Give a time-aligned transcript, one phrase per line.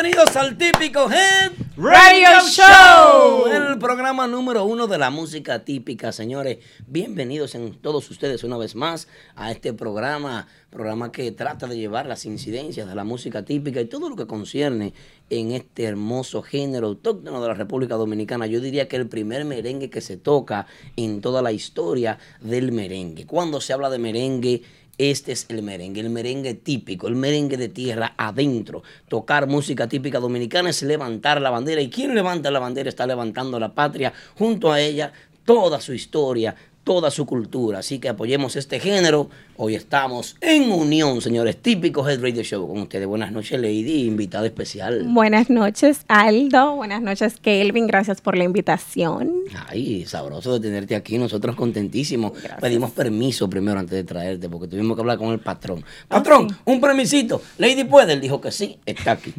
[0.00, 3.48] Bienvenidos al típico Head Radio Show.
[3.48, 6.58] El programa número uno de la música típica, señores.
[6.86, 12.06] Bienvenidos en todos ustedes una vez más a este programa, programa que trata de llevar
[12.06, 14.94] las incidencias de la música típica y todo lo que concierne
[15.30, 18.46] en este hermoso género autóctono de la República Dominicana.
[18.46, 23.26] Yo diría que el primer merengue que se toca en toda la historia del merengue.
[23.26, 24.62] Cuando se habla de merengue,
[24.98, 28.82] este es el merengue, el merengue típico, el merengue de tierra adentro.
[29.08, 31.80] Tocar música típica dominicana es levantar la bandera.
[31.80, 34.12] ¿Y quien levanta la bandera está levantando la patria?
[34.36, 35.12] Junto a ella,
[35.44, 36.54] toda su historia,
[36.88, 37.80] toda su cultura.
[37.80, 39.28] Así que apoyemos este género.
[39.58, 41.58] Hoy estamos en unión, señores.
[41.58, 43.06] Típico Head Radio Show con ustedes.
[43.06, 45.04] Buenas noches, Lady, invitada especial.
[45.06, 46.76] Buenas noches, Aldo.
[46.76, 47.86] Buenas noches, Kelvin.
[47.86, 49.34] Gracias por la invitación.
[49.68, 51.18] Ay, sabroso de tenerte aquí.
[51.18, 52.32] Nosotros contentísimos.
[52.58, 55.84] Pedimos permiso primero antes de traerte porque tuvimos que hablar con el patrón.
[56.08, 57.42] Patrón, un permisito.
[57.58, 58.14] Lady puede.
[58.14, 58.78] Él dijo que sí.
[58.86, 59.34] Está aquí.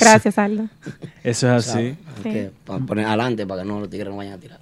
[0.00, 0.68] Gracias, Aldo.
[1.22, 1.94] Eso es así.
[2.64, 4.58] para poner adelante para que no los tigres no vayan a tirar.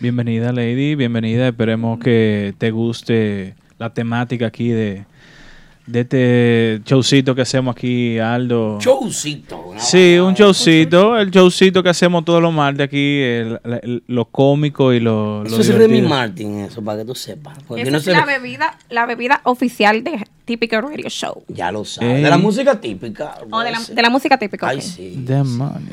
[0.00, 0.94] Bienvenida, Lady.
[0.94, 1.48] Bienvenida.
[1.48, 5.06] Esperemos que te guste la temática aquí de,
[5.88, 8.78] de este showcito que hacemos aquí, Aldo.
[8.78, 9.72] Showcito.
[9.78, 11.18] Sí, un showcito.
[11.18, 15.44] El showcito que hacemos todos los martes aquí, el, lo cómico y lo.
[15.46, 17.56] Eso es Remy Martin, eso, para que tú sepas.
[17.76, 21.44] Esa es la, bebida, la bebida oficial de Típico Radio Show.
[21.48, 22.22] Ya lo sabes.
[22.22, 23.38] De la música típica.
[23.50, 24.68] Oh, de, la, de, la, música típica.
[24.68, 25.24] Ay, sí.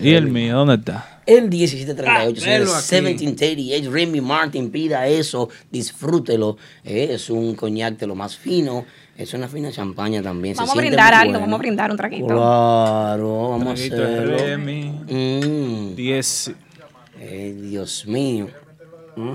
[0.02, 0.58] ¿Y el mío?
[0.58, 1.22] ¿Dónde está?
[1.26, 6.58] El 1738, ah, 1738, Remy Martin, pida eso, disfrútelo.
[6.84, 8.86] es un coñac de lo más fino.
[9.18, 10.56] Es una fina champaña también.
[10.58, 12.28] Vamos a brindar algo, vamos a brindar un traguito.
[12.28, 14.38] Claro, vamos a hacerlo.
[15.08, 15.96] Mm.
[15.96, 16.52] Diez.
[17.22, 18.48] Eh, Dios mío.
[19.16, 19.32] Mm.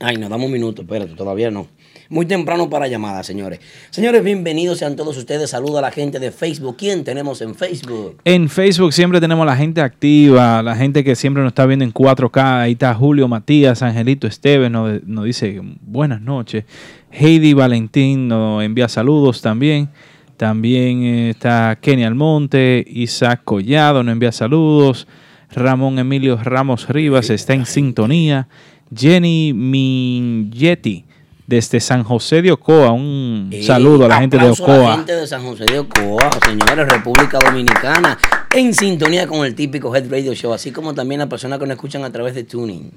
[0.00, 1.68] Ay, no, damos un minuto, espérate, todavía no.
[2.10, 3.60] Muy temprano para llamadas, señores.
[3.90, 5.50] Señores, bienvenidos sean todos ustedes.
[5.50, 6.76] Saludo a la gente de Facebook.
[6.78, 8.16] ¿Quién tenemos en Facebook?
[8.24, 11.92] En Facebook siempre tenemos la gente activa, la gente que siempre nos está viendo en
[11.92, 12.62] 4K.
[12.62, 16.64] Ahí está Julio Matías, Angelito Esteves, nos, nos dice buenas noches.
[17.10, 19.88] Heidi Valentín nos envía saludos también.
[20.36, 25.08] También está Kenny Almonte, Isaac Collado nos envía saludos.
[25.50, 28.48] Ramón Emilio Ramos Rivas está en sintonía.
[28.94, 31.04] Jenny Mingetti
[31.48, 32.92] desde San José de Ocoa.
[32.92, 34.76] Un saludo a la gente de Ocoa.
[34.76, 38.18] A la gente de San José de Ocoa, señores, República Dominicana,
[38.54, 41.76] en sintonía con el típico Head Radio Show, así como también las personas que nos
[41.76, 42.92] escuchan a través de Tuning.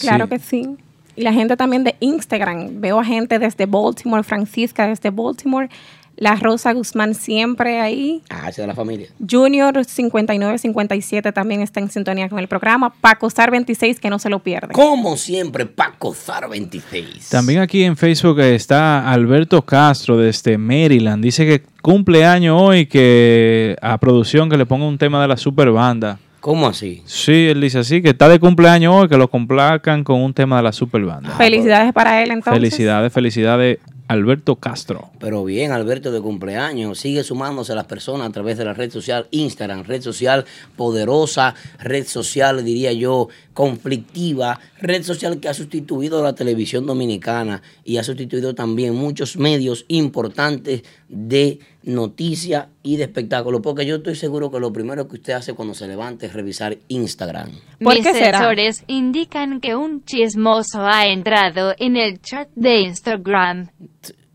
[0.00, 0.76] Claro que sí.
[1.16, 2.80] Y la gente también de Instagram.
[2.80, 5.68] Veo a gente desde Baltimore, Francisca desde Baltimore
[6.16, 8.22] la Rosa Guzmán siempre ahí.
[8.28, 9.08] Ah, esa de la familia.
[9.28, 12.92] Junior 5957 también está en sintonía con el programa.
[13.00, 14.72] Paco Zar 26, que no se lo pierde.
[14.72, 17.28] Como siempre, Paco Zar 26.
[17.30, 21.24] También aquí en Facebook está Alberto Castro desde Maryland.
[21.24, 25.36] Dice que cumple año hoy, que a producción que le ponga un tema de la
[25.36, 26.18] super banda.
[26.42, 27.04] ¿Cómo así?
[27.04, 30.56] Sí, él dice así, que está de cumpleaños hoy, que lo complacan con un tema
[30.56, 31.30] de la super banda.
[31.36, 32.54] felicidades para él entonces.
[32.60, 35.10] Felicidades, felicidades Alberto Castro.
[35.20, 36.98] Pero bien, Alberto de cumpleaños.
[36.98, 40.44] Sigue sumándose a las personas a través de la red social Instagram, red social
[40.76, 47.62] poderosa, red social, diría yo, conflictiva, red social que ha sustituido a la televisión dominicana
[47.84, 54.14] y ha sustituido también muchos medios importantes de noticia y de espectáculo, porque yo estoy
[54.14, 57.50] seguro que lo primero que usted hace cuando se levanta es revisar Instagram.
[57.80, 63.68] Mis sensores indican que un chismoso ha entrado en el chat de Instagram.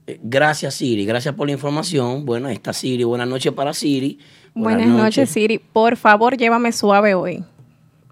[0.08, 2.26] Eh, gracias Siri, gracias por la información.
[2.26, 4.20] Bueno, está Siri, buenas noches para Siri.
[4.54, 7.44] Buenas, noches Siri, por favor llévame suave hoy.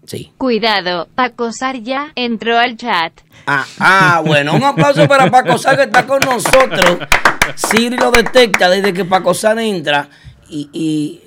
[0.05, 0.31] Sí.
[0.37, 3.11] Cuidado, Paco Sar ya entró al chat.
[3.47, 6.99] Ah, ah, bueno, un aplauso para Paco Sar que está con nosotros.
[7.55, 10.09] Siri lo detecta desde que Paco Sar entra.
[10.49, 11.21] Y,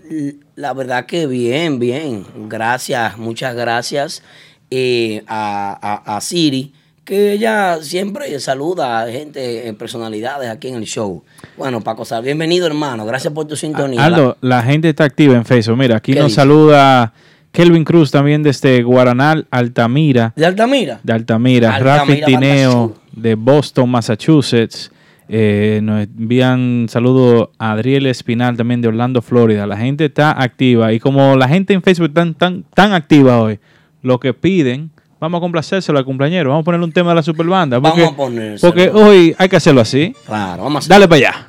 [0.57, 2.25] la verdad que bien, bien.
[2.49, 4.23] Gracias, muchas gracias
[4.71, 6.73] eh, a, Siri,
[7.05, 11.23] que ella siempre saluda a gente, personalidades aquí en el show.
[11.57, 14.05] Bueno, Paco Sar, bienvenido hermano, gracias por tu sintonía.
[14.05, 15.79] Aldo, la, gente está activa en Facebook.
[15.79, 17.13] Mira, aquí nos saluda
[17.53, 20.33] Kelvin Cruz también desde Guaranal, Altamira.
[20.37, 21.01] ¿De Altamira?
[21.03, 21.75] De Altamira.
[21.75, 24.91] Altamira, Rafi Tineo de Boston, Massachusetts.
[25.31, 29.67] Eh, nos envían saludos a Adriel Espinal también de Orlando, Florida.
[29.67, 33.41] La gente está activa y como la gente en Facebook está tan, tan, tan activa
[33.41, 33.59] hoy,
[34.03, 34.91] lo que piden,
[35.21, 36.51] vamos a complacérselo al cumpleañero.
[36.51, 37.81] Vamos a ponerle un tema de la superbanda.
[37.81, 38.73] Porque, Vamos a ponérselo.
[38.73, 40.15] porque hoy hay que hacerlo así.
[40.27, 40.91] Claro, vamos a hacer.
[40.91, 41.47] Dale para allá.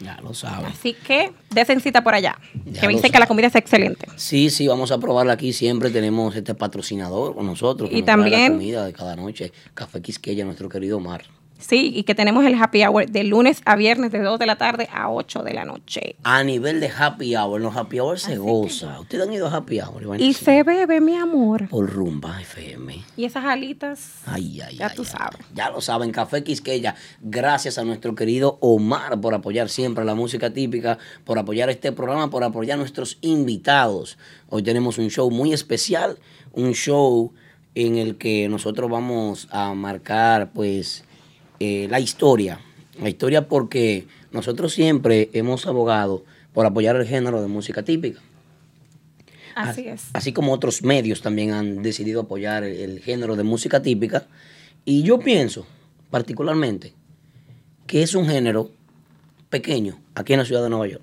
[0.00, 0.66] Ya lo saben.
[0.66, 3.54] Así que desen cita por allá, Ya que me lo dicen que la comida es
[3.54, 4.06] excelente.
[4.16, 5.52] Sí, sí, vamos a probarla aquí.
[5.52, 7.88] Siempre tenemos este patrocinador con nosotros.
[7.90, 9.52] Que Y nos también- La comida de cada noche.
[9.74, 11.24] Café Quisqueya, nuestro querido Omar.
[11.58, 14.56] Sí, y que tenemos el happy hour de lunes a viernes de 2 de la
[14.56, 16.16] tarde a 8 de la noche.
[16.22, 19.00] A nivel de happy hour, los happy hour se goza.
[19.00, 20.02] Ustedes han ido a happy hour.
[20.02, 20.20] Iván?
[20.20, 20.44] Y Sí.
[20.44, 21.68] se bebe, mi amor.
[21.68, 23.02] Por rumba FM.
[23.16, 24.20] Y esas alitas.
[24.26, 25.08] Ay, ay, Ya ay, tú ay.
[25.08, 25.46] sabes.
[25.54, 26.94] Ya lo saben, Café Quisqueya.
[27.22, 32.28] Gracias a nuestro querido Omar por apoyar siempre la música típica, por apoyar este programa,
[32.28, 34.18] por apoyar a nuestros invitados.
[34.50, 36.18] Hoy tenemos un show muy especial,
[36.52, 37.32] un show
[37.74, 41.04] en el que nosotros vamos a marcar, pues,
[41.60, 42.60] eh, la historia.
[43.00, 48.20] La historia porque nosotros siempre hemos abogado por apoyar el género de música típica.
[49.54, 50.04] Así es.
[50.12, 54.26] Así como otros medios también han decidido apoyar el, el género de música típica.
[54.84, 55.66] Y yo pienso,
[56.10, 56.92] particularmente,
[57.86, 58.70] que es un género
[59.50, 61.02] pequeño aquí en la ciudad de Nueva York.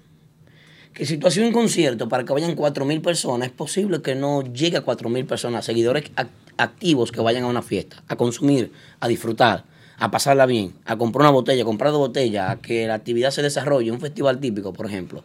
[0.93, 4.43] Que si tú haces un concierto para que vayan 4.000 personas, es posible que no
[4.43, 6.27] llegue a 4.000 personas, seguidores ac-
[6.57, 9.65] activos que vayan a una fiesta, a consumir, a disfrutar,
[10.03, 13.31] a pasarla bien, a comprar una botella, a comprar dos botellas, a que la actividad
[13.31, 15.23] se desarrolle, un festival típico, por ejemplo.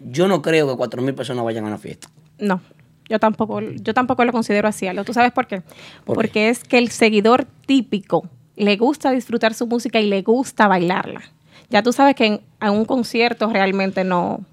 [0.00, 2.10] Yo no creo que 4.000 personas vayan a una fiesta.
[2.38, 2.60] No,
[3.08, 4.86] yo tampoco, yo tampoco lo considero así.
[5.06, 5.62] ¿Tú sabes por qué?
[5.62, 6.14] ¿Por qué?
[6.14, 11.22] Porque es que el seguidor típico le gusta disfrutar su música y le gusta bailarla.
[11.70, 14.44] Ya tú sabes que en, a un concierto realmente no,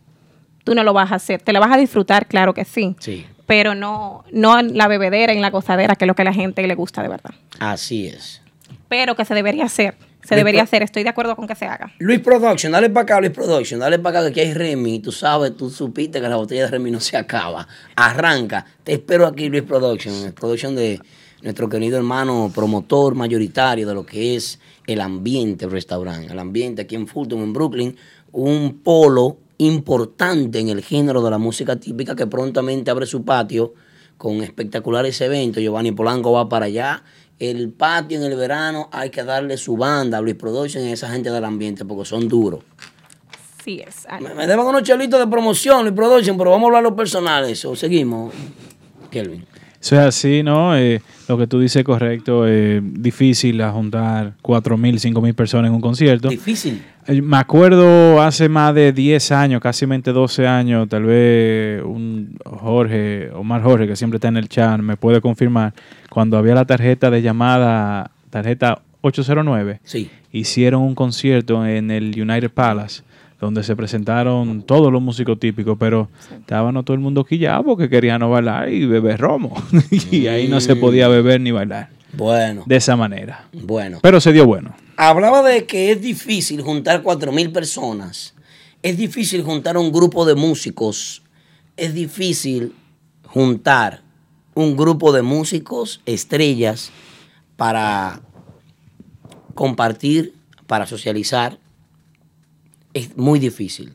[0.64, 1.42] tú no lo vas a hacer.
[1.42, 2.96] Te lo vas a disfrutar, claro que sí.
[3.00, 3.26] Sí.
[3.46, 6.34] Pero no, no en la bebedera, en la gozadera, que es lo que a la
[6.34, 7.32] gente le gusta de verdad.
[7.60, 8.43] Así es.
[8.94, 9.96] Pero que se debería hacer.
[10.24, 10.84] Se Luis debería Pro- hacer.
[10.84, 11.92] Estoy de acuerdo con que se haga.
[11.98, 15.00] Luis Production, dale para acá, Luis Production, dale para acá que aquí hay Remy.
[15.00, 17.68] Tú sabes, tú supiste que la botella de Remy no se acaba.
[17.96, 18.64] Arranca.
[18.84, 21.00] Te espero aquí, Luis Production, el production de
[21.42, 26.32] nuestro querido hermano promotor mayoritario de lo que es el ambiente restaurante.
[26.32, 27.98] El ambiente aquí en Fulton, en Brooklyn,
[28.32, 33.74] un polo importante en el género de la música típica que prontamente abre su patio
[34.18, 35.62] con espectaculares eventos.
[35.64, 37.04] Giovanni Polanco va para allá.
[37.50, 40.94] El patio en el verano hay que darle su banda a Luis Production y a
[40.94, 42.62] esa gente del ambiente porque son duros.
[43.64, 44.08] Sí es.
[44.22, 47.66] Me, me deban unos chelitos de promoción, Luis Production, pero vamos a hablar los personales.
[47.66, 48.34] O seguimos,
[49.12, 49.46] Kelvin.
[49.84, 50.78] Eso es así, ¿no?
[50.78, 52.46] Eh, lo que tú dices es correcto.
[52.48, 56.30] eh, difícil a juntar 4.000, 5.000 personas en un concierto.
[56.30, 56.82] Difícil.
[57.06, 63.30] Eh, Me acuerdo hace más de 10 años, casi 12 años, tal vez un Jorge,
[63.34, 65.74] Omar Jorge, que siempre está en el chat, me puede confirmar,
[66.10, 70.10] cuando había la tarjeta de llamada, tarjeta 809 Sí.
[70.32, 73.04] hicieron un concierto en el United Palace
[73.44, 78.22] donde se presentaron todos los músicos típicos, pero estaban todo el mundo quillado porque querían
[78.22, 79.54] no bailar y beber romo.
[80.12, 83.48] y ahí no se podía beber ni bailar Bueno, de esa manera.
[83.52, 84.00] bueno.
[84.02, 84.74] Pero se dio bueno.
[84.96, 88.34] Hablaba de que es difícil juntar cuatro mil personas.
[88.82, 91.22] Es difícil juntar un grupo de músicos.
[91.76, 92.74] Es difícil
[93.26, 94.02] juntar
[94.54, 96.92] un grupo de músicos, estrellas,
[97.58, 98.22] para
[99.54, 100.34] compartir,
[100.66, 101.58] para socializar.
[102.94, 103.94] Es muy difícil.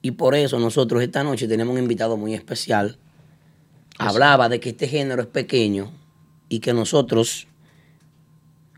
[0.00, 2.98] Y por eso nosotros esta noche tenemos un invitado muy especial.
[3.98, 5.92] Hablaba de que este género es pequeño
[6.48, 7.46] y que nosotros,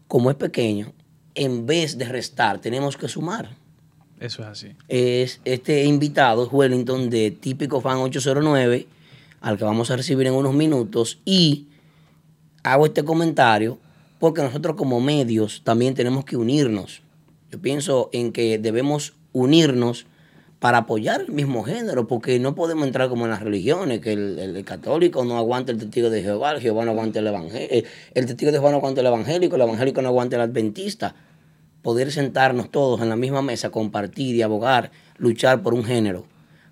[0.06, 0.92] como es pequeño,
[1.34, 3.56] en vez de restar, tenemos que sumar.
[4.20, 4.68] Eso es así.
[4.88, 8.86] Es este invitado es Wellington de Típico Fan 809,
[9.40, 11.18] al que vamos a recibir en unos minutos.
[11.24, 11.68] Y
[12.62, 13.78] hago este comentario
[14.18, 17.02] porque nosotros como medios también tenemos que unirnos.
[17.50, 20.06] Yo pienso en que debemos unirnos
[20.60, 24.64] para apoyar el mismo género, porque no podemos entrar como en las religiones, que el,
[24.64, 27.82] católico no aguanta el testigo de Jehová, el Jehová no aguanta el evangelio,
[28.14, 31.14] el testigo de Jehová no aguanta el evangélico, el evangélico no aguanta el adventista.
[31.82, 36.24] Poder sentarnos todos en la misma mesa, compartir y abogar, luchar por un género.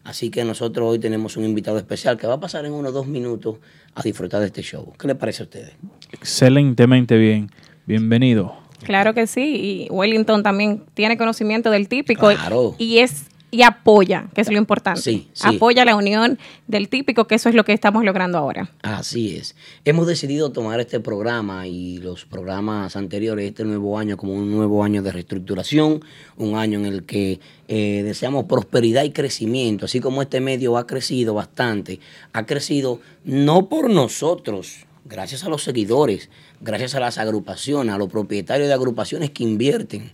[0.04, 3.06] Así que nosotros hoy tenemos un invitado especial que va a pasar en unos dos
[3.06, 3.58] minutos
[3.94, 4.90] a disfrutar de este show.
[4.98, 5.72] ¿Qué le parece a ustedes?
[6.12, 7.50] Excelentemente bien.
[7.84, 8.61] Bienvenido.
[8.82, 12.74] Claro que sí, y Wellington también tiene conocimiento del típico y- Claro.
[12.78, 13.24] y es
[13.54, 15.02] y apoya, que es lo importante.
[15.02, 15.46] Sí, sí.
[15.56, 18.70] Apoya la unión del típico, que eso es lo que estamos logrando ahora.
[18.80, 19.54] Así es.
[19.84, 24.82] Hemos decidido tomar este programa y los programas anteriores, este nuevo año, como un nuevo
[24.82, 26.02] año de reestructuración,
[26.38, 30.86] un año en el que eh, deseamos prosperidad y crecimiento, así como este medio ha
[30.86, 32.00] crecido bastante,
[32.32, 36.30] ha crecido no por nosotros, gracias a los seguidores,
[36.62, 40.12] gracias a las agrupaciones, a los propietarios de agrupaciones que invierten,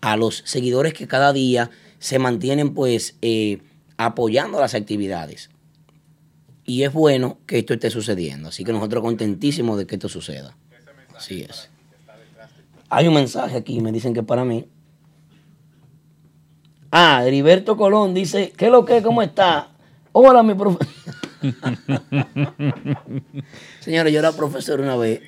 [0.00, 3.58] a los seguidores que cada día se mantienen pues eh,
[3.96, 5.50] apoyando las actividades.
[6.64, 8.48] Y es bueno que esto esté sucediendo.
[8.48, 10.56] Así que nosotros contentísimos de que esto suceda.
[11.14, 11.68] Así es.
[12.88, 14.66] Hay un mensaje aquí, me dicen que para mí.
[16.90, 19.02] Ah, Heriberto Colón dice, ¿qué es lo que?
[19.02, 19.68] ¿Cómo está?
[20.12, 20.88] Hola, mi profesor.
[23.80, 25.20] Señores, yo era profesor una vez.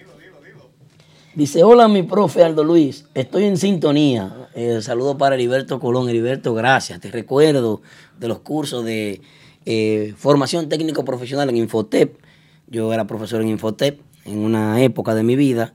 [1.34, 4.50] Dice, hola mi profe Aldo Luis, estoy en sintonía.
[4.54, 6.10] Eh, saludo para Heriberto Colón.
[6.10, 7.00] Heriberto, gracias.
[7.00, 7.80] Te recuerdo
[8.18, 9.22] de los cursos de
[9.64, 12.18] eh, formación técnico profesional en Infotep.
[12.66, 15.72] Yo era profesor en Infotep en una época de mi vida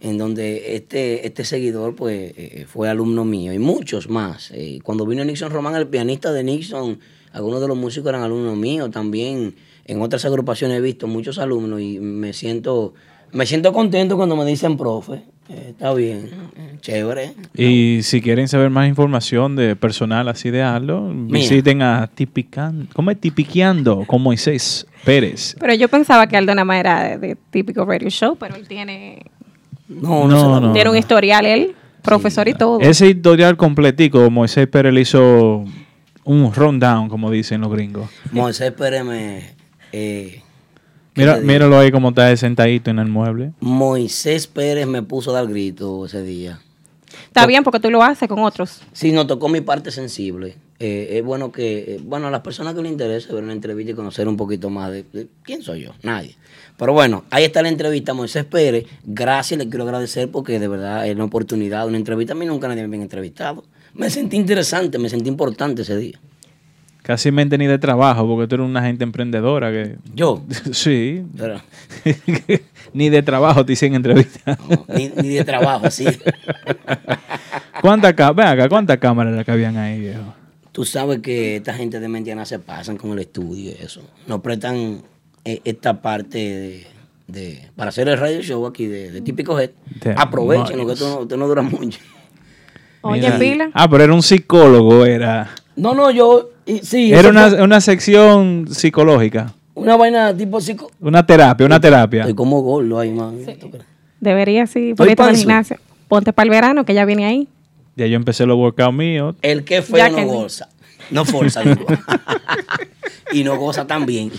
[0.00, 4.52] en donde este, este seguidor pues eh, fue alumno mío y muchos más.
[4.52, 7.00] Eh, cuando vino Nixon Román, el pianista de Nixon,
[7.32, 8.90] algunos de los músicos eran alumnos míos.
[8.90, 12.94] También en otras agrupaciones he visto muchos alumnos y me siento,
[13.32, 15.22] me siento contento cuando me dicen profe.
[15.48, 16.30] Eh, está bien,
[16.80, 17.34] chévere.
[17.54, 23.10] Y si quieren saber más información de personal así de Aldo, visiten a Tipican, ¿cómo
[23.10, 23.20] es?
[23.20, 25.56] Tipiqueando con Moisés Pérez.
[25.58, 28.68] Pero yo pensaba que Aldo nada más era de, de típico radio show, pero él
[28.68, 29.24] tiene,
[29.88, 32.78] No, no, No, tiene un historial, él, profesor y todo.
[32.80, 35.64] Ese historial completico, Moisés Pérez le hizo
[36.22, 38.08] un rundown, como dicen los gringos.
[38.30, 39.38] Moisés Pérez me...
[39.90, 40.49] eh, ¿qué
[41.14, 43.52] Mira, míralo ahí como está sentadito en el mueble.
[43.60, 46.60] Moisés Pérez me puso a dar grito ese día.
[47.24, 48.80] Está bien porque tú lo haces con otros.
[48.92, 50.56] Sí, nos tocó mi parte sensible.
[50.78, 53.92] Eh, es bueno que, eh, bueno, a las personas que les interese ver una entrevista
[53.92, 56.36] y conocer un poquito más de, de quién soy yo, nadie.
[56.78, 58.86] Pero bueno, ahí está la entrevista Moisés Pérez.
[59.04, 62.32] Gracias, le quiero agradecer porque de verdad es una oportunidad, una entrevista.
[62.32, 63.64] A mí nunca nadie me había entrevistado.
[63.92, 66.18] Me sentí interesante, me sentí importante ese día.
[67.10, 69.96] Casi mente ni de trabajo, porque tú eres una gente emprendedora que...
[70.14, 71.24] Yo, sí.
[71.36, 71.60] pero,
[72.92, 74.56] ni de trabajo te hicieron entrevista.
[74.68, 76.06] no, ni, ni de trabajo, sí.
[77.80, 78.14] ¿Cuántas
[78.68, 80.22] ¿cuántas cámaras era que habían ahí, viejo?
[80.70, 84.02] Tú sabes que esta gente de Mentiana se pasan con el estudio y eso.
[84.28, 85.02] Nos prestan
[85.44, 86.86] eh, esta parte de,
[87.26, 89.70] de- para hacer el radio show aquí de, de típico head.
[90.00, 90.92] De Aprovechen, que Mois.
[91.00, 91.98] esto no, no dura mucho.
[93.00, 93.36] Oye, Mira.
[93.36, 93.70] pila.
[93.74, 95.50] Ah, pero era un psicólogo, era.
[95.74, 97.12] No, no, yo, y- sí.
[97.12, 99.52] Era una, fue una sección psicológica.
[99.74, 100.90] una vaina tipo psico.
[101.00, 102.20] Una terapia, una terapia.
[102.20, 103.38] Estoy como gordo ahí, man.
[104.20, 105.34] Debería, sí, panzo.
[105.34, 105.76] gimnasio.
[106.08, 107.48] Ponte para el verano, que ya viene ahí.
[107.96, 109.34] Ya yo empecé los workouts míos.
[109.42, 110.68] El que Ya no que goza.
[111.10, 111.86] No forza, digo.
[113.32, 114.30] y no goza también.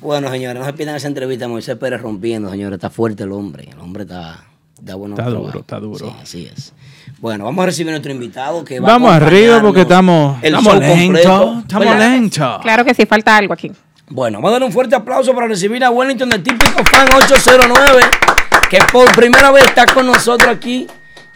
[0.00, 2.76] Bueno, señores, no se pierdan esa entrevista Moisés Pérez rompiendo, señores.
[2.76, 3.68] Está fuerte el hombre.
[3.70, 4.44] El hombre está,
[4.80, 6.06] da buenos Está duro, está duro.
[6.06, 6.72] Sí, así es.
[7.22, 10.56] Bueno, vamos a recibir a nuestro invitado que va Vamos a arriba porque estamos, el
[10.56, 11.58] estamos lentos.
[11.58, 12.62] Estamos lentos.
[12.62, 13.70] Claro que sí, falta algo aquí.
[14.08, 18.02] Bueno, vamos a dar un fuerte aplauso para recibir a Wellington del típico fan 809,
[18.68, 20.88] que por primera vez está con nosotros aquí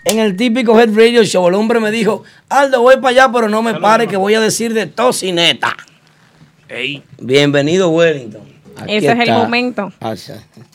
[0.03, 1.47] en el típico Head Radio Show.
[1.47, 4.41] El hombre me dijo, Aldo, voy para allá, pero no me pare que voy a
[4.41, 5.77] decir de tocineta.
[7.21, 8.56] Bienvenido, Wellington.
[8.79, 9.93] Aquí Ese es el momento.
[10.01, 10.15] Ah,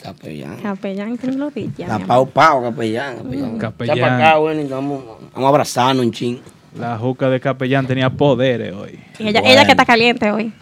[0.01, 0.58] capellán.
[0.58, 3.17] Capellán que lo diga, La pau pau, capellán.
[3.17, 3.58] capellán.
[3.58, 3.98] Capellán.
[3.98, 4.72] Echa para acá, Wellington.
[4.77, 5.03] Vamos,
[5.34, 6.39] vamos a abrazarnos un ching.
[6.77, 9.00] La juca de capellán tenía poderes hoy.
[9.20, 9.53] Y ella, Bueno.
[9.53, 10.53] ella que está caliente hoy.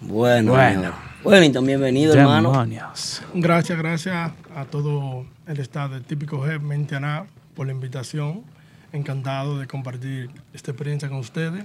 [0.00, 0.80] Bueno, Bueno.
[0.80, 0.94] bueno.
[1.24, 2.50] Wellington, bienvenido, hermano.
[2.50, 3.22] Demonios.
[3.32, 7.24] Gracias, gracias a todo el staff del típico Jefe Mentiana
[7.54, 8.42] por la invitación.
[8.92, 11.64] Encantado de compartir esta experiencia con ustedes.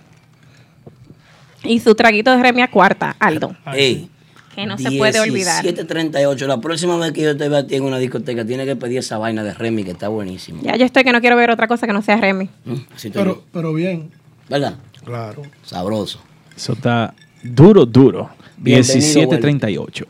[1.64, 3.56] Y su traguito de remia cuarta, Aldo.
[3.74, 4.10] Ey,
[4.56, 5.64] Que no se puede olvidar.
[5.64, 6.48] 1738.
[6.48, 8.98] La próxima vez que yo te vea a ti en una discoteca, tienes que pedir
[9.00, 10.62] esa vaina de Remy que está buenísimo.
[10.64, 12.50] Ya yo estoy que no quiero ver otra cosa que no sea Remy.
[12.66, 14.10] Mm, Así Pero, pero bien,
[14.50, 14.76] ¿Verdad?
[15.04, 15.44] claro.
[15.64, 16.20] Sabroso.
[16.56, 17.14] Eso está
[17.44, 18.30] duro, duro.
[18.58, 20.06] Bienvenido, 1738.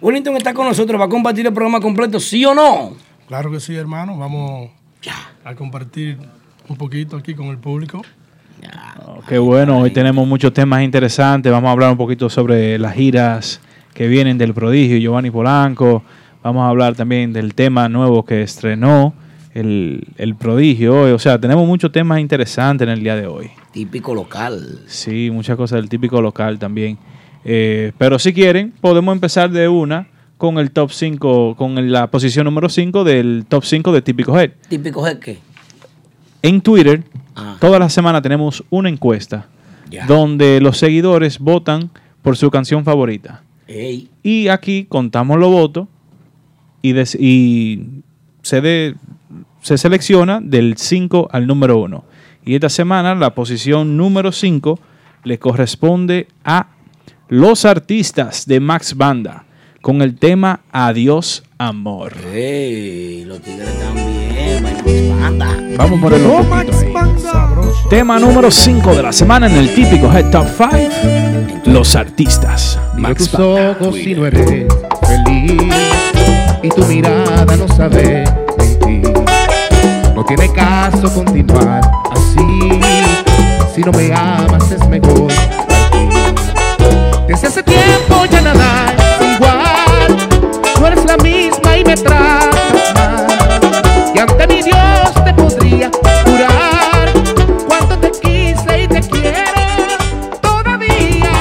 [0.00, 1.00] Wellington está con nosotros.
[1.00, 2.20] ¿Va a compartir el programa completo?
[2.20, 2.96] ¿Sí o no?
[3.26, 4.16] Claro que sí, hermano.
[4.16, 4.70] Vamos
[5.44, 6.18] a compartir
[6.68, 8.02] un poquito aquí con el público.
[9.06, 11.50] Oh, qué bueno, hoy tenemos muchos temas interesantes.
[11.50, 13.60] Vamos a hablar un poquito sobre las giras
[14.00, 16.02] que vienen del prodigio Giovanni Polanco.
[16.42, 19.12] Vamos a hablar también del tema nuevo que estrenó
[19.52, 21.10] el, el prodigio hoy.
[21.10, 23.50] O sea, tenemos muchos temas interesantes en el día de hoy.
[23.74, 24.78] Típico local.
[24.86, 26.96] Sí, muchas cosas del típico local también.
[27.44, 30.06] Eh, pero si quieren, podemos empezar de una
[30.38, 34.52] con el top 5, con la posición número 5 del top 5 de típico head.
[34.70, 35.36] Típico es que.
[36.40, 37.02] En Twitter,
[37.36, 37.58] Ah.
[37.60, 39.46] toda la semana tenemos una encuesta
[40.08, 41.90] donde los seguidores votan
[42.22, 43.42] por su canción favorita.
[44.22, 45.88] Y aquí contamos los votos
[46.82, 46.94] y,
[48.42, 48.94] se,
[49.62, 52.04] se selecciona del 5 al número 1.
[52.44, 54.78] Y esta semana la posición número 5
[55.24, 56.68] le corresponde a
[57.28, 59.44] los artistas de Max Banda
[59.82, 62.14] con el tema Adiós Amor.
[62.32, 64.64] Ey, los tigres también.
[65.20, 65.58] Banda.
[65.76, 66.94] Vamos a ponerlo un poquito ahí.
[67.90, 70.70] Tema número 5 de la semana en el típico Head Top 5.
[71.66, 72.78] Los artistas.
[72.96, 73.76] Max tus Banda.
[73.78, 74.68] ojos y no eres
[75.06, 75.74] feliz
[76.62, 78.24] y tu mirada no sabe
[78.56, 79.12] mentir.
[80.14, 82.80] No tiene caso continuar así.
[83.74, 85.30] Si no me amas es mejor.
[87.28, 88.99] Desde hace tiempo ya nada
[91.90, 93.26] me tratas mal.
[94.14, 97.12] Y ante mi Dios te podría jurar
[97.66, 99.62] cuánto te quise y te quiero
[100.40, 101.32] todavía.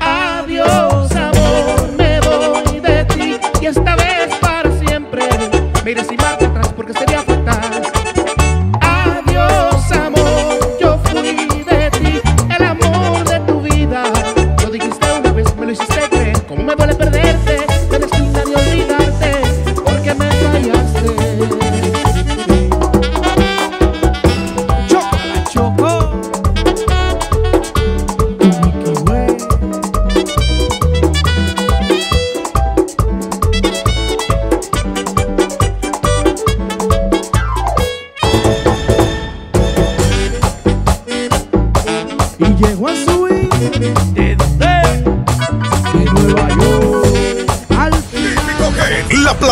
[0.00, 5.28] Adiós, amor, me voy de ti y esta vez para siempre.
[5.84, 7.82] Mire sin marcha atrás porque sería fatal.
[8.80, 12.20] Adiós, amor, yo fui de ti,
[12.56, 14.04] el amor de tu vida.
[14.62, 16.42] Lo dijiste una vez, me lo hiciste creer.
[16.48, 16.89] Cómo me duele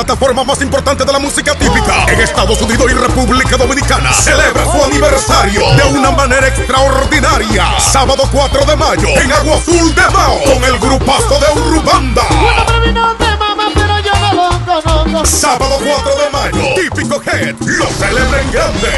[0.04, 4.84] plataforma más importante de la música típica en Estados Unidos y República Dominicana celebra su
[4.84, 7.66] aniversario de una manera extraordinaria.
[7.80, 12.22] Sábado 4 de mayo en Agua Azul de Mao con el grupazo de Urubanda.
[15.24, 18.92] Sábado 4 de mayo, Típico Head lo celebra en grande.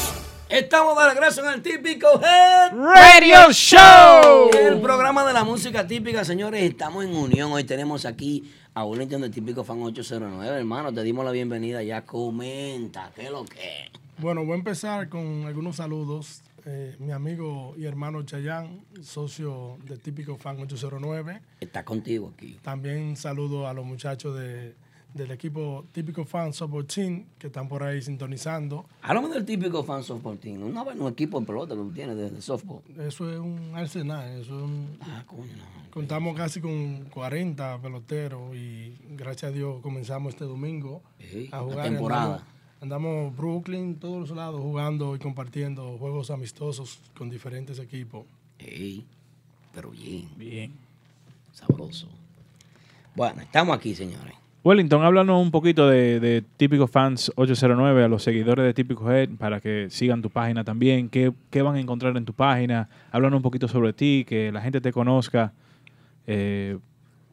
[0.53, 4.51] Estamos de regreso en el típico Head Radio Show.
[4.53, 7.51] El programa de la música típica, señores, estamos en unión.
[7.53, 10.59] Hoy tenemos aquí a Wellington de Típico Fan 809.
[10.59, 11.83] Hermano, te dimos la bienvenida.
[11.83, 13.91] Ya comenta, ¿qué es lo que?
[14.19, 16.43] Bueno, voy a empezar con algunos saludos.
[16.65, 21.41] Eh, mi amigo y hermano Chayán, socio de Típico Fan 809.
[21.61, 22.59] Está contigo aquí.
[22.63, 24.75] También saludo a los muchachos de,
[25.15, 28.87] del equipo Típico Fan Softball Team que están por ahí sintonizando.
[29.03, 30.63] Háblame del típico Fan Softball Team.
[30.63, 32.83] Una vez un equipo de pelota que tú tienes de, de softball.
[32.99, 34.97] Eso es un arsenal, eso es un...
[35.03, 35.43] Ah, coño.
[35.91, 41.63] Contamos casi con 40 peloteros y gracias a Dios comenzamos este domingo Sí, a la
[41.63, 41.85] jugar.
[41.85, 42.25] temporada.
[42.81, 48.25] Andamos, andamos Brooklyn, todos los lados, jugando y compartiendo juegos amistosos con diferentes equipos.
[48.59, 49.05] Ey,
[49.75, 50.73] pero bien, Bien.
[51.53, 52.09] sabroso.
[53.15, 54.35] Bueno, estamos aquí, señores.
[54.65, 59.31] Wellington, háblanos un poquito de, de Típico Fans 809 a los seguidores de Típico Head
[59.31, 61.09] para que sigan tu página también.
[61.09, 62.89] ¿Qué, qué van a encontrar en tu página?
[63.11, 65.53] Háblanos un poquito sobre ti, que la gente te conozca.
[66.29, 66.79] Eh,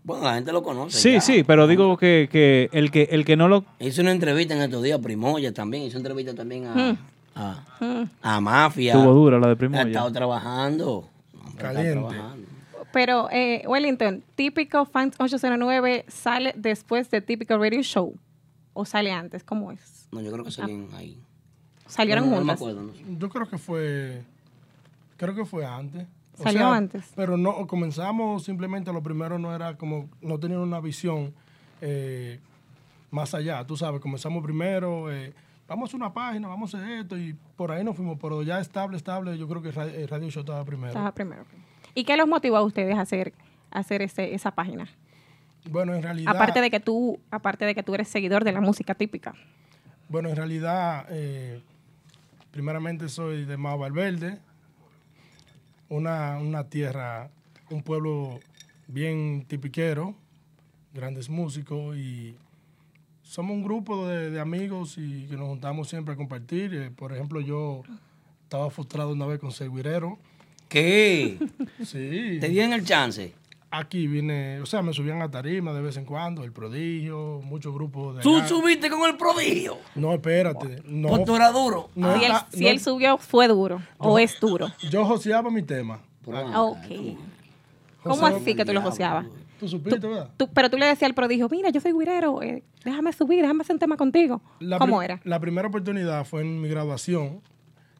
[0.03, 0.97] Bueno, la gente lo conoce.
[0.97, 1.21] sí, ya.
[1.21, 4.61] sí, pero digo que, que el que el que no lo Hice una entrevista en
[4.63, 5.83] estos días a Primoya también.
[5.83, 6.97] Hice una entrevista también a, Hmm.
[7.35, 8.93] a, a Mafia.
[8.93, 9.83] tuvo dura la de Ha Primoya.
[9.83, 11.07] estado trabajando.
[11.35, 11.91] Ha estado Caliente.
[11.91, 12.47] trabajando.
[12.91, 18.15] Pero, eh, Wellington, típico Fans 809 sale después de típico Radio Show.
[18.73, 19.43] ¿O sale antes?
[19.43, 20.07] ¿Cómo es?
[20.11, 21.21] No, yo creo que salían ahí.
[21.87, 22.83] ¿Salieron no, no me acuerdo.
[22.83, 23.03] no sé.
[23.17, 24.23] Yo creo que fue,
[25.17, 26.07] creo que fue antes.
[26.37, 27.11] O Salió sea, antes.
[27.15, 31.33] Pero no, comenzamos simplemente, lo primero no era como, no tenían una visión
[31.81, 32.39] eh,
[33.11, 35.33] más allá, tú sabes, comenzamos primero, eh,
[35.67, 38.59] vamos a una página, vamos a hacer esto y por ahí nos fuimos, pero ya
[38.59, 40.89] estable, estable, yo creo que Radio, el Radio Show estaba primero.
[40.89, 41.43] Estaba primero.
[41.95, 43.33] ¿Y qué los motivó a ustedes a hacer,
[43.71, 44.87] a hacer ese, esa página?
[45.69, 46.35] Bueno, en realidad...
[46.35, 49.33] Aparte de que tú, aparte de que tú eres seguidor de la música típica.
[50.07, 51.61] Bueno, en realidad, eh,
[52.51, 54.39] primeramente soy de Mao Valverde,
[55.89, 57.29] una, una tierra,
[57.69, 58.39] un pueblo
[58.87, 60.15] bien tipiquero,
[60.93, 62.35] grandes músicos y
[63.21, 66.73] somos un grupo de, de amigos y que nos juntamos siempre a compartir.
[66.73, 67.83] Eh, por ejemplo, yo
[68.43, 70.17] estaba frustrado una vez con Seguirero.
[70.69, 71.37] ¿Qué?
[71.83, 72.37] Sí.
[72.39, 73.33] ¿Te dieron el chance?
[73.71, 77.71] Aquí vine, o sea, me subían a tarima de vez en cuando, el prodigio, muchos
[77.73, 78.21] grupos de...
[78.23, 78.47] ¿Tú allá.
[78.47, 79.77] subiste con el prodigio?
[79.93, 80.81] No, espérate.
[80.85, 81.89] No, ¿O tú eras duro?
[81.93, 83.79] no si él, está- si no- él subió, fue duro.
[83.99, 84.69] ¿O es duro?
[84.89, 85.99] Yo joseaba mi tema.
[86.31, 87.17] Ah, Ok.
[88.03, 89.25] ¿Cómo así que tú lo joseabas?
[89.59, 90.29] Tú supiste, ¿verdad?
[90.37, 93.61] Tú- pero tú le decías al prodigio, mira, yo soy guirero, eh, déjame subir, déjame
[93.61, 94.41] hacer un tema contigo.
[94.59, 95.19] La ¿Cómo era?
[95.25, 97.41] La primera oportunidad fue en mi graduación,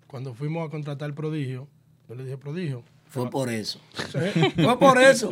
[0.07, 1.67] cuando fuimos a contratar al prodigio.
[2.09, 2.83] Yo le dije, prodigio.
[3.07, 3.79] Fue por eso.
[4.55, 5.31] Fue por eso.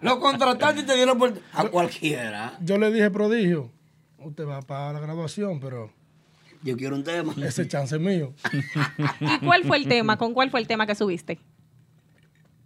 [0.00, 1.34] Lo contrataste y te dieron por...
[1.52, 2.56] A cualquiera.
[2.60, 3.70] Yo le dije, prodigio,
[4.18, 5.92] usted va para la graduación, pero
[6.62, 7.34] Yo quiero un tema.
[7.44, 8.32] ese chance es mío.
[9.20, 10.16] ¿Y cuál fue el tema?
[10.16, 11.40] ¿Con cuál fue el tema que subiste?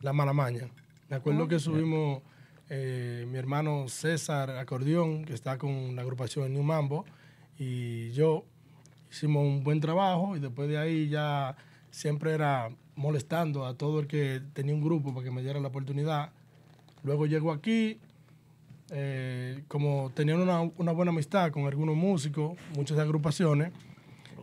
[0.02, 0.68] La mala maña.
[1.08, 2.22] Me acuerdo que subimos
[2.68, 7.06] eh, mi hermano César Acordeón, que está con la agrupación New Mambo,
[7.58, 8.44] y yo
[9.10, 11.56] hicimos un buen trabajo y después de ahí ya
[11.90, 15.68] siempre era molestando a todo el que tenía un grupo para que me diera la
[15.68, 16.30] oportunidad.
[17.02, 17.98] Luego llego aquí,
[18.90, 23.72] eh, como tenían una, buena amistad con algunos músicos, muchas agrupaciones,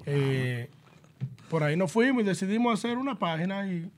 [0.05, 0.69] eh,
[1.49, 3.89] por ahí nos fuimos y decidimos hacer una página y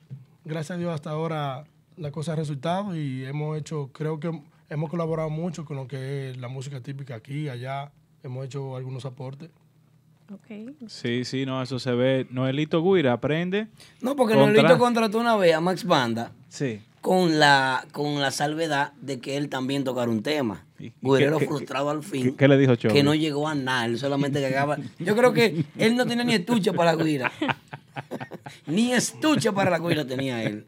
[0.46, 1.66] gracias a Dios hasta ahora
[1.98, 4.32] la cosa ha resultado y hemos hecho, creo que
[4.70, 7.92] hemos colaborado mucho con lo que es la música típica aquí, allá,
[8.24, 9.50] hemos hecho algunos aportes.
[10.34, 10.88] Ok.
[10.88, 12.28] Sí, sí, no, eso se ve.
[12.30, 13.68] Noelito Guira aprende.
[14.02, 16.80] No, porque Contra- Noelito contrató una vez a Max Banda Sí.
[17.02, 20.66] con la, con la salvedad de que él también tocara un tema.
[20.80, 22.24] ¿Y- y Guerrero qué- frustrado al fin.
[22.32, 22.94] qué- qué le dijo Chovy?
[22.94, 24.78] Que no llegó a nada, él solamente cagaba.
[25.00, 27.32] Yo creo que él no tenía ni estuche para la guira.
[28.68, 30.66] ni estuche para la guira tenía él.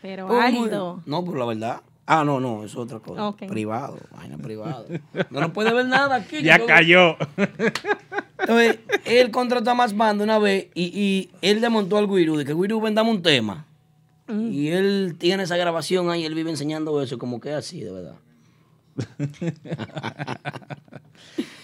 [0.00, 1.00] Pero Aldo.
[1.06, 1.80] No, por la verdad.
[2.14, 3.34] Ah, no, no, eso es otra cosa.
[3.46, 4.84] Privado, vaina privado.
[5.30, 6.42] No lo puede ver nada aquí.
[6.42, 7.16] Ya cayó.
[8.38, 12.36] Entonces, él contrató a más banda una vez y, y él le montó al Guirú,
[12.36, 13.64] de que Guirú vendamos un tema.
[14.28, 17.92] Y él tiene esa grabación ahí, él vive enseñando eso, como que es así, de
[17.92, 18.14] verdad.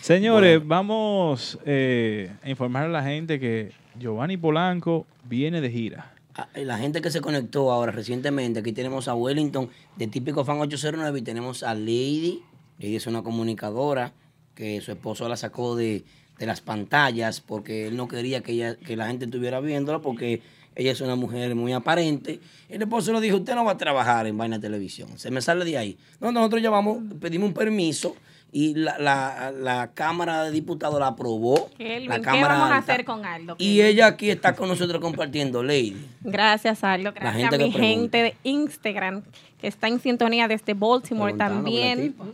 [0.00, 6.14] Señores, vamos eh, a informar a la gente que Giovanni Polanco viene de gira.
[6.38, 10.60] Ah, La gente que se conectó ahora recientemente, aquí tenemos a Wellington de Típico Fan
[10.60, 12.44] 809 y tenemos a Lady.
[12.78, 14.12] Lady es una comunicadora
[14.54, 16.04] que su esposo la sacó de,
[16.38, 20.40] de las pantallas porque él no quería que, ella, que la gente estuviera viéndola porque
[20.76, 22.38] ella es una mujer muy aparente.
[22.68, 25.64] El esposo le dijo, usted no va a trabajar en vaina televisión, se me sale
[25.64, 25.98] de ahí.
[26.20, 28.14] No, nosotros llevamos, pedimos un permiso
[28.50, 31.68] y la, la- la Cámara de Diputados la aprobó.
[31.76, 33.56] Kelvin, la ¿qué Cámara vamos a hacer con Aldo?
[33.58, 35.96] Y ella aquí está con nosotros compartiendo, Lady.
[36.22, 37.12] Gracias, Aldo.
[37.12, 39.22] Gracias gente a mi gente de Instagram
[39.60, 42.00] que está en sintonía desde Baltimore también.
[42.12, 42.24] tipa.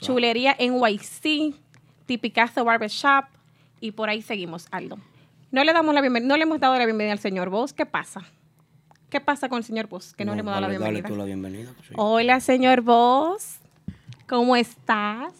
[0.00, 1.54] Chulería NYC,
[2.06, 3.24] Tipicazo Barbershop
[3.80, 4.98] y por ahí seguimos, Aldo.
[5.52, 7.72] No le damos la bienvenida, no le hemos dado la bienvenida al señor Vos.
[7.72, 8.22] ¿Qué pasa?
[9.08, 10.12] ¿Qué pasa con el señor Vos?
[10.14, 11.08] Que no, le hemos dado la dale bienvenida.
[11.08, 11.70] tú la bienvenida.
[11.76, 11.94] pues, sí.
[11.96, 13.58] Hola, señor Vos.
[14.28, 15.32] ¿Cómo estás?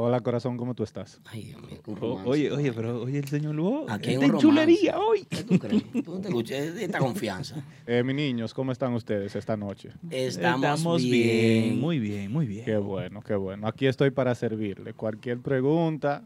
[0.00, 1.20] Hola corazón, ¿cómo tú estás?
[1.24, 3.86] Ay, Dios mío, O- oye, oye, pero oye el señor Lugo.
[3.88, 5.24] Aquí hay está un chulería hoy.
[5.28, 5.82] ¿Qué tú crees?
[6.04, 7.64] Tú no te escuches esta confianza.
[7.84, 9.90] Eh, mis niños, ¿cómo están ustedes esta noche?
[10.08, 11.80] Estamos, bien.
[11.80, 12.64] Muy bien, muy bien.
[12.64, 13.66] Qué bueno, qué bueno.
[13.66, 14.94] Aquí estoy para servirle.
[14.94, 16.22] Cualquier pregunta,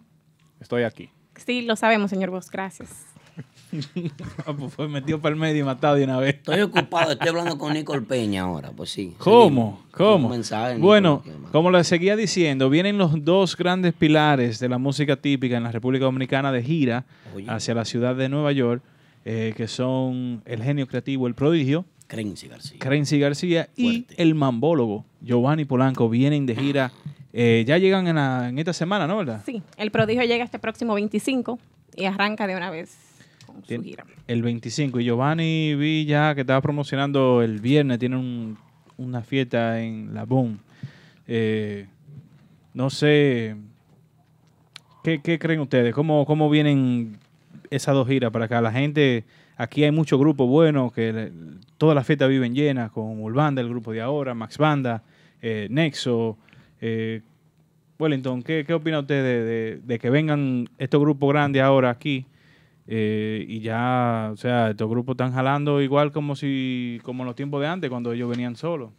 [0.60, 1.08] estoy aquí.
[1.36, 2.50] Sí, lo sabemos, señor Vos.
[2.50, 3.06] Gracias.
[4.46, 6.34] Ah, pues fue metido para el medio y matado de una vez.
[6.36, 9.14] Estoy ocupado, estoy hablando con Nicole Peña ahora, pues sí.
[9.18, 9.82] ¿Cómo?
[9.92, 10.28] ¿Cómo?
[10.28, 15.56] Mensaje, bueno, como les seguía diciendo, vienen los dos grandes pilares de la música típica
[15.56, 17.46] en la República Dominicana de gira Oye.
[17.48, 18.82] hacia la ciudad de Nueva York,
[19.24, 22.78] eh, que son el genio creativo, el prodigio, Crency García.
[22.78, 24.22] Crency García y Fuerte.
[24.22, 26.92] el mambólogo, Giovanni Polanco, vienen de gira.
[27.32, 29.16] eh, ya llegan en, la- en esta semana, ¿no?
[29.16, 29.42] ¿Verdad?
[29.46, 31.58] Sí, el prodigio llega este próximo 25
[31.96, 32.94] y arranca de una vez
[33.52, 34.04] con su Tien- gira.
[34.26, 35.00] El 25.
[35.00, 38.56] Y Giovanni vi ya que estaba promocionando el viernes, tiene un-
[38.96, 40.58] una fiesta en La Boom.
[41.26, 41.86] Eh,
[42.74, 43.56] no sé,
[45.02, 45.94] ¿qué, qué creen ustedes?
[45.94, 47.18] ¿Cómo, ¿Cómo vienen
[47.70, 48.60] esas dos giras para acá?
[48.60, 49.24] La gente,
[49.56, 51.32] aquí hay muchos grupos buenos, que le-
[51.78, 55.02] todas las fiestas viven llenas, con Urbanda, el grupo de ahora, Max Banda,
[55.40, 56.36] eh, Nexo.
[56.80, 57.20] Eh,
[57.98, 62.26] Wellington, ¿qué, qué opina usted de, de- de que vengan estos grupos grandes ahora aquí?
[62.86, 67.36] Eh, y ya, o sea, estos grupos están jalando igual como si, como en los
[67.36, 68.90] tiempos de antes, cuando ellos venían solos.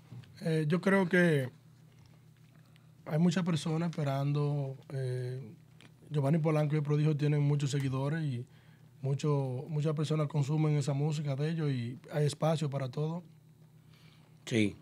[0.42, 1.50] Eh, yo creo que
[3.06, 4.78] hay muchas personas esperando.
[4.90, 5.54] eh,
[6.10, 8.46] Giovanni Polanco y el Prodigio tienen muchos seguidores y
[9.02, 13.24] mucho, muchas personas consumen esa música de ellos y hay espacio para todo.
[14.46, 14.76] Sí.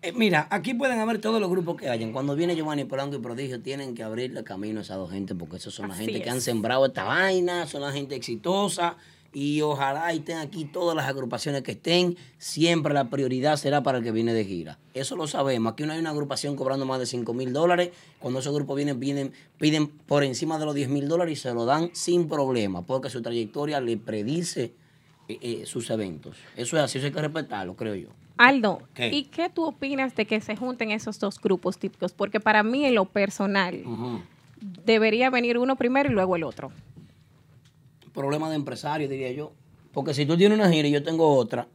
[0.00, 2.12] Eh, mira, aquí pueden haber todos los grupos que hayan.
[2.12, 5.56] Cuando viene Giovanni Polanco y Prodigio, tienen que abrirle camino a esas dos gente, porque
[5.56, 8.96] esas son la Así gente que han sembrado esta vaina, son la gente exitosa.
[9.32, 12.16] Y ojalá estén aquí todas las agrupaciones que estén.
[12.38, 14.78] Siempre la prioridad será para el que viene de gira.
[14.94, 15.72] Eso lo sabemos.
[15.72, 17.90] Aquí no hay una agrupación cobrando más de 5 mil dólares.
[18.20, 21.52] Cuando esos grupos vienen, vienen, piden por encima de los 10 mil dólares y se
[21.52, 24.72] lo dan sin problema, porque su trayectoria le predice
[25.28, 26.36] eh, eh, sus eventos.
[26.56, 28.08] Eso es así, eso hay que respetarlo, creo yo.
[28.38, 29.08] Aldo, ¿Qué?
[29.12, 32.12] ¿y qué tú opinas de que se junten esos dos grupos típicos?
[32.12, 33.82] Porque para mí, en lo personal,
[34.84, 36.70] debería venir uno primero y luego el otro.
[38.14, 39.52] problema de empresario, diría yo.
[39.92, 41.68] Porque si tú tienes una gira y yo tengo otra,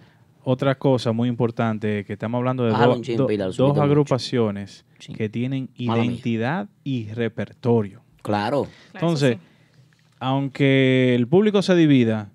[0.43, 3.55] Otra cosa muy importante, que estamos hablando de Bájalo dos- un chin, do- Pilar, dos
[3.55, 3.83] subiste mucho.
[3.83, 4.85] agrupaciones
[5.15, 6.05] que tienen Mala mía.
[6.11, 8.01] identidad y repertorio.
[8.21, 8.67] Claro.
[8.93, 9.37] Entonces,
[10.19, 12.29] aunque el público se divida,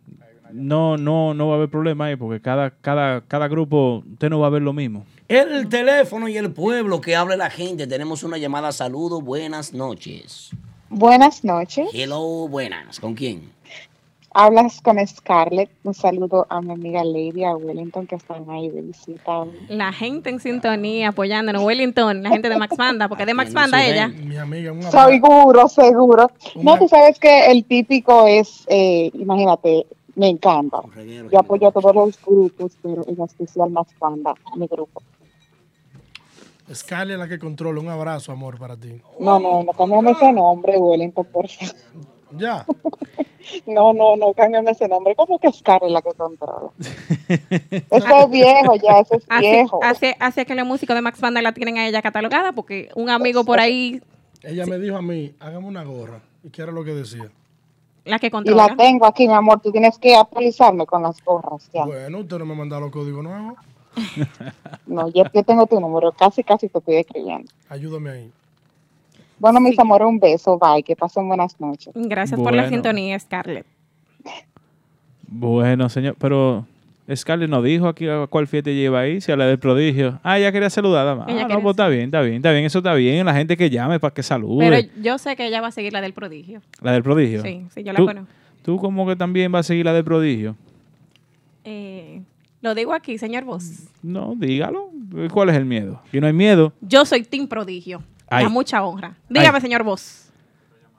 [0.52, 4.40] no, no, no va a haber problema ahí, porque cada, cada, cada grupo, usted no
[4.40, 5.04] va a ver lo mismo.
[5.28, 7.86] El teléfono y el pueblo que hable la gente.
[7.86, 8.70] Tenemos una llamada.
[8.72, 10.50] Saludos, buenas noches.
[10.88, 11.88] Buenas noches.
[11.92, 13.00] Hello, buenas.
[13.00, 13.50] ¿Con quién?
[14.38, 15.70] Hablas con Scarlett.
[15.82, 19.46] Un saludo a mi amiga Lady, a Wellington, que están ahí de visita.
[19.70, 21.64] La gente en sintonía apoyándonos.
[21.64, 24.08] Wellington, la gente de Max Banda, porque de Max Banda ella.
[24.08, 26.30] Mi amiga, Seguro, seguro.
[26.56, 30.82] No, tú sabes que el típico es, eh, imagínate, me encanta.
[31.32, 35.02] Yo apoyo a todos los grupos, pero en especial Max Banda, mi grupo.
[36.74, 37.80] Scarlett es la que controla.
[37.80, 39.00] Un abrazo, amor, para ti.
[39.18, 41.74] No, no, no cambiame ese nombre, Wellington, por favor.
[42.38, 42.64] Ya.
[43.64, 45.14] No, no, no, cámbiame ese nombre.
[45.14, 46.70] ¿Cómo que Scarlett es la que controla?
[47.90, 49.78] Eso es viejo ya, eso es Hace, viejo.
[49.84, 53.08] hace, hace que los músicos de Max Banda la tienen a ella catalogada, porque un
[53.08, 54.02] amigo por ahí,
[54.42, 56.22] Ella me dijo a mí, hágame una gorra.
[56.42, 57.30] ¿Y qué era lo que decía?
[58.04, 58.66] la que Y controla.
[58.66, 59.60] la tengo aquí, mi amor.
[59.60, 61.70] Tú tienes que actualizarme con las gorras.
[61.72, 61.84] Ya.
[61.84, 63.54] Bueno, usted no me mandó los códigos nuevos.
[64.86, 66.10] No, yo, yo tengo tu número.
[66.12, 67.50] Casi, casi te estoy escribiendo.
[67.68, 68.32] Ayúdame ahí.
[69.38, 70.58] Bueno, mis amores, un beso.
[70.58, 70.82] Bye.
[70.82, 71.92] Que pasen buenas noches.
[71.94, 73.66] Gracias por la sintonía, Scarlett.
[75.28, 76.64] Bueno, señor, pero
[77.14, 80.18] Scarlett nos dijo aquí a cuál fiesta lleva ahí, si a la del prodigio.
[80.22, 81.26] Ah, ella quería saludar, dama.
[81.28, 83.26] Ella Ah, no, pues está bien, está bien, está bien, eso está bien.
[83.26, 84.68] La gente que llame para que salude.
[84.68, 86.62] Pero yo sé que ella va a seguir la del prodigio.
[86.80, 87.42] la del prodigio.
[87.42, 88.30] Sí, sí, yo la ¿Tú, conozco.
[88.62, 90.56] Tú como que también vas a seguir la del prodigio.
[91.64, 92.22] Eh,
[92.62, 93.88] lo digo aquí, señor Vos.
[94.02, 94.90] No, dígalo.
[95.32, 96.00] ¿Cuál es el miedo?
[96.10, 96.72] Si no hay miedo.
[96.80, 98.02] Yo soy Team Prodigio.
[98.28, 98.44] Ay.
[98.44, 99.14] A mucha honra.
[99.28, 99.62] Dígame, Ay.
[99.62, 100.30] señor Vos.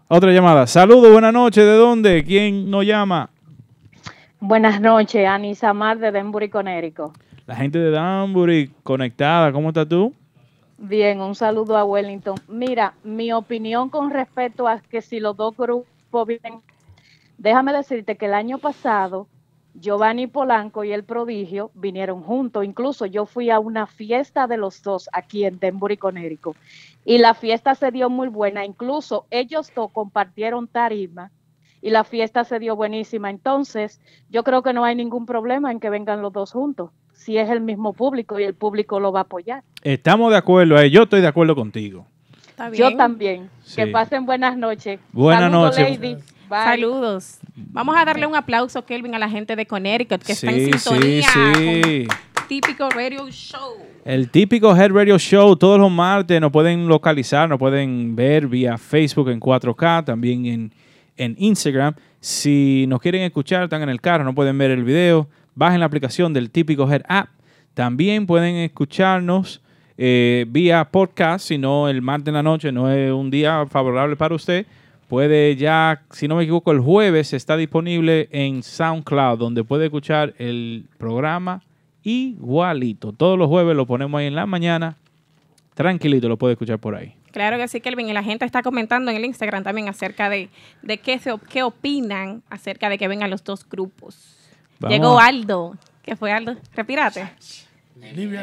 [0.07, 0.65] Otra llamada.
[0.67, 1.65] Saludos, buenas noches.
[1.65, 2.23] ¿De dónde?
[2.23, 3.29] ¿Quién nos llama?
[4.39, 7.11] Buenas noches, Anisa Mar de Denbury, Conérico.
[7.45, 9.51] La gente de Danbury conectada.
[9.51, 10.13] ¿Cómo estás tú?
[10.77, 12.35] Bien, un saludo a Wellington.
[12.47, 16.61] Mira, mi opinión con respecto a que si los dos grupos vienen,
[17.37, 19.27] déjame decirte que el año pasado
[19.73, 22.63] Giovanni Polanco y el Prodigio vinieron juntos.
[22.63, 26.55] Incluso yo fui a una fiesta de los dos aquí en Denbury, Conérico.
[27.09, 28.65] Y la fiesta se dio muy buena.
[28.65, 31.31] Incluso ellos dos compartieron tarima
[31.81, 33.29] y la fiesta se dio buenísima.
[33.29, 37.37] Entonces, yo creo que no hay ningún problema en que vengan los dos juntos, si
[37.37, 39.63] es el mismo público y el público lo va a apoyar.
[39.83, 40.77] Estamos de acuerdo.
[40.77, 42.05] eh, Yo estoy de acuerdo contigo.
[42.49, 43.49] Está Yo también.
[43.63, 43.77] Sí.
[43.77, 44.99] Que pasen buenas noches.
[45.13, 46.23] Buenas Saludos, noches.
[46.49, 47.39] Saludos.
[47.55, 51.21] Vamos a darle un aplauso, Kelvin, a la gente de Connecticut que está en sintonía
[51.23, 52.07] sí, sí.
[52.07, 53.75] con Típico Radio Show.
[54.05, 58.77] El típico Head Radio Show todos los martes nos pueden localizar, nos pueden ver vía
[58.77, 60.73] Facebook en 4K, también en,
[61.17, 61.93] en Instagram.
[62.21, 65.87] Si nos quieren escuchar, están en el carro, no pueden ver el video, bajen la
[65.87, 67.27] aplicación del típico Head App.
[67.73, 69.61] También pueden escucharnos
[69.97, 74.15] eh, vía podcast, si no el martes en la noche no es un día favorable
[74.15, 74.65] para usted.
[75.09, 80.33] Puede ya, si no me equivoco, el jueves está disponible en SoundCloud, donde puede escuchar
[80.37, 81.61] el programa
[82.07, 83.11] igualito.
[83.11, 84.95] Todos los jueves lo ponemos ahí en la mañana.
[85.73, 87.13] Tranquilito, lo puede escuchar por ahí.
[87.31, 88.09] Claro que sí, Kelvin.
[88.09, 90.49] Y la gente está comentando en el Instagram también acerca de,
[90.81, 94.37] de qué, se, qué opinan acerca de que vengan los dos grupos.
[94.79, 95.77] Vamos Llegó Aldo.
[96.03, 96.55] ¿Qué fue Aldo?
[96.73, 97.29] Respírate.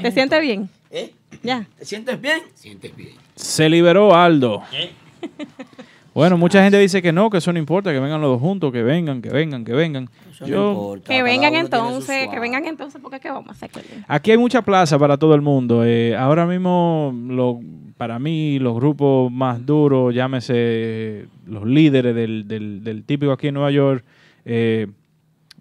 [0.02, 0.68] ¿Te sientes bien?
[0.90, 1.14] ¿Eh?
[1.42, 1.66] Ya.
[1.78, 2.42] ¿Te sientes bien?
[2.54, 3.14] Sientes bien.
[3.34, 4.62] Se liberó Aldo.
[4.72, 4.92] ¿Eh?
[6.14, 8.72] Bueno, mucha gente dice que no, que eso no importa, que vengan los dos juntos,
[8.72, 10.08] que vengan, que vengan, que vengan.
[10.46, 10.72] Yo,
[11.02, 13.70] Que vengan entonces, que vengan entonces, porque ¿qué vamos a hacer?
[14.06, 15.84] Aquí hay mucha plaza para todo el mundo.
[15.84, 17.60] Eh, ahora mismo, lo-
[17.96, 23.54] para mí, los grupos más duros, llámese los líderes del, del- del típico aquí en
[23.54, 24.04] Nueva York,
[24.44, 24.86] eh,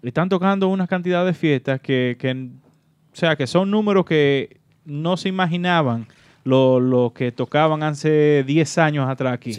[0.02, 5.16] están tocando una cantidad de fiestas que, que, o sea, que son números que no
[5.16, 6.06] se imaginaban
[6.44, 9.52] lo, lo que tocaban hace 10 años atrás aquí.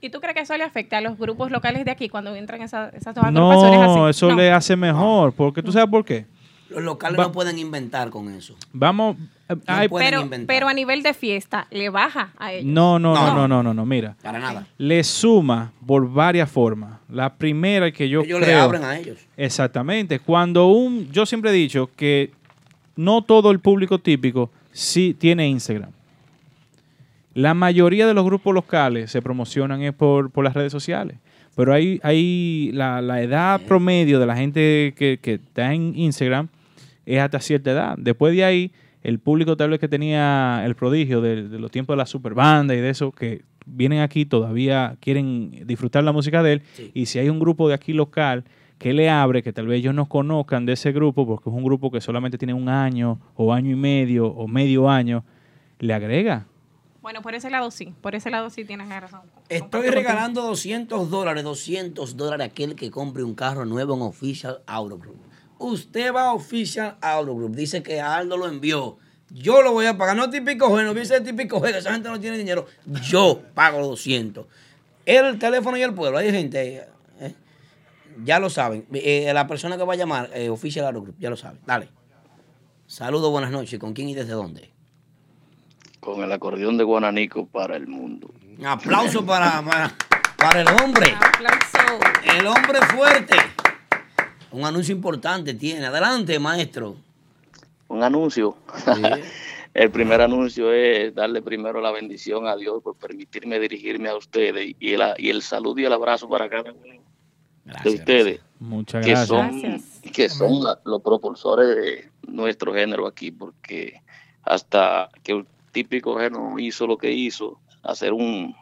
[0.00, 2.62] ¿Y tú crees que eso le afecta a los grupos locales de aquí cuando entran
[2.62, 4.10] esa- esas dos agrupaciones No, así?
[4.10, 4.36] eso No.
[4.36, 6.26] le hace mejor, porque tú sabes por qué.
[6.70, 8.54] Los locales Va- no pueden inventar con eso.
[8.72, 9.16] Vamos,
[9.48, 12.64] eh, hay- pero, pero a nivel de fiesta, le baja a ellos.
[12.72, 14.14] No, no, no, no, no, no, no, mira.
[14.22, 14.66] Para nada.
[14.78, 17.00] Le suma por varias formas.
[17.08, 19.18] La primera que yo Ellos le abren a ellos.
[19.36, 20.20] Exactamente.
[20.20, 22.30] Cuando un, yo siempre he dicho que
[22.94, 25.90] no todo el público típico sí tiene Instagram.
[27.34, 31.18] La mayoría de los grupos locales se promocionan es por, por las redes sociales.
[31.56, 36.48] Pero hay, hay la, la edad promedio de la gente que, que está en Instagram
[37.06, 37.96] es hasta cierta edad.
[37.98, 38.72] Después de ahí,
[39.02, 42.74] el público tal vez que tenía el prodigio de, de los tiempos de la superbanda
[42.74, 46.62] y de eso, que vienen aquí todavía quieren disfrutar la música de él.
[46.94, 48.44] Y si hay un grupo de aquí local
[48.78, 51.64] que le abre, que tal vez ellos no conozcan de ese grupo, porque es un
[51.64, 55.24] grupo que solamente tiene un año o año y medio o medio año,
[55.78, 56.46] le agrega.
[57.10, 59.22] Bueno, por ese lado sí, por ese lado sí tienes razón.
[59.48, 64.62] Estoy regalando 200 dólares, 200 dólares a aquel que compre un carro nuevo en Official
[64.64, 65.18] Auto Group.
[65.58, 68.96] Usted va a Official Auto Group, dice que Aldo lo envió.
[69.28, 72.20] Yo lo voy a pagar, no típico G, no dice típico que esa gente no
[72.20, 72.66] tiene dinero.
[73.02, 74.46] Yo pago los 200.
[75.04, 76.86] El teléfono y el pueblo, hay gente,
[77.18, 77.34] eh,
[78.24, 78.86] ya lo saben.
[78.92, 81.58] Eh, la persona que va a llamar, eh, Official Auto Group, ya lo sabe.
[81.66, 81.88] Dale.
[82.86, 83.80] Saludos, buenas noches.
[83.80, 84.70] ¿Con quién y desde dónde?
[86.00, 88.32] Con el acordeón de Guananico para el mundo.
[88.58, 89.94] Un aplauso para, para,
[90.36, 91.14] para el hombre.
[92.38, 93.36] El hombre fuerte.
[94.50, 95.86] Un anuncio importante tiene.
[95.86, 96.96] Adelante, maestro.
[97.88, 98.56] Un anuncio.
[99.74, 104.74] el primer anuncio es darle primero la bendición a Dios por permitirme dirigirme a ustedes
[104.78, 107.00] y el, y el saludo y el abrazo para cada uno
[107.84, 108.40] de ustedes.
[108.58, 109.28] Muchas que gracias.
[109.28, 109.82] Son,
[110.12, 114.02] que son la- los propulsores de nuestro género aquí, porque
[114.42, 118.54] hasta que típico género hizo lo que hizo, hacer un,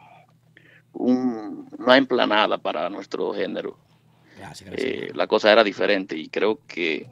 [0.93, 3.77] un- una emplanada para nuestro género,
[4.83, 7.07] eh, la cosa era diferente y creo que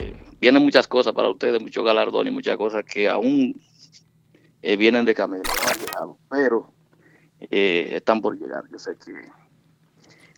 [0.00, 3.60] eh, vienen muchas cosas para ustedes, muchos galardones y muchas cosas que aún
[4.62, 5.42] eh, vienen de camino,
[6.28, 6.72] pero
[7.40, 8.64] eh, están por llegar.
[8.70, 9.12] Yo sé que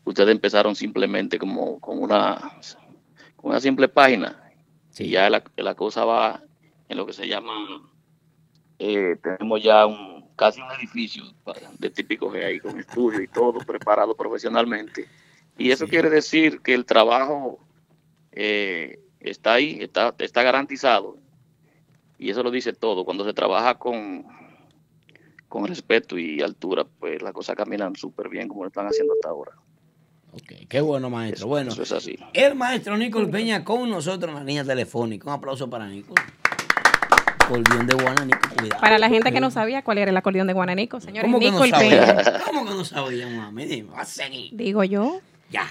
[0.05, 2.53] ustedes empezaron simplemente como con una,
[3.37, 4.43] con una simple página
[5.05, 6.43] y ya la, la cosa va
[6.89, 7.53] en lo que se llama,
[8.79, 11.25] eh, tenemos ya un casi un edificio
[11.79, 15.07] de típico ahí con estudio y todo preparado profesionalmente.
[15.59, 17.59] Y eso quiere decir que el trabajo
[18.31, 21.19] eh, está ahí, está, está garantizado.
[22.19, 23.05] Y eso lo dice todo.
[23.05, 24.27] Cuando se trabaja con,
[25.49, 29.31] con respeto y altura, pues las cosas caminan súper bien como lo están haciendo hasta
[29.31, 29.53] ahora.
[30.69, 31.49] Qué bueno, maestro.
[31.49, 32.17] Bueno, Eso es así.
[32.33, 35.27] el maestro Nicole Peña con nosotros en la línea telefónica.
[35.27, 36.23] Un aplauso para Nicole.
[37.49, 38.81] Acordeón de Guana, Nico, cuidado.
[38.83, 41.47] Para la gente que no sabía cuál era el acordeón de Guananico, señores, ¿Cómo que
[41.51, 42.43] no Nicole sabía?
[42.45, 43.65] ¿Cómo que no sabía, mami?
[43.65, 44.51] Dime, va a seguir.
[44.53, 45.21] Digo yo.
[45.51, 45.67] Ya.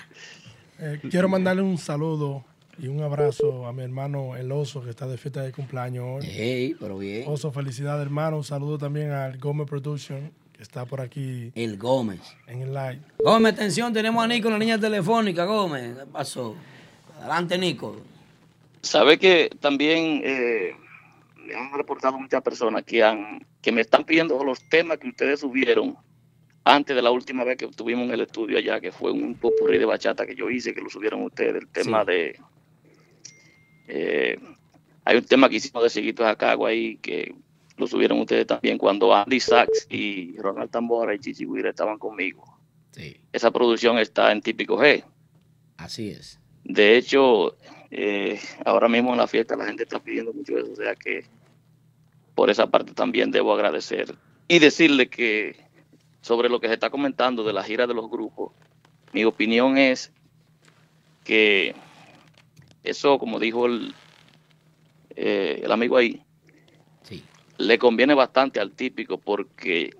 [0.79, 2.43] Eh, quiero mandarle un saludo
[2.79, 6.27] y un abrazo a mi hermano El Oso, que está de fiesta de cumpleaños hoy.
[6.27, 7.25] Hey, pero bien.
[7.27, 8.37] Oso, felicidades, hermano.
[8.37, 11.51] Un saludo también al Gómez Production, que está por aquí.
[11.53, 12.21] El Gómez.
[12.47, 13.01] En el live.
[13.19, 15.95] Gómez, atención, tenemos a Nico en la línea telefónica, Gómez.
[15.95, 16.55] ¿Qué pasó?
[17.19, 17.97] Adelante, Nico.
[18.81, 20.75] Sabe que también eh,
[21.47, 25.39] me han reportado muchas personas que han que me están pidiendo los temas que ustedes
[25.39, 25.97] subieron
[26.63, 29.77] antes de la última vez que tuvimos en el estudio allá, que fue un popurrí
[29.77, 32.37] de bachata que yo hice, que lo subieron ustedes, el tema de...
[33.87, 34.37] eh,
[35.05, 37.33] hay un tema que hicimos de Seguitos a Cago ahí, que
[37.77, 42.43] lo subieron ustedes también cuando Andy Sachs y Ronald Tambora y Chichi Guira estaban conmigo.
[43.31, 45.03] Esa producción está en Típico G.
[45.77, 46.39] Así es.
[46.63, 47.55] De hecho,
[47.91, 51.23] eh, ahora mismo en la fiesta la gente está pidiendo mucho eso, o sea que
[52.37, 54.15] por esa parte también debo agradecer
[54.47, 55.55] y decirle que
[56.21, 58.53] sobre lo que se está comentando de la gira de los grupos,
[59.11, 60.13] mi opinión es
[61.23, 61.73] que
[62.83, 63.95] eso, como dijo el,
[65.15, 66.21] eh, el amigo ahí,
[67.57, 69.97] le conviene bastante al típico porque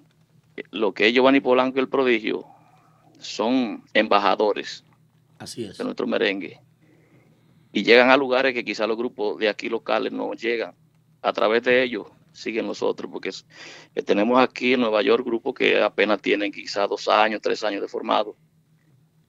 [0.70, 2.46] lo que es Giovanni Polanco y el prodigio
[3.18, 4.84] son embajadores
[5.40, 5.80] Así es.
[5.80, 6.62] de nuestro merengue
[7.74, 10.76] y llegan a lugares que quizás los grupos de aquí locales no llegan.
[11.24, 12.08] A través de ellos
[12.38, 13.46] siguen los otros, porque es-
[13.94, 17.82] que tenemos aquí en Nueva York grupos que apenas tienen quizás dos años, tres años
[17.82, 18.36] de formado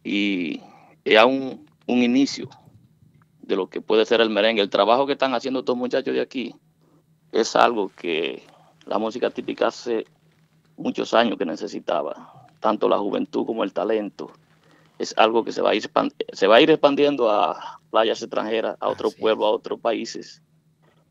[0.05, 0.61] y
[1.05, 2.49] es aún un inicio
[3.41, 4.61] de lo que puede ser el merengue.
[4.61, 6.55] El trabajo que están haciendo estos muchachos de aquí
[7.33, 8.43] es algo que
[8.85, 10.05] la música típica hace
[10.77, 14.31] muchos años que necesitaba, tanto la juventud como el talento.
[14.99, 15.91] Es algo que se va a ir,
[16.33, 20.43] se va a ir expandiendo a playas extranjeras, a otros pueblos, a otros países,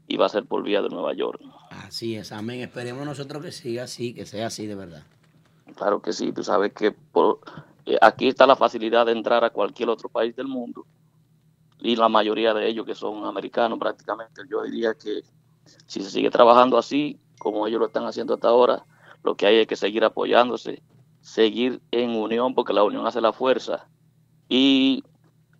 [0.07, 1.41] y va a ser por vía de Nueva York.
[1.85, 2.61] Así es, amén.
[2.61, 5.03] Esperemos nosotros que siga así, que sea así de verdad.
[5.75, 7.39] Claro que sí, tú sabes que por,
[7.85, 10.85] eh, aquí está la facilidad de entrar a cualquier otro país del mundo
[11.79, 14.41] y la mayoría de ellos que son americanos prácticamente.
[14.49, 15.21] Yo diría que
[15.85, 18.85] si se sigue trabajando así, como ellos lo están haciendo hasta ahora,
[19.23, 20.81] lo que hay es que seguir apoyándose,
[21.21, 23.87] seguir en unión, porque la unión hace la fuerza.
[24.49, 25.03] Y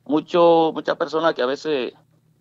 [0.06, 1.94] mucho, muchas personas que a veces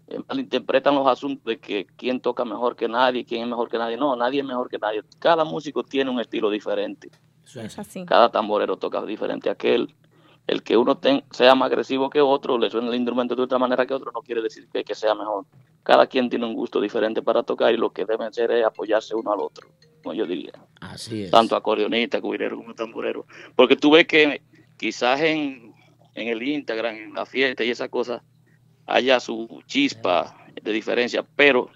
[0.09, 3.78] eh, malinterpretan los asuntos de que quién toca mejor que nadie, quién es mejor que
[3.78, 3.96] nadie.
[3.96, 5.02] No, nadie es mejor que nadie.
[5.18, 7.11] Cada músico tiene un estilo diferente.
[7.44, 8.04] Es así.
[8.04, 9.94] Cada tamborero toca diferente a aquel.
[10.46, 13.59] El que uno ten- sea más agresivo que otro, le suena el instrumento de otra
[13.59, 15.44] manera que otro, no quiere decir que, que sea mejor.
[15.82, 19.14] Cada quien tiene un gusto diferente para tocar y lo que deben hacer es apoyarse
[19.16, 19.68] uno al otro,
[20.04, 20.52] como yo diría.
[20.80, 21.30] Así es.
[21.32, 23.26] Tanto acordeonista, cubilero como tamborero.
[23.57, 24.42] Porque tú ves que
[24.76, 25.74] quizás en,
[26.14, 28.22] en el Instagram, en la fiesta y esas cosas,
[28.87, 31.70] haya su chispa de diferencia, pero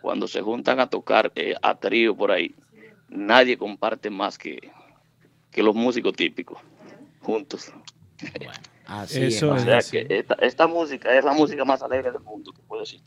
[0.00, 2.54] cuando se juntan a tocar eh, a trío por ahí,
[3.08, 4.70] nadie comparte más que,
[5.50, 6.58] que los músicos típicos
[7.20, 7.72] juntos.
[8.86, 9.62] Así Eso o es.
[9.62, 9.90] sea así.
[9.92, 13.00] que esta, esta música es la música más alegre del mundo que puedo decir.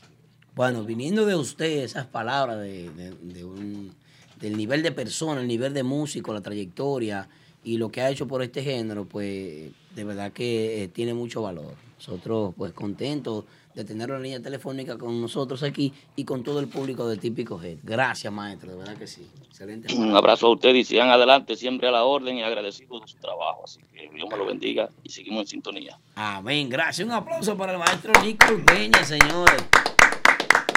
[0.54, 3.94] Bueno, viniendo de usted esas palabras de, de- de un-
[4.40, 7.28] del nivel de persona, el nivel de músico, la trayectoria
[7.62, 11.42] y lo que ha hecho por este género, pues de verdad que eh, tiene mucho
[11.42, 11.74] valor.
[11.96, 13.44] Nosotros pues contentos
[13.74, 17.62] de tenerlo en línea telefónica con nosotros aquí y con todo el público de Típico
[17.62, 17.78] Head.
[17.82, 19.26] Gracias, maestro, de verdad que sí.
[19.46, 19.94] Excelente.
[19.94, 23.18] Un abrazo a ustedes y sigan adelante, siempre a la orden y agradecidos de su
[23.18, 23.62] trabajo.
[23.64, 25.98] Así que Dios me lo bendiga y seguimos en sintonía.
[26.14, 26.68] Amén.
[26.68, 27.06] Gracias.
[27.06, 29.62] Un aplauso para el maestro Nicole Peña, señores.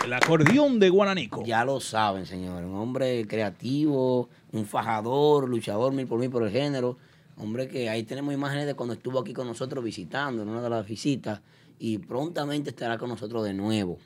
[0.03, 1.45] El acordeón de Guananico.
[1.45, 2.67] Ya lo saben, señores.
[2.67, 6.97] Un hombre creativo, un fajador, luchador mil por mil por el género.
[7.37, 10.69] Hombre que ahí tenemos imágenes de cuando estuvo aquí con nosotros visitando en una de
[10.69, 11.39] las visitas
[11.79, 13.97] y prontamente estará con nosotros de nuevo.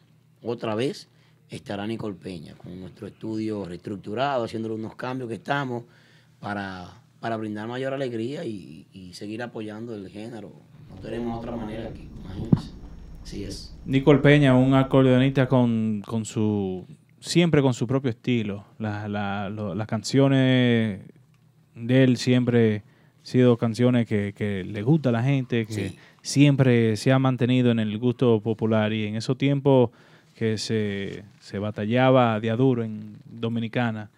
[0.43, 1.07] Otra vez
[1.49, 5.83] estará Nicole Peña con nuestro estudio reestructurado, haciéndole unos cambios que estamos
[6.39, 10.51] para, para brindar mayor alegría y, y seguir apoyando el género.
[10.89, 12.77] No tenemos otra manera aquí, imagínense.
[13.27, 13.75] Así es.
[13.85, 16.85] Nicole Peña, un acordeonista con, con su.
[17.19, 18.63] siempre con su propio estilo.
[18.79, 21.01] La- la- lo- las canciones
[21.75, 22.83] de él siempre han
[23.23, 25.73] sido canciones que, que le gusta a la gente, que
[26.21, 28.93] siempre se ha mantenido en el gusto popular.
[28.93, 29.89] Y en esos tiempos
[30.35, 34.09] que se, se batallaba de a duro en Dominicana,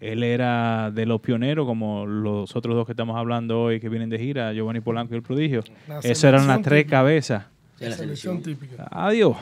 [0.00, 4.10] él era de los pioneros, como los otros dos que estamos hablando hoy que vienen
[4.10, 5.62] de gira, Giovanni Polanco y el Prodigio.
[6.04, 7.46] Esas eran las tres cabezas.
[7.80, 8.88] La selección típica.
[8.90, 9.36] Adiós,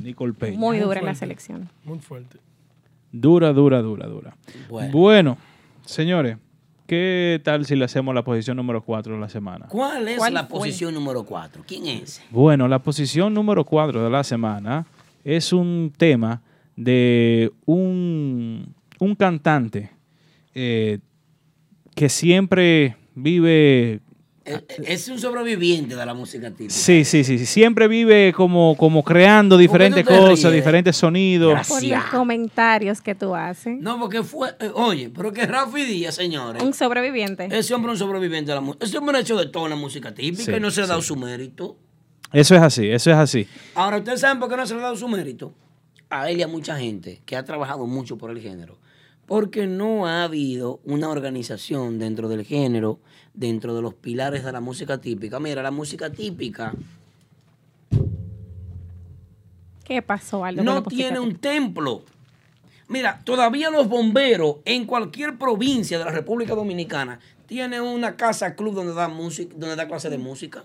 [0.00, 0.58] Nicole Peña.
[0.58, 1.68] Muy dura la fuerte, selección.
[1.84, 2.38] Muy fuerte.
[3.12, 4.36] Dura, dura, dura, dura.
[4.68, 4.92] Bueno.
[4.92, 5.38] Bueno,
[5.84, 6.36] señores,
[6.86, 9.66] ¿qué tal si le hacemos la posición número 4 de la semana?
[9.68, 10.58] ¿Cuál es ¿Cuál la fue?
[10.58, 11.64] posición número 4?
[11.66, 12.22] ¿Quién es?
[12.30, 14.86] Bueno, la posición número 4 de la semana
[15.24, 16.42] es un tema
[16.74, 19.90] de un, un cantante
[20.54, 20.98] eh,
[21.94, 24.00] que siempre vive
[24.84, 26.70] Es un sobreviviente de la música típica.
[26.72, 27.44] Sí, sí, sí.
[27.46, 30.54] Siempre vive como, como creando diferentes cosas, ríes?
[30.64, 31.66] diferentes sonidos.
[31.66, 33.78] Por los comentarios que tú haces.
[33.80, 34.50] No, porque fue.
[34.60, 36.62] eh, oye, pero que Rafi Díaz, señores.
[36.62, 37.48] Un sobreviviente.
[37.50, 38.84] Ese hombre es un sobreviviente de la música.
[38.86, 40.84] Ese hombre ha hecho de todo en la música típica Sí, y no se le
[40.84, 41.08] ha dado sí.
[41.08, 41.76] su mérito.
[42.32, 43.46] Eso es así, eso es así.
[43.74, 45.54] Ahora, ¿ustedes saben por qué no se le ha dado su mérito?
[46.10, 48.78] A él y a mucha gente que ha trabajado mucho por el género.
[49.26, 53.00] Porque no ha habido una organización dentro del género,
[53.36, 55.38] dentro de los pilares de la música típica.
[55.38, 56.72] Mira, la música típica
[59.86, 60.64] ¿Qué pasó, Aldo?
[60.64, 62.02] no tiene un templo.
[62.88, 68.74] Mira, todavía los bomberos en cualquier provincia de la República Dominicana tienen una casa club
[68.74, 70.64] donde da música, donde da clase de música.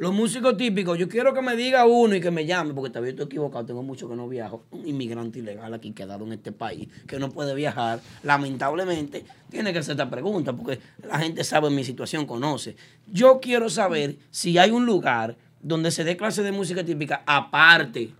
[0.00, 3.10] Los músicos típicos, yo quiero que me diga uno y que me llame, porque todavía
[3.10, 4.64] estoy equivocado, tengo mucho que no viajo.
[4.70, 9.80] Un inmigrante ilegal aquí quedado en este país, que no puede viajar, lamentablemente, tiene que
[9.80, 12.76] hacer esta pregunta, porque la gente sabe mi situación, conoce.
[13.12, 18.14] Yo quiero saber si hay un lugar donde se dé clase de música típica aparte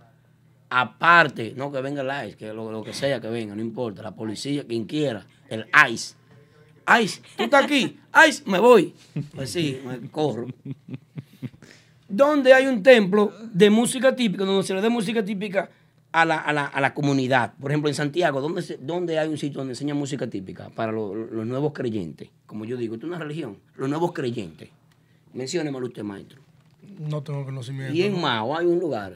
[0.68, 4.02] aparte, no que venga el ICE, que lo, lo que sea que venga, no importa,
[4.02, 6.14] la policía, quien quiera, el ICE.
[7.02, 8.94] ICE, tú estás aquí, ICE, me voy.
[9.34, 10.46] Pues sí, me corro.
[12.10, 15.70] Donde hay un templo de música típica, donde se le dé música típica
[16.12, 17.54] a la, a la- a la comunidad.
[17.60, 20.90] Por ejemplo, en Santiago, ¿dónde, se- dónde hay un sitio donde enseña música típica para
[20.90, 22.28] lo- los nuevos creyentes?
[22.46, 24.68] Como yo digo, esto es una religión, los nuevos creyentes.
[25.32, 26.40] Menciónemelo usted, maestro.
[26.98, 27.94] No tengo conocimiento.
[27.94, 28.18] Y en ¿no?
[28.18, 29.14] Mao hay un lugar.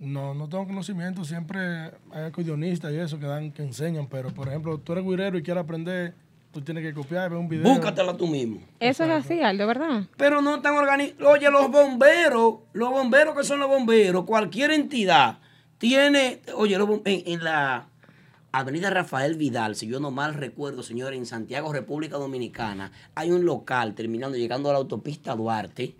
[0.00, 1.24] No, no tengo conocimiento.
[1.24, 1.60] Siempre
[2.10, 4.08] hay acordeonistas y eso que dan, que enseñan.
[4.08, 6.14] Pero, por ejemplo, tú eres guirero y quieres aprender,
[6.52, 7.64] tú tienes que copiar, ver un video.
[7.64, 8.60] Búscatela tú mismo.
[8.78, 10.04] Eso es así, Aldo, ¿verdad?
[10.16, 11.32] Pero no están organizados.
[11.32, 15.38] Oye, los bomberos, los bomberos que son los bomberos, cualquier entidad
[15.78, 17.88] tiene, oye, los en, en la
[18.52, 23.46] Avenida Rafael Vidal, si yo no mal recuerdo, señores, en Santiago, República Dominicana, hay un
[23.46, 25.96] local terminando, llegando a la autopista Duarte,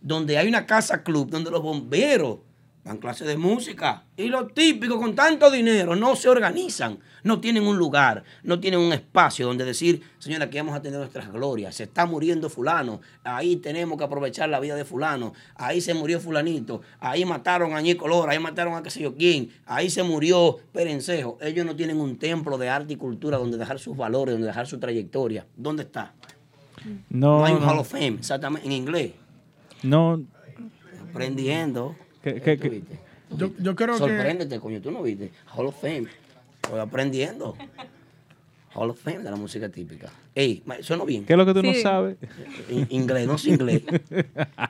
[0.00, 2.38] donde hay una casa club donde los bomberos
[2.86, 4.04] dan clases de música.
[4.16, 8.78] Y los típicos con tanto dinero no se organizan, no tienen un lugar, no tienen
[8.78, 11.74] un espacio donde decir, señora, aquí vamos a tener nuestras glorias.
[11.74, 16.20] Se está muriendo fulano, ahí tenemos que aprovechar la vida de fulano, ahí se murió
[16.20, 20.04] fulanito, ahí mataron a Ñico Lora, ahí mataron a qué sé yo quién, ahí se
[20.04, 21.38] murió Perencejo.
[21.40, 24.68] Ellos no tienen un templo de arte y cultura donde dejar sus valores, donde dejar
[24.68, 25.44] su trayectoria.
[25.56, 26.14] ¿Dónde está?
[27.10, 27.68] No, hay un no.
[27.68, 29.12] Hall of Fame, exactamente, en inglés.
[29.82, 30.22] No,
[31.10, 31.96] Aprendiendo.
[32.34, 32.82] ¿Qué- qué- qué?
[33.36, 33.98] Yo, yo creo que.
[33.98, 35.30] Sorpréndete, coño, tú no viste.
[35.54, 36.06] Hall of Fame.
[36.62, 37.56] Estoy aprendiendo.
[38.74, 40.10] Hall of Fame de la música típica.
[40.34, 41.24] Ey, suena bien.
[41.24, 42.16] ¿qué es lo que tú no sabes?
[42.68, 43.82] In- inglés, no sé inglés.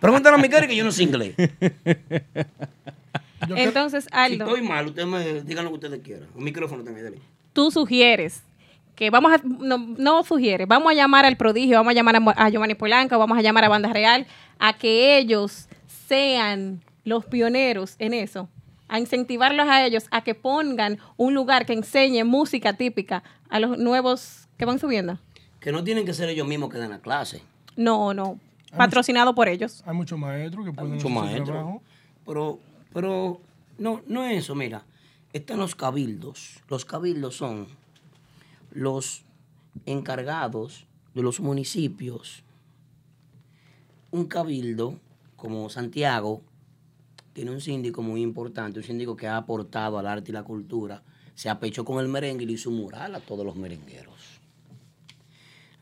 [0.01, 1.35] Pregúntale a mi cara que yo no sé inglés.
[3.49, 6.29] yo Entonces, Si Aldo, estoy mal, ustedes me digan lo que ustedes quieran.
[6.35, 7.19] Un micrófono también, dale.
[7.53, 8.43] tú sugieres
[8.95, 12.45] que vamos a, no, no sugieres, vamos a llamar al prodigio, vamos a llamar a,
[12.47, 14.27] a Giovanni Polanco, vamos a llamar a Banda Real,
[14.59, 15.69] a que ellos
[16.09, 18.51] sean los pioneros en eso,
[18.89, 23.79] a incentivarlos a ellos a que pongan un lugar que enseñe música típica a los
[23.79, 25.19] nuevos que van subiendo.
[25.61, 27.43] Que no tienen que ser ellos mismos que dan la clase.
[27.77, 28.41] No, no,
[28.77, 29.85] patrocinado por ellos.
[29.87, 31.45] Hay muchos maestros que pueden mucho hacer maestro.
[31.45, 31.83] trabajo.
[32.27, 32.59] Pero,
[32.93, 33.41] pero
[33.79, 34.85] no, no es eso, mira.
[35.33, 36.61] Están los cabildos.
[36.69, 37.69] Los cabildos son
[38.73, 39.23] los
[39.85, 42.43] encargados de los municipios.
[44.11, 44.99] Un cabildo
[45.37, 46.43] como Santiago
[47.37, 51.03] tiene un síndico muy importante, un síndico que ha aportado al arte y la cultura.
[51.35, 54.15] Se apechó con el merengue y le hizo un mural a todos los merengueros.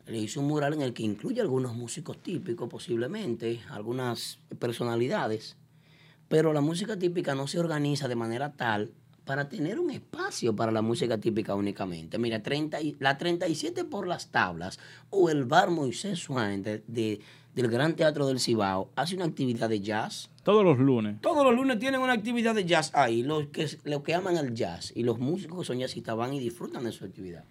[0.07, 5.57] Le hizo un mural en el que incluye algunos músicos típicos, posiblemente, algunas personalidades.
[6.27, 8.91] Pero la música típica no se organiza de manera tal
[9.25, 12.19] para tener un espacio para la música típica únicamente.
[12.19, 17.21] Mira, 30 y- la 37 por las tablas o el bar Moisés Swain de- de-
[17.55, 20.31] del Gran Teatro del Cibao hace una actividad de jazz.
[20.43, 21.21] Todos los lunes.
[21.21, 24.55] Todos los lunes tienen una actividad de jazz ahí, los que, los que aman el
[24.55, 27.45] jazz y los músicos que son jazzistas van y disfrutan de su actividad.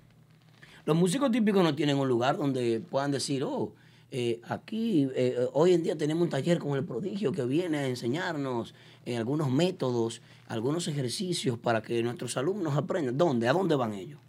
[0.85, 3.73] Los músicos típicos no tienen un lugar donde puedan decir, oh,
[4.11, 7.79] eh, aquí eh, eh, hoy en día tenemos un taller con el prodigio que viene
[7.79, 8.75] a enseñarnos
[9.05, 13.17] eh, algunos métodos, algunos ejercicios para que nuestros alumnos aprendan.
[13.17, 13.47] ¿Dónde?
[13.47, 14.19] ¿A dónde van ellos?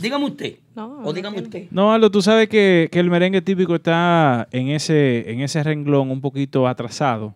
[0.00, 0.56] Dígame usted.
[0.76, 1.68] o dígame usted.
[1.70, 6.10] No, Aldo, tú sabes que, que el merengue típico está en ese, en ese renglón
[6.10, 7.34] un poquito atrasado.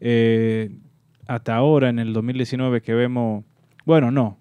[0.00, 0.70] Eh,
[1.26, 3.44] hasta ahora, en el 2019, que vemos.
[3.84, 4.38] Bueno, no.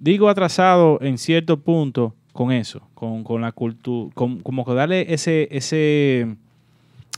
[0.00, 5.12] Digo atrasado en cierto punto con eso, con, con la cultura, con, como que darle
[5.14, 6.34] ese, ese,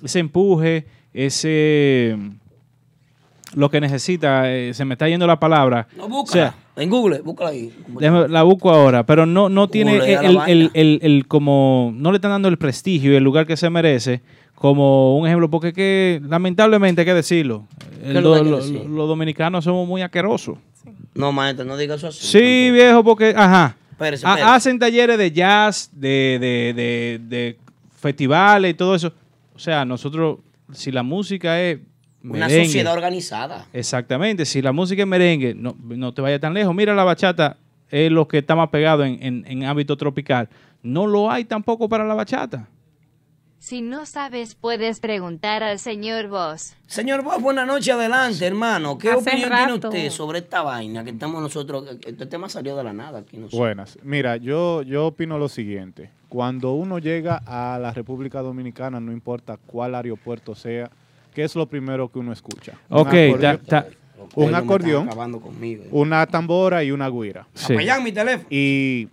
[0.03, 2.19] ese empuje, ese.
[3.55, 5.87] Lo que necesita, eh, se me está yendo la palabra.
[5.97, 6.51] No, O búscala.
[6.53, 7.73] sea, en Google, búscala ahí.
[7.89, 12.17] Déjame- la busco ahora, pero no, no tiene el, el- el- el como no le
[12.17, 14.23] están dando el prestigio y el lugar que se merece
[14.55, 17.67] como un ejemplo, porque que lamentablemente hay que decirlo,
[18.05, 20.59] los dominicanos somos muy asquerosos.
[21.15, 22.27] No, maestro, no diga eso así.
[22.27, 24.53] Sí, viejo, porque, ajá, Espérese, ha- espérese.
[24.55, 27.57] hacen talleres de jazz, de, de, de, de
[28.01, 29.13] festivales y todo eso.
[29.55, 30.39] O sea, nosotros,
[30.73, 31.79] si la música es
[32.25, 33.67] Una merengue, sociedad organizada.
[33.73, 36.75] Exactamente, si la música es merengue, no, no te vayas tan lejos.
[36.75, 37.59] Mira, la bachata
[37.91, 40.49] es lo que está más pegado en, en, en ámbito tropical.
[40.83, 42.69] No lo hay tampoco para la bachata.
[43.59, 46.75] Si no sabes, puedes preguntar al señor Voss.
[46.87, 48.99] Señor Bob, buenas noches, adelante, hermano.
[48.99, 49.89] ¿Qué Hace opinión rato.
[49.89, 51.97] tiene usted sobre esta vaina que estamos nosotros?
[52.07, 53.39] Este tema salió de la nada aquí.
[53.39, 53.57] No sé.
[53.57, 53.99] Buenas.
[54.03, 56.11] Mira, yo, yo opino lo siguiente.
[56.29, 60.91] Cuando uno llega a la República Dominicana, no importa cuál aeropuerto sea,
[61.35, 62.79] ¿qué es lo primero que uno escucha?
[62.89, 63.87] Ok, ta- ta-
[64.37, 65.09] un acordeón,
[65.91, 67.47] una tambora y una guira.
[67.55, 67.75] Sí.
[67.75, 68.47] Apellan mi teléfono.
[68.51, 69.09] Y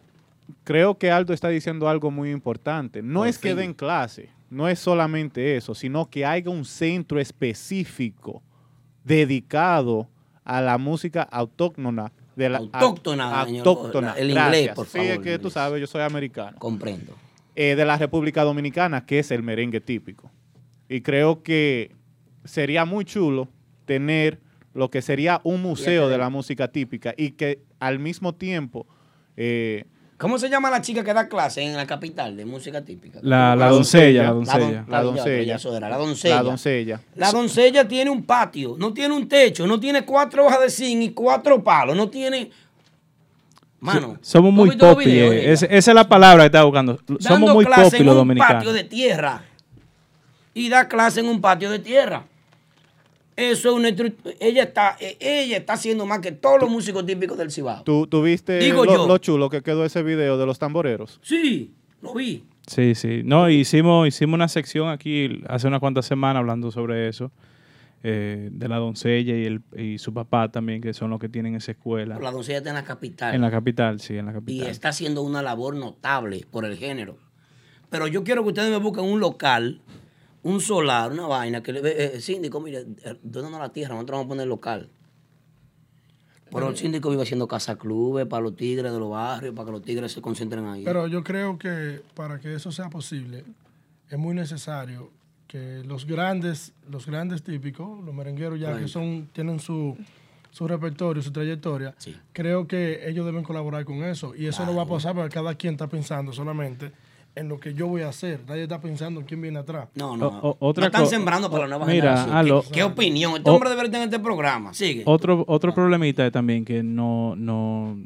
[0.64, 3.02] creo que Aldo está diciendo algo muy importante.
[3.02, 7.20] No Por es que den clase, no es solamente eso, sino que haya un centro
[7.20, 8.42] específico
[9.04, 10.08] dedicado
[10.44, 12.12] a la música autóctona.
[12.36, 13.68] De la, Autóctona, señor.
[13.68, 14.14] autóctona.
[14.14, 14.76] El inglés, Gracias.
[14.76, 16.58] por Sí, favor, es que tú sabes, yo soy americano.
[16.60, 17.14] Comprendo.
[17.56, 20.32] Eh, de la República Dominicana, que es el merengue típico.
[20.88, 21.92] Y creo que
[22.46, 23.48] sería muy chulo
[23.86, 24.40] tener
[24.74, 28.86] lo que sería un museo de la música típica y que al mismo tiempo...
[29.38, 29.86] eh,
[30.18, 33.18] ¿Cómo se llama la chica que da clase en la capital de música típica?
[33.24, 34.86] La- la doncella, la don- doncella.
[34.88, 35.90] La, La doncella.
[35.90, 36.36] la doncella.
[36.36, 37.02] La doncella.
[37.16, 41.02] La doncella tiene un patio, no tiene un techo, no tiene cuatro hojas de zinc
[41.02, 42.52] y cuatro palos, no tiene...
[43.80, 45.06] Mano, Somos ¿tú muy has visto los popi.
[45.06, 46.98] videos, eh, esa, es la palabra que estaba buscando.
[46.98, 48.56] Somos Dando muy clase popi en los un dominicanos.
[48.58, 49.44] patio de tierra.
[50.54, 52.26] Y da clase en un patio de tierra.
[53.50, 53.90] Eso es una
[54.40, 57.84] ella está eh, ella está haciendo más que todos los músicos típicos del Cibao.
[57.84, 59.08] ¿Tú, tú viste Digo lo, yo.
[59.08, 61.20] lo chulo que quedó ese video de los tamboreros?
[61.24, 61.72] Sí,
[62.02, 62.44] lo vi.
[62.68, 63.22] Sí, sí.
[63.26, 67.32] No, hicimos, hicimos una sección aquí hace unas cuantas semanas hablando sobre eso.
[68.04, 71.56] eh, de la doncella y, el, y su papá también, que son los que tienen
[71.56, 72.18] esa escuela.
[72.20, 73.36] La doncella está en la capital.
[73.36, 74.68] En la capital, sí, en la y capital.
[74.68, 77.18] está haciendo una labor notable por el género.
[77.90, 79.82] Pero yo quiero que ustedes me busquen un local,
[80.44, 84.18] un solar, una vaina, que le eh, eh, síndico, mire, eh, dónanos la tierra, nosotros
[84.18, 84.90] vamos a poner local.
[86.52, 89.72] Pero el síndico vive haciendo casa clubes para los tigres de los barrios, para que
[89.72, 90.84] los tigres se concentren ahí.
[90.84, 93.46] Pero yo creo que para que eso sea posible,
[94.10, 95.10] es muy necesario
[95.48, 99.96] que los grandes, los grandes típicos, los merengueros ya que son, tienen su,
[100.50, 101.96] su repertorio, su trayectoria,
[102.34, 104.36] creo que ellos deben colaborar con eso.
[104.36, 106.92] Y eso no va a pasar porque cada quien está pensando solamente
[107.36, 108.42] en lo que yo voy a hacer.
[108.48, 109.88] Nadie está pensando en quién viene atrás.
[109.96, 110.28] No, no.
[110.28, 112.62] O- o- otra no están sembrando para la nueva Mira, generación.
[112.64, 113.34] ¿Qué, qué opinión?
[113.38, 114.74] Este O- hombre debería tener este programa.
[114.74, 115.04] Sigue.
[115.06, 117.98] Otro, otro problemita es también que no, no,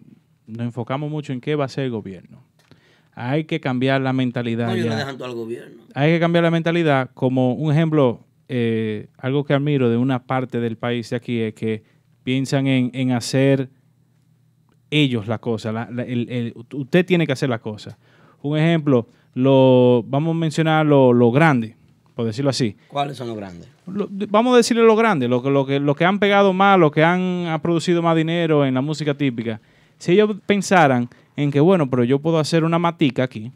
[0.47, 2.43] nos enfocamos mucho en qué va a hacer el gobierno.
[3.15, 4.67] Hay que cambiar la mentalidad.
[4.67, 4.83] No, ya.
[4.89, 5.83] le dejan todo al gobierno.
[5.93, 7.09] Hay que cambiar la mentalidad.
[7.13, 8.19] Como un ejemplo,
[8.49, 11.83] eh, algo que admiro de una parte del país de aquí es que
[12.23, 13.69] piensan en, en hacer
[14.91, 15.71] ellos la cosa.
[15.71, 17.97] la- la- el- el- usted tiene que hacer la cosa.
[18.47, 21.75] Un ejemplo, lo, vamos a mencionar lo, lo grande,
[22.13, 22.75] por decirlo así.
[22.87, 23.67] ¿Cuáles son los grandes?
[23.87, 26.77] Lo- vamos a decirle lo grande, lo, que- lo, que, lo que han pegado más,
[26.79, 29.59] lo que han ha producido más dinero en la música típica.
[29.97, 33.51] Si ellos pensaran en que, bueno, pero yo puedo hacer una matica aquí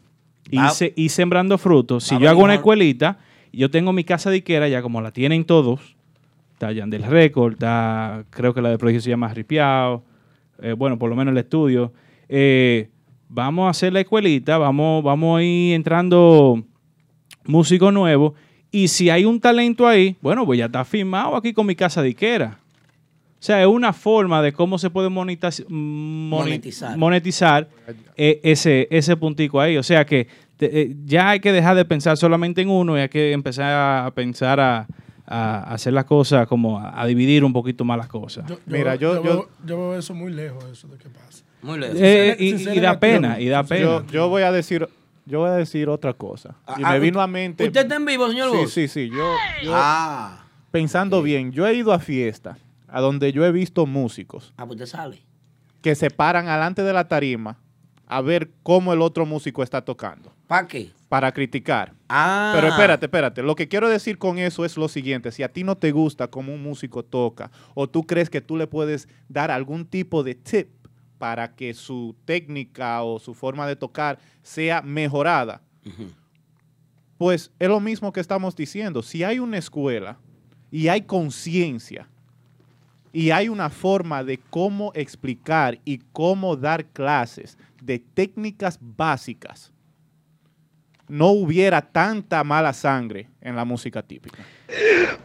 [0.50, 0.70] y, Ah.
[0.70, 2.04] se- y sembrando frutos.
[2.04, 3.18] Si Ah, yo hago una escuelita,
[3.52, 5.96] yo tengo mi casa diquera, ya como la tienen todos,
[6.54, 10.02] está Yandel Record, está, creo que la de proyecto se llama Ripiao,
[10.62, 11.92] eh, bueno, por lo menos el estudio.
[12.28, 12.88] eh,
[13.30, 16.62] vamos a hacer la escuelita, vamos, vamos a ir entrando
[17.46, 18.34] músicos nuevos.
[18.72, 22.02] Y si hay un talento ahí, bueno, pues ya está firmado aquí con mi casa
[22.02, 22.58] diquera.
[23.34, 26.96] O sea, es una forma de cómo se puede Monetizar.
[26.98, 27.68] monetizar,
[28.16, 29.76] eh, ese, ese puntico ahí.
[29.78, 33.00] O sea que te- eh, ya hay que dejar de pensar solamente en uno y
[33.00, 34.86] hay que empezar a pensar a,
[35.26, 38.44] a hacer las cosas como a, a dividir un poquito más las cosas.
[38.66, 41.44] Mira, yo- yo- veo, yo veo eso muy lejos, eso de que pasa.
[41.62, 41.96] Muy lejos.
[42.00, 43.80] Eh, y, y da pena, y da pena.
[43.82, 44.88] Yo, yo voy a decir,
[45.26, 46.56] yo voy a decir otra cosa.
[46.68, 47.64] Y Ah, me ah, vino a mente.
[47.66, 49.10] ¿Usted está en vivo, señor Sí, sí, sí.
[49.10, 52.58] Yo, yo Ah, pensando bien, yo he ido a fiestas
[52.88, 55.22] a donde yo he visto músicos ah, pues usted sale.
[55.82, 57.58] que se paran alante de la tarima
[58.06, 60.32] a ver cómo el otro músico está tocando.
[60.48, 60.90] ¿Para qué?
[61.08, 61.92] Para criticar.
[62.08, 62.50] Ah.
[62.56, 63.42] Pero espérate, espérate.
[63.42, 65.30] Lo que quiero decir con eso es lo siguiente.
[65.30, 68.56] Si a ti no te gusta cómo un músico toca o tú crees que tú
[68.56, 70.68] le puedes dar algún tipo de tip
[71.20, 75.60] para que su técnica o su forma de tocar sea mejorada,
[77.18, 79.02] pues es lo mismo que estamos diciendo.
[79.02, 80.16] Si hay una escuela
[80.70, 82.08] y hay conciencia
[83.12, 89.74] y hay una forma de cómo explicar y cómo dar clases de técnicas básicas,
[91.06, 94.42] no hubiera tanta mala sangre en la música típica.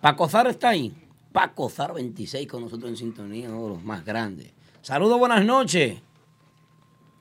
[0.00, 0.94] Paco Zar está ahí.
[1.32, 4.52] Paco Zar 26 con nosotros en sintonía, uno de los más grandes.
[4.82, 6.00] Saludos, buenas noches.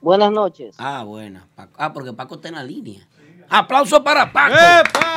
[0.01, 0.75] Buenas noches.
[0.77, 1.47] Ah, buena.
[1.55, 1.73] Paco.
[1.77, 3.07] Ah, porque Paco está en la línea.
[3.49, 4.55] Aplauso para Paco.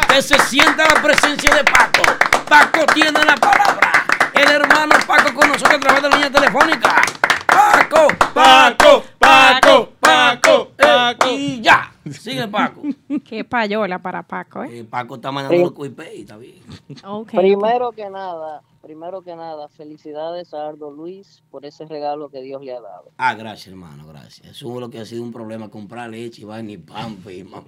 [0.09, 2.03] Que se sienta la presencia de Paco.
[2.49, 3.93] Paco tiene la palabra.
[4.35, 7.03] El hermano Paco con nosotros a través de la línea telefónica.
[7.47, 11.27] Paco, Paco, Paco, Paco, Paco.
[11.31, 11.93] Y ya.
[12.11, 12.83] Sigue Paco.
[13.25, 14.81] Qué payola para Paco, ¿eh?
[14.81, 16.63] Eh, Paco está mandando los cuipé, está bien.
[17.05, 17.31] Ok.
[17.33, 22.63] Primero que nada, primero que nada, felicidades a Ardo Luis por ese regalo que Dios
[22.63, 23.11] le ha dado.
[23.19, 24.47] Ah, gracias, hermano, gracias.
[24.49, 27.45] Eso es lo que ha sido un problema, comprar leche, y vaina y pampa y
[27.45, 27.65] ma- ma-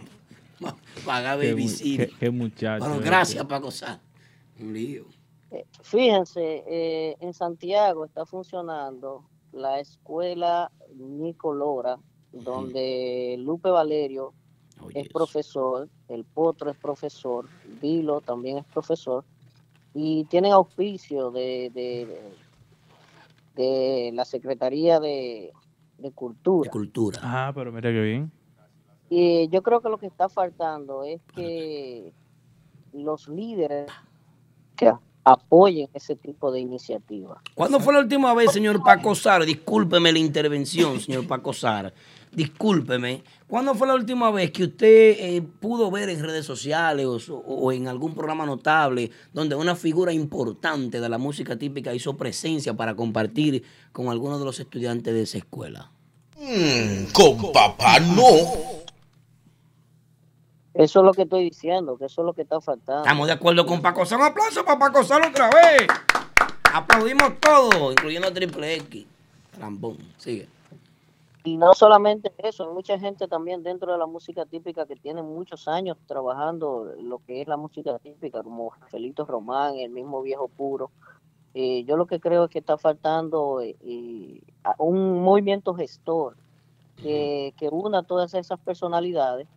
[1.05, 2.09] pagar babysitter.
[2.11, 2.85] qué- qué muchacho.
[2.85, 4.01] Bueno, gracias, Paco Sá.
[4.61, 5.05] Un lío.
[5.51, 11.99] Eh, Fíjense, eh, en Santiago está funcionando la escuela Nicolora,
[12.33, 14.33] donde Lupe Valerio
[14.95, 17.47] es profesor, el Potro es profesor,
[17.81, 19.25] Vilo también es profesor,
[19.95, 22.09] y tienen auspicio de, de,
[23.55, 25.53] de la Secretaría de,
[25.99, 26.71] de Cultura.
[26.71, 27.21] cultura.
[27.23, 28.33] Ah, pero mira qué bien.
[29.15, 32.15] Y yo creo que lo que está faltando es que
[32.95, 33.93] los líderes
[34.75, 34.91] que
[35.23, 37.37] apoyen ese tipo de iniciativas.
[37.55, 39.45] ¿Cuándo fue la última vez, señor Paco Sar?
[39.45, 41.93] Discúlpeme la intervención, señor Paco Sar.
[42.31, 43.23] Discúlpeme.
[43.47, 47.71] ¿Cuándo fue la última vez que usted eh, pudo ver en redes sociales o, o
[47.71, 52.97] en algún programa notable donde una figura importante de la música típica hizo presencia para
[52.97, 55.93] compartir con algunos de los estudiantes de esa escuela?
[57.13, 58.72] con papá no.
[60.75, 63.03] Eso es lo que estoy diciendo, que eso es lo que está faltando.
[63.03, 64.19] Estamos de acuerdo con Paco Sar.
[64.19, 65.87] Un aplauso para Paco Sar otra vez.
[66.73, 69.07] Aplaudimos todo, incluyendo a Triple X.
[69.59, 70.49] Rambón, sigue.
[71.45, 75.23] Y no solamente eso, hay mucha gente también dentro de la música típica que tiene
[75.23, 80.49] muchos años trabajando lo que es la música típica, como Felito Román, el mismo viejo
[80.49, 80.91] puro.
[81.53, 84.41] Eh, yo lo que creo es que está faltando eh,
[84.79, 86.37] un movimiento gestor
[86.97, 89.49] que, que una todas esas personalidades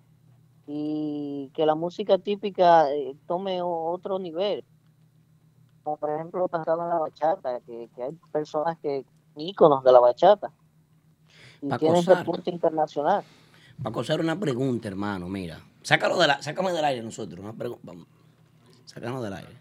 [0.68, 4.64] y que la música típica eh, tome otro nivel.
[5.84, 9.06] Como por ejemplo pasaba en la bachata, que, que hay personas que
[9.36, 10.52] íconos de la bachata
[11.62, 12.18] y Pa' tienen gozar.
[12.20, 13.24] repunte internacional.
[13.84, 15.60] Para causar una pregunta, hermano, mira.
[15.84, 17.40] Sácalo de la, sácame del aire nosotros.
[17.40, 18.08] Una pregu- vamos.
[18.86, 19.52] Sácanos del aire.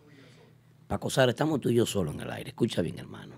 [0.86, 2.50] Para acosar, estamos tú y yo solo en el aire.
[2.50, 3.34] Escucha bien, hermano.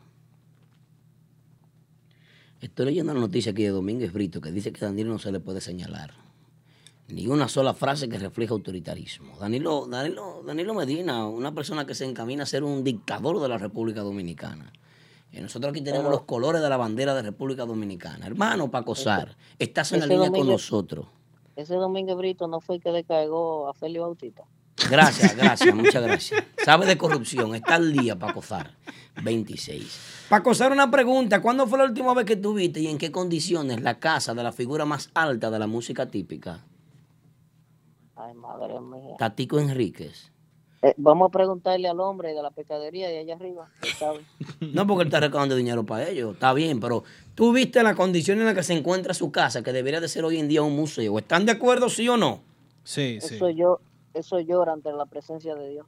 [2.61, 5.33] Estoy leyendo la noticia aquí de Domínguez Brito que dice que a Danilo no se
[5.33, 6.13] le puede señalar.
[7.09, 9.39] Ni una sola frase que refleje autoritarismo.
[9.39, 13.59] Danilo, Danilo, Danilo Medina, una persona que se encamina a ser un dictador de la
[13.59, 14.73] República Dominicana.
[15.31, 18.27] Y nosotros aquí tenemos Pero- los colores de la bandera de República Dominicana.
[18.27, 21.07] Hermano, para acosar, estás en la línea con nosotros.
[21.55, 24.43] Ese Domingo Brito no fue el que le cagó a Félix Bautista.
[24.91, 26.43] Gracias, gracias, muchas gracias.
[26.65, 28.75] Sabe de corrupción, está al día para acosar.
[29.23, 30.27] 26.
[30.29, 33.81] Para acosar una pregunta, ¿cuándo fue la última vez que tuviste y en qué condiciones
[33.81, 36.65] la casa de la figura más alta de la música típica?
[38.27, 39.15] Ay, madre mía.
[39.19, 40.33] Tatico Enríquez.
[40.83, 43.69] Eh, vamos a preguntarle al hombre de la pescadería de allá arriba.
[44.61, 47.05] No porque él está recaudando dinero para ellos, está bien, pero
[47.35, 50.25] tú viste la condición en la que se encuentra su casa, que debería de ser
[50.25, 51.19] hoy en día un museo.
[51.19, 52.41] ¿Están de acuerdo, sí o no?
[52.85, 53.81] Sí, Eso yo,
[54.15, 55.87] eso llora ante la presencia de Dios.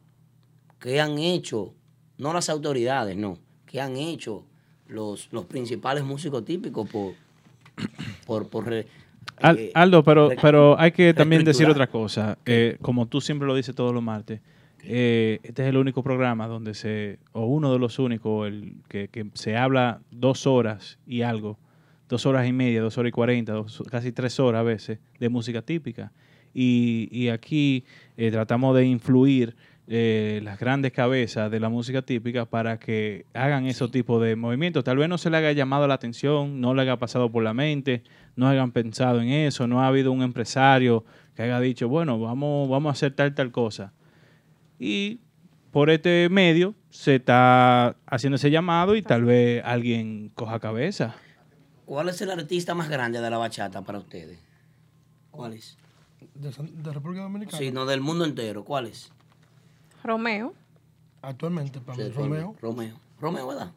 [0.81, 1.75] ¿Qué han hecho?
[2.19, 3.39] No las autoridades, no.
[3.67, 4.45] ¿Qué han hecho
[4.87, 7.15] los, los principales músicos típicos por...
[8.27, 8.87] por, por re-
[9.41, 12.39] Al- eh, Aldo, pero, pero hay que también decir otra cosa.
[12.47, 14.41] Eh, como tú siempre lo dices todos los martes,
[14.85, 19.09] eh, este es el único programa donde se, o uno de los únicos, el que,
[19.09, 21.59] que se habla dos horas y algo,
[22.09, 23.55] dos horas y media, dos horas y cuarenta,
[23.91, 26.13] casi tres horas a veces, de música típica.
[26.55, 27.85] Y, y aquí
[28.17, 29.55] eh, tratamos de influir
[29.87, 34.85] eh, las grandes cabezas de la música típica para que hagan esos tipos de movimientos.
[34.85, 37.53] Tal vez no se le haya llamado la atención, no le haya pasado por la
[37.55, 38.03] mente,
[38.39, 42.69] no hayan pensado en eso, no ha habido un empresario que haya dicho, bueno, vamos,
[42.69, 43.93] vamos a hacer tal, tal cosa.
[44.79, 45.19] Y
[45.73, 51.17] por este medio se está haciendo ese llamado y tal vez alguien coja cabeza.
[51.85, 54.39] ¿Cuál es el artista más grande de la bachata para ustedes?
[55.33, 55.77] ¿Cuál es?
[56.35, 57.59] De, República Dominicana.
[57.59, 58.65] Sí, no, del mundo entero.
[58.65, 59.13] ¿Cuál es?
[60.05, 60.55] Romeo.
[61.23, 62.55] Actualmente, para Sí, mí, Romeo.
[62.61, 63.01] Romeo.
[63.21, 63.73] Romeo, ¿verdad?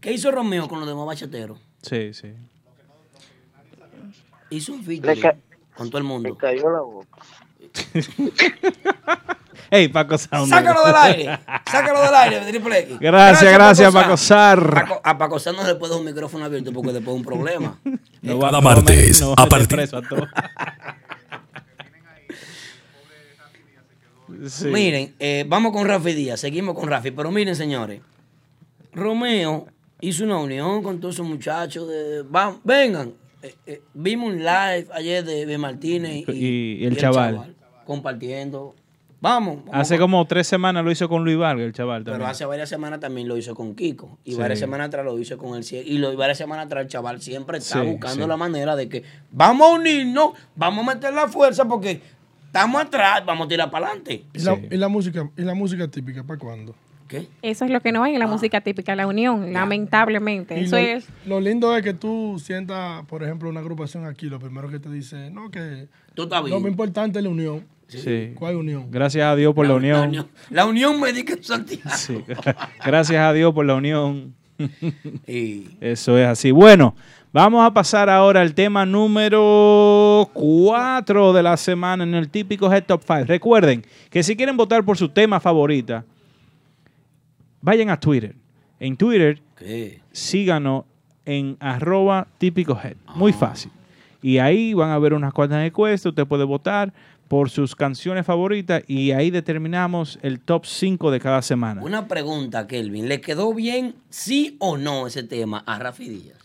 [0.00, 1.60] ¿Qué hizo Romeo con los demás bachateros?
[1.82, 2.32] Sí, sí.
[4.54, 5.32] Hizo un Le featuring
[5.76, 6.28] con todo el mundo.
[6.30, 7.18] Le cayó la boca.
[9.70, 10.48] Hey, Paco Sound.
[10.50, 11.40] Sácalo del aire.
[11.70, 12.98] Sácalo del aire, Triple X.
[13.00, 15.00] Gracias, gracias, Paco Sar.
[15.02, 17.78] A Paco Sar no se puede dar un micrófono abierto porque después es un problema.
[18.22, 20.00] No va- no martes, me- no a partir- a.
[24.48, 24.66] Sí.
[24.68, 28.00] Miren, eh, vamos con Rafi Díaz, seguimos con Rafi, pero miren, señores,
[28.92, 29.66] Romeo
[30.00, 33.12] hizo una unión con todos esos muchachos de, va- vengan,
[33.44, 37.54] eh, eh, vimos un live ayer de, de Martínez y, Y- y el chaval.
[37.84, 38.74] compartiendo,
[39.20, 39.58] vamos.
[39.64, 42.44] vamos Hace con- como tres semanas lo hizo con Luis Vargas, el chaval pero hace
[42.44, 44.18] varias semanas también lo hizo con Kiko.
[44.24, 44.38] Y Sí.
[44.38, 47.58] varias semanas atrás lo hizo con el Y lo, varias semanas atrás el chaval siempre
[47.58, 48.28] está Sí, buscando sí.
[48.28, 52.00] la manera de que vamos a unirnos, vamos a meter la fuerza porque
[52.46, 54.24] estamos atrás, vamos a tirar para adelante.
[54.32, 56.74] ¿Y, la, y la música, ¿Y la música típica para cuándo?
[57.08, 57.28] ¿Qué?
[57.42, 60.58] Eso es lo que no hay en la música típica, la unión, lamentablemente.
[60.58, 61.06] Y Eso lo, es.
[61.26, 64.90] lo lindo es que tú sientas, por ejemplo, una agrupación aquí, lo primero que te
[64.90, 67.66] dice, no, que Tú estás lo más importante es la unión.
[67.88, 68.32] Sí.
[68.34, 68.88] ¿Cuál unión?
[68.90, 70.08] Gracias a Dios por la, unión.
[70.08, 70.28] unión.
[70.50, 71.82] La unión médica en Santiago.
[71.96, 72.24] Sí.
[72.84, 74.34] Gracias a Dios por la unión.
[75.26, 76.50] Y Eso es así.
[76.52, 76.94] Bueno,
[77.32, 82.84] vamos a pasar ahora al tema número 4 de la semana en el típico Head
[82.84, 83.24] Top 5.
[83.24, 86.04] Recuerden que si quieren votar por su tema favorita,
[87.64, 88.34] vayan a Twitter.
[88.78, 90.00] En Twitter, ¿Qué?
[90.12, 90.84] síganos
[91.24, 92.96] en arroba típico head.
[93.14, 93.70] Muy fácil.
[94.20, 96.10] Y ahí van a ver unas cuantas encuestas.
[96.10, 96.92] Usted puede votar
[97.28, 101.82] por sus canciones favoritas y ahí determinamos el top 5 de cada semana.
[101.82, 103.08] Una pregunta, Kelvin.
[103.08, 106.38] ¿Le quedó bien, sí o no, ese tema a Rafi Díaz?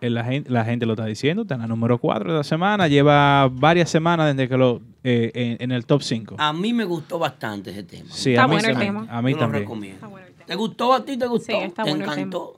[0.00, 2.44] Eh, La gente, la gente lo está diciendo, está en la número 4 de la
[2.44, 6.36] semana, lleva varias semanas desde que lo eh, en, en el top 5.
[6.38, 8.08] A mí me gustó bastante ese tema.
[8.10, 9.18] Sí, Está a mí, bueno el también, tema.
[9.18, 9.62] a mí Yo lo también.
[9.62, 10.10] recomiendo.
[10.52, 11.16] ¿Te gustó a ti?
[11.16, 11.46] ¿Te gustó?
[11.46, 12.20] Sí, está ¿Te bueno el tema.
[12.20, 12.56] encantó?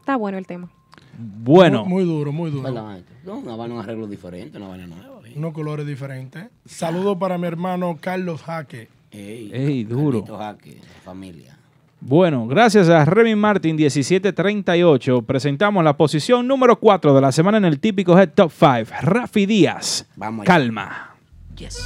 [0.00, 0.70] Está bueno el tema.
[1.18, 2.62] Bueno, Muy, muy duro, muy duro.
[2.70, 5.20] No, una vaina, un arreglo diferente, una vaina nueva.
[5.28, 5.34] ¿eh?
[5.36, 6.46] Unos colores diferentes.
[6.64, 8.88] Saludos para mi hermano Carlos Jaque.
[9.10, 10.24] Ey, Ey, duro.
[10.24, 11.58] Jaque, familia.
[12.00, 17.66] Bueno, gracias a Remy Martin 1738, presentamos la posición número 4 de la semana en
[17.66, 18.90] el típico Head Top 5.
[19.02, 21.14] Rafi Díaz, Vamos calma.
[21.58, 21.76] Yes.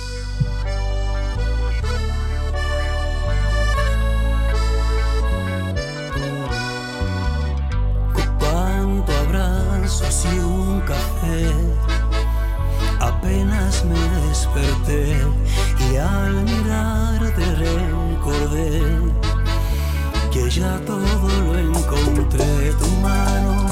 [13.01, 15.17] apenas me desperté
[15.91, 18.83] y al mirarte recordé
[20.33, 23.67] que ya todo lo encontré, tu mano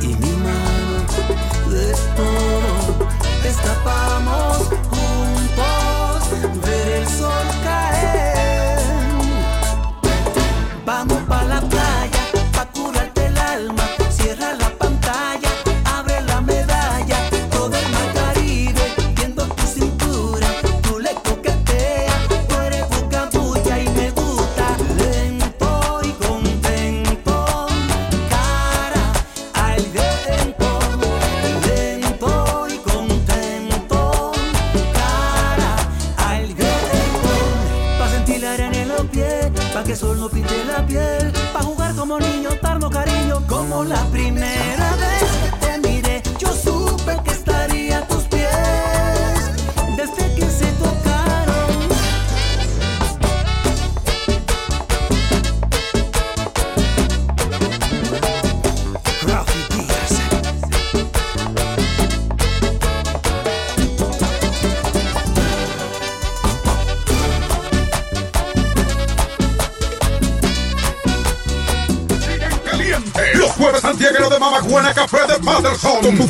[0.00, 3.08] y mi mano de todo
[3.44, 3.79] está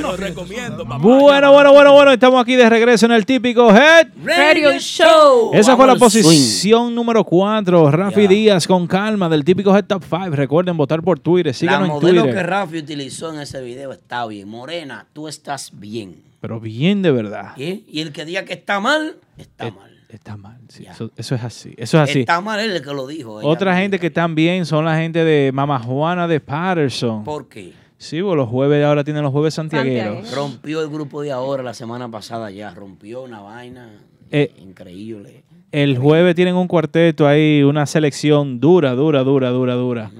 [0.00, 0.98] Lo recomiendo, papá.
[0.98, 5.50] Bueno, bueno, bueno, bueno, estamos aquí de regreso en el típico Head Radio Show.
[5.52, 6.00] Esa fue la swing.
[6.00, 7.90] posición número 4.
[7.90, 8.26] Rafi.
[8.26, 10.30] Díaz con calma del típico Head Top 5.
[10.30, 11.52] Recuerden votar por Twitter.
[11.52, 12.34] La Síganos en modelo Twitter.
[12.40, 14.48] que Rafi utilizó en ese video está bien.
[14.48, 16.22] Morena, tú estás bien.
[16.40, 17.52] Pero bien de verdad.
[17.56, 17.82] ¿eh?
[17.88, 19.90] Y el que diga que está mal, está mal.
[20.08, 20.58] Está mal.
[20.68, 21.74] sí, eso, eso es así.
[21.76, 22.20] Eso es así.
[22.20, 23.34] Está mal él el que lo dijo.
[23.42, 27.24] Otra gente que están bien son la gente de Mama Juana de Patterson.
[27.24, 27.72] ¿Por qué?
[28.04, 30.30] Sí, pues los jueves ahora tienen los jueves santiagueros.
[30.34, 32.70] Rompió el grupo de ahora la semana pasada ya.
[32.74, 33.88] Rompió una vaina
[34.30, 35.42] Eh, increíble.
[35.72, 40.10] El jueves tienen un cuarteto ahí, una selección dura, dura, dura, dura, dura.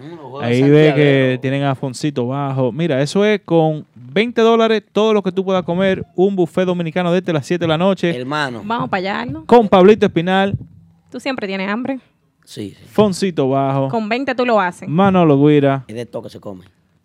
[0.40, 2.72] Ahí ve que tienen a Foncito bajo.
[2.72, 6.06] Mira, eso es con 20 dólares todo lo que tú puedas comer.
[6.16, 8.16] Un buffet dominicano desde las 7 de la noche.
[8.18, 8.62] Hermano.
[8.64, 9.44] Vamos para allá, ¿no?
[9.44, 10.56] Con Pablito Espinal,
[11.10, 12.00] Tú siempre tienes hambre.
[12.46, 14.88] Sí, Foncito bajo, Con 20 tú lo haces.
[14.88, 15.84] Manolo Guira.
[15.86, 16.64] Es de todo que se come.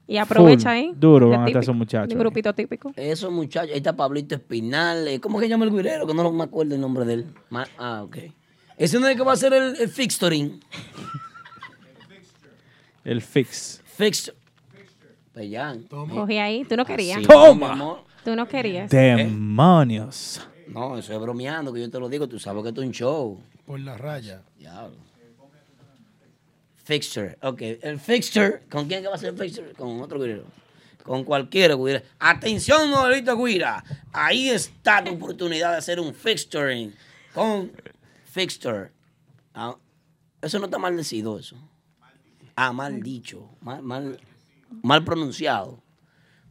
[0.10, 0.72] Y aprovecha Full.
[0.72, 0.92] ahí.
[0.96, 2.10] Duro van a estar esos muchachos.
[2.10, 2.92] de grupito típico.
[2.96, 5.08] Esos muchachos, ahí está Pablito Espinal.
[5.08, 6.08] eh, ¿Cómo que se llama el guirero?
[6.08, 7.26] Que no me acuerdo el nombre de él.
[7.52, 8.18] Ma- ah, ok.
[8.78, 10.60] Ese no es el que va a hacer el, el fixturing.
[13.04, 13.82] El fix.
[13.86, 14.32] Fix.
[15.34, 15.84] Pellán.
[15.84, 16.66] Cogí ahí.
[16.66, 17.18] Tú no querías.
[17.18, 17.68] Así, Toma.
[17.68, 18.00] mi amor.
[18.24, 18.90] Tú no querías.
[18.92, 20.48] Demonios.
[20.68, 22.28] No, eso es bromeando, que yo te lo digo.
[22.28, 23.40] Tú sabes que esto es un show.
[23.66, 24.42] Por la raya.
[24.58, 24.98] Diablo.
[26.90, 27.38] Fixture.
[27.44, 28.62] Ok, el fixture.
[28.68, 29.74] ¿Con quién va a ser el fixture?
[29.74, 30.46] Con otro guirero.
[31.04, 32.02] Con cualquiera guira.
[32.18, 33.84] Atención, Noelito Guira.
[34.12, 36.96] Ahí está tu oportunidad de hacer un fixturing
[37.32, 37.72] con
[38.26, 38.90] fixture.
[39.54, 39.76] Ah,
[40.42, 41.58] eso no está maldecido, eso.
[42.56, 43.48] Ah, mal dicho.
[43.62, 44.20] Mal, mal,
[44.82, 45.84] mal pronunciado.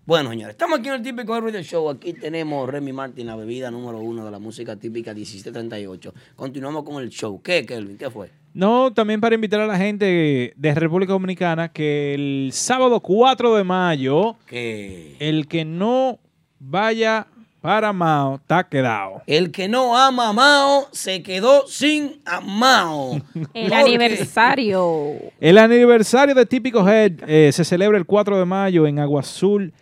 [0.09, 1.90] Bueno, señores, estamos aquí en el típico Radio Show.
[1.90, 6.14] Aquí tenemos Remy Martin, la bebida número uno de la música típica 1738.
[6.34, 7.42] Continuamos con el show.
[7.42, 7.98] ¿Qué, Kelvin?
[7.98, 8.30] ¿Qué fue?
[8.54, 13.64] No, también para invitar a la gente de República Dominicana que el sábado 4 de
[13.64, 16.18] mayo, el que no
[16.59, 17.26] vaya
[17.61, 19.20] para Mao está quedado.
[19.26, 23.16] el que no ama a Mao se quedó sin amao.
[23.52, 25.16] El Porque- aniversario.
[25.38, 29.74] El aniversario de Típico Head eh, se celebra el 4 de mayo en Agua Azul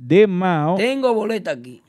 [0.00, 0.76] de Mao.
[0.76, 1.82] Tengo boleta aquí.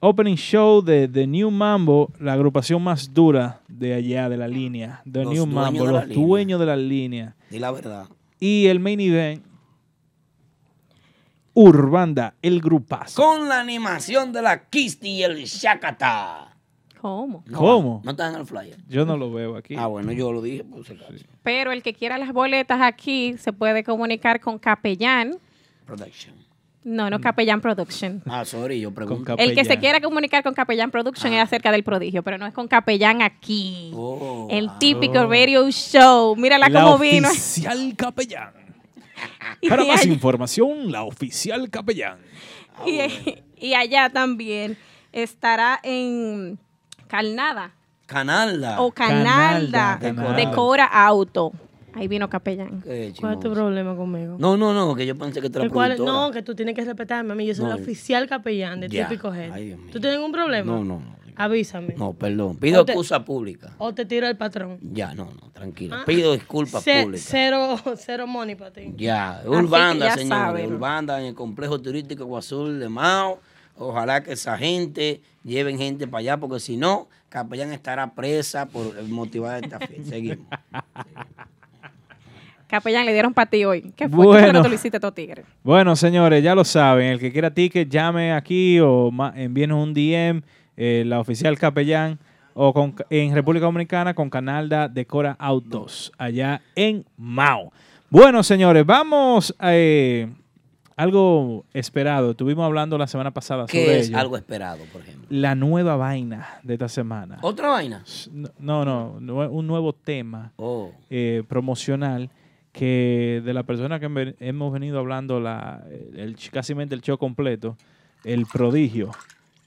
[0.00, 5.00] Opening show de The New Mambo, la agrupación más dura de allá de la línea.
[5.10, 6.26] The Los New dueños Mambo, de la los línea.
[6.26, 7.36] dueños de la línea.
[7.50, 8.06] Di la verdad.
[8.38, 9.42] Y el main event,
[11.54, 13.22] Urbanda, el grupazo.
[13.22, 16.54] Con la animación de la Kisti y el Shakata.
[17.00, 17.42] ¿Cómo?
[17.46, 18.02] No, ¿Cómo?
[18.04, 18.76] No están en el flyer.
[18.88, 19.74] Yo no lo veo aquí.
[19.78, 20.64] Ah, bueno, yo lo dije.
[20.64, 20.92] Pues,
[21.42, 25.38] Pero el que quiera las boletas aquí se puede comunicar con Capellán.
[25.86, 26.34] Production.
[26.88, 28.22] No, no Capellán Production.
[28.26, 29.34] Ah, sorry, yo pregunto.
[29.38, 32.54] El que se quiera comunicar con Capellán Production es acerca del prodigio, pero no es
[32.54, 33.90] con Capellán aquí.
[33.92, 36.36] Oh, el típico radio show.
[36.36, 37.28] Mírala cómo vino.
[37.28, 38.52] oficial Capellán.
[39.68, 42.18] Para más allá- información, la oficial Capellán.
[42.86, 43.00] Y,
[43.56, 44.76] y allá también
[45.10, 46.58] estará en
[47.08, 47.72] Calnada
[48.06, 48.80] Canalda.
[48.80, 50.34] o Canalda, Canalda.
[50.34, 51.52] de Cora Auto.
[51.96, 52.82] Ahí vino Capellán.
[52.82, 54.36] Qué ¿Cuál es tu problema conmigo?
[54.38, 56.84] No, no, no, que yo pensé que tú eras cual- no, que tú tienes que
[56.84, 57.46] respetarme a mí.
[57.46, 57.70] Yo soy No.
[57.70, 59.08] la oficial capellán de Ya.
[59.08, 59.52] Típico Head.
[59.52, 59.88] Ay, Dios mío.
[59.92, 60.70] ¿Tú tienes ningún problema?
[60.72, 61.16] No, no, no.
[61.38, 61.94] Avísame.
[61.98, 62.56] No, perdón.
[62.56, 63.74] Pido te- excusa pública.
[63.76, 64.78] O te tiro el patrón.
[64.80, 65.96] Ya, no, no, tranquilo.
[65.96, 66.04] Ah.
[66.06, 67.26] Pido disculpas públicas.
[67.28, 68.94] Cero, cero money para ti.
[68.96, 70.66] Ya, Urbanda, ya señores.
[70.66, 73.38] Urbanda en el complejo turístico Guazul de Mao.
[73.78, 79.02] Ojalá que esa gente lleven gente para allá, porque si no, Capellán estará presa por
[79.02, 80.08] motivar esta fiesta.
[80.08, 80.46] Seguimos.
[82.68, 83.92] Capellán le dieron para ti hoy.
[83.96, 84.10] ¿Qué fue?
[84.10, 84.58] ¿Qué fue lo Bueno.
[84.60, 85.44] que tú le hiciste a tigres?
[85.62, 87.06] Bueno, señores, ya lo saben.
[87.12, 90.42] El que quiera ticket, llame aquí o envíenos un DM,
[90.76, 92.18] eh, la oficial capellán,
[92.54, 97.72] o con, en República Dominicana con Canalda Decora Autos, allá en Mao.
[98.10, 100.28] Bueno, señores, vamos a eh,
[100.96, 102.30] algo esperado.
[102.32, 104.18] Estuvimos hablando la semana pasada sobre ¿Qué es ello.
[104.18, 105.26] algo esperado, por ejemplo?
[105.28, 107.38] La nueva vaina de esta semana.
[107.42, 108.02] ¿Otra vaina?
[108.58, 110.90] No, no, nue- un nuevo tema Oh.
[111.10, 112.30] eh, promocional
[112.76, 115.82] que de la persona que hemos venido hablando la,
[116.14, 117.74] el, casi el show completo,
[118.22, 119.12] el prodigio,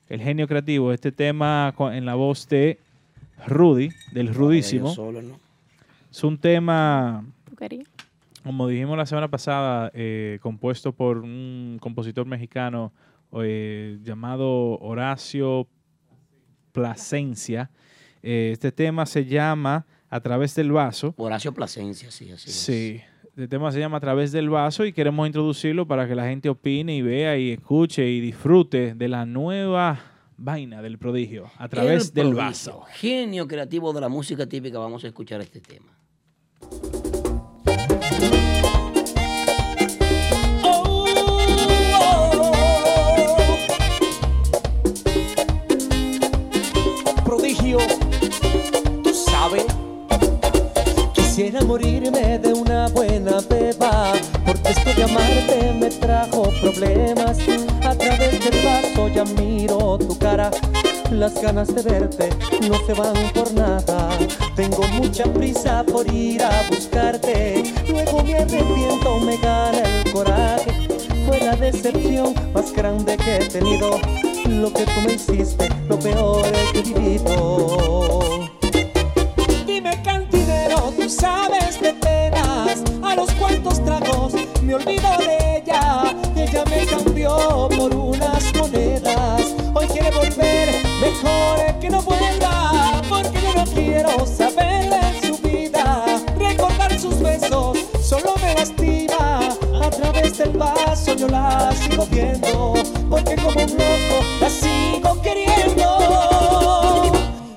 [0.10, 2.78] el genio creativo, este tema en la voz de
[3.48, 4.94] Rudy, del Rudísimo.
[6.12, 7.26] Es un tema,
[8.44, 12.92] como dijimos la semana pasada, eh, compuesto por un compositor mexicano
[13.42, 15.68] eh, llamado Horacio
[16.74, 17.72] Plasencia.
[18.22, 21.14] Eh, este tema se llama A través del vaso.
[21.18, 22.56] Horacio Plasencia, sí, así es.
[22.56, 23.02] Sí.
[23.38, 26.50] El tema se llama A través del vaso y queremos introducirlo para que la gente
[26.50, 30.00] opine y vea y escuche y disfrute de la nueva
[30.36, 32.84] vaina del prodigio a través El del vaso.
[32.92, 35.96] Genio creativo de la música típica, vamos a escuchar este tema.
[47.24, 47.78] prodigio,
[51.40, 54.12] Quisiera morirme de una buena beba,
[54.46, 57.38] porque esto de amarte me trajo problemas.
[57.82, 60.52] A través del vaso ya miro tu cara,
[61.12, 62.30] las ganas de verte
[62.68, 64.10] no se van por nada.
[64.58, 70.90] Tengo mucha prisa por ir a buscarte, luego me arrepiento, me gana el coraje.
[71.26, 73.92] Fue la decepción más grande que he tenido.
[74.46, 78.39] Lo que tú me hiciste, lo peor que he vivido.
[81.10, 87.96] Sabes de penas A los cuantos tragos me olvido de ella Ella me cambió por
[87.96, 89.56] unas monedas.
[89.74, 90.70] Hoy quiere volver,
[91.02, 96.06] mejor que no vuelva Porque yo no quiero saber de su vida.
[96.38, 99.50] Recordar sus besos solo me lastima
[99.84, 102.76] A través del vaso yo la sigo viendo
[103.10, 105.88] Porque como un loco la sigo queriendo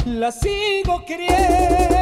[0.06, 2.01] La sigo queriendo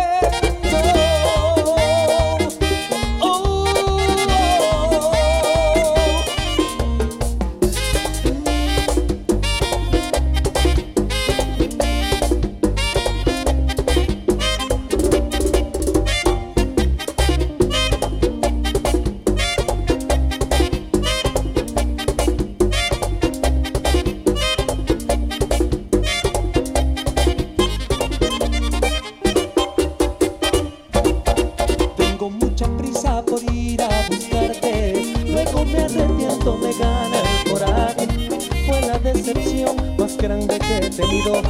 [41.00, 41.42] que.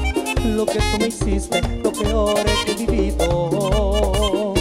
[0.44, 4.54] Lo que tú me hiciste, lo peor que he vivido.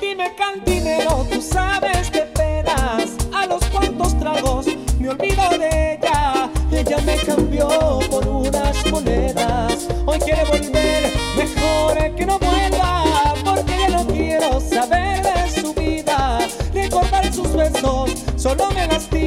[0.00, 3.16] Dime cantinero, tú sabes de penas.
[3.32, 4.66] A los cuantos tragos
[4.98, 6.50] me olvido de ella.
[6.70, 7.68] Ella me cambió
[8.10, 9.88] por unas monedas.
[10.06, 13.34] Hoy quiere volver, mejor que no vuelva.
[13.44, 16.38] Porque ya no quiero saber de su vida.
[16.74, 19.21] Recordar sus besos solo me lastima.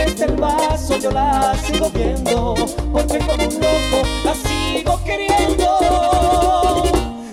[0.00, 2.54] Través del vaso yo la sigo viendo.
[2.90, 5.78] Porque como un loco la sigo queriendo.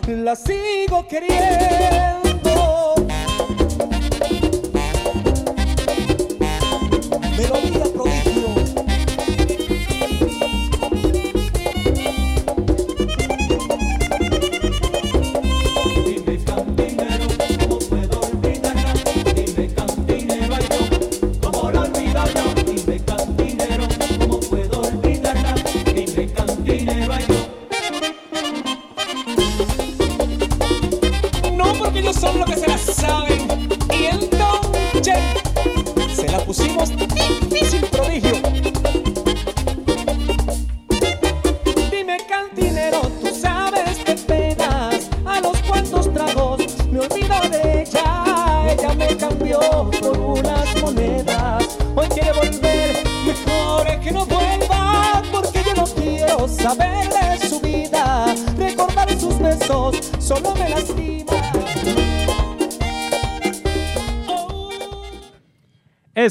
[0.07, 2.26] La sigo queriendo.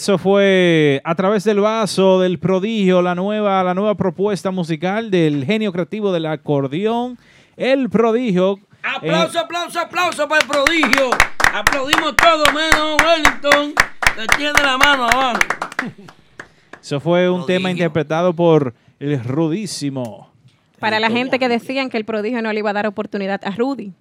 [0.07, 5.45] Eso fue a través del vaso del prodigio, la nueva, la nueva propuesta musical del
[5.45, 7.19] genio creativo del acordeón,
[7.57, 8.61] el prodigio.
[8.85, 11.11] Aplauso, aplauso, aplauso para el prodigio.
[11.53, 13.75] Aplaudimos todos menos Wellington,
[14.15, 15.41] que tiene la mano abajo.
[16.81, 20.31] Eso fue un tema interpretado por el rudísimo.
[20.79, 23.51] Para la gente que decían que el prodigio no le iba a dar oportunidad a
[23.51, 23.93] Rudy.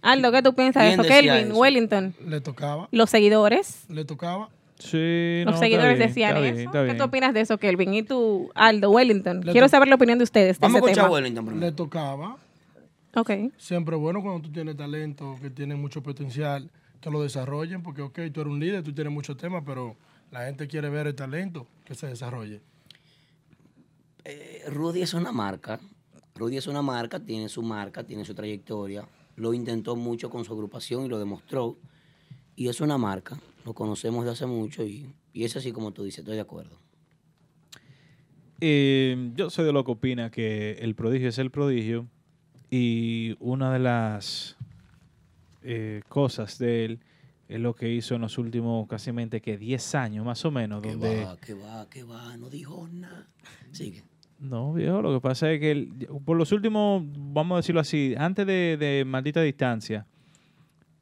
[0.00, 1.08] Aldo, ¿qué tú piensas de ¿Quién eso?
[1.10, 1.60] Kelvin, eso?
[1.60, 2.14] Wellington.
[2.26, 2.88] Le tocaba.
[2.92, 3.84] Los seguidores.
[3.90, 4.48] Le tocaba.
[4.78, 6.70] Sí, Los no, seguidores está bien, decían está bien, eso.
[6.72, 6.98] ¿Qué bien.
[6.98, 7.94] tú opinas de eso, Kelvin?
[7.94, 9.40] Y tú, Aldo, Wellington.
[9.42, 11.20] Le Quiero saber la opinión de ustedes de ese tema.
[11.20, 12.36] Le tocaba.
[13.14, 13.30] Ok.
[13.56, 16.70] Siempre es bueno cuando tú tienes talento, que tienes mucho potencial,
[17.00, 19.96] que lo desarrollen, porque, ok, tú eres un líder, tú tienes muchos temas, pero
[20.32, 22.60] la gente quiere ver el talento que se desarrolle.
[24.24, 25.78] Eh, Rudy es una marca.
[26.34, 29.06] Rudy es una marca, tiene su marca, tiene su trayectoria.
[29.36, 31.76] Lo intentó mucho con su agrupación y lo demostró.
[32.56, 33.38] Y es una marca.
[33.64, 36.78] Lo conocemos de hace mucho y, y es así como tú dices, estoy de acuerdo.
[38.60, 42.06] Eh, yo soy de lo que opina que el prodigio es el prodigio
[42.70, 44.56] y una de las
[45.62, 47.00] eh, cosas de él
[47.48, 50.82] es lo que hizo en los últimos casi que 10 años más o menos.
[50.82, 53.28] Que donde va, que va, que va, no dijo nada.
[53.72, 54.02] Sigue.
[54.38, 55.88] No, viejo, lo que pasa es que
[56.24, 60.06] por los últimos, vamos a decirlo así, antes de, de Maldita Distancia,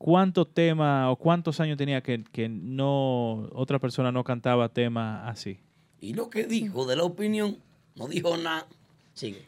[0.02, 5.60] ¿cuántos temas o cuántos años tenía que, que no otra persona no cantaba temas así?
[6.00, 7.58] Y lo que dijo de la opinión,
[7.94, 8.66] no dijo nada.
[9.14, 9.46] Sigue.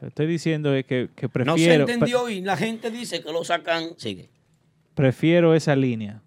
[0.00, 3.44] Estoy diciendo es que, que No se prefiero, entendió y la gente dice que lo
[3.44, 3.90] sacan.
[3.98, 4.30] Sigue.
[4.94, 6.22] prefiero esa línea,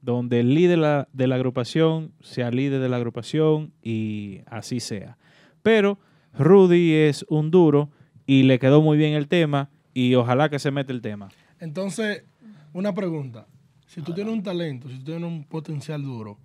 [0.00, 4.80] donde el líder de la, de la agrupación sea líder de la agrupación y así
[4.80, 5.18] sea.
[5.62, 5.98] Pero
[6.32, 7.90] Rudy es un duro
[8.24, 11.28] y le quedó muy bien el tema y ojalá que se mete el tema.
[11.58, 12.24] Entonces,
[12.72, 13.46] una pregunta.
[13.86, 16.38] Si tú tienes un talento, si tú tienes un potencial duro,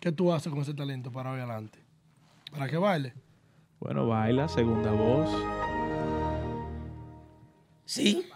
[0.00, 1.78] ¿qué tú haces con ese talento para hoy adelante?
[2.50, 3.12] ¿Para que baile?
[3.78, 5.30] Bueno, baila, segunda voz.
[7.84, 8.26] Sí.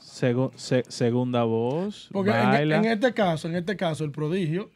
[0.00, 2.08] Segu- se- segunda voz.
[2.12, 2.76] Porque en, baila.
[2.76, 4.70] en este caso, en este caso, el prodigio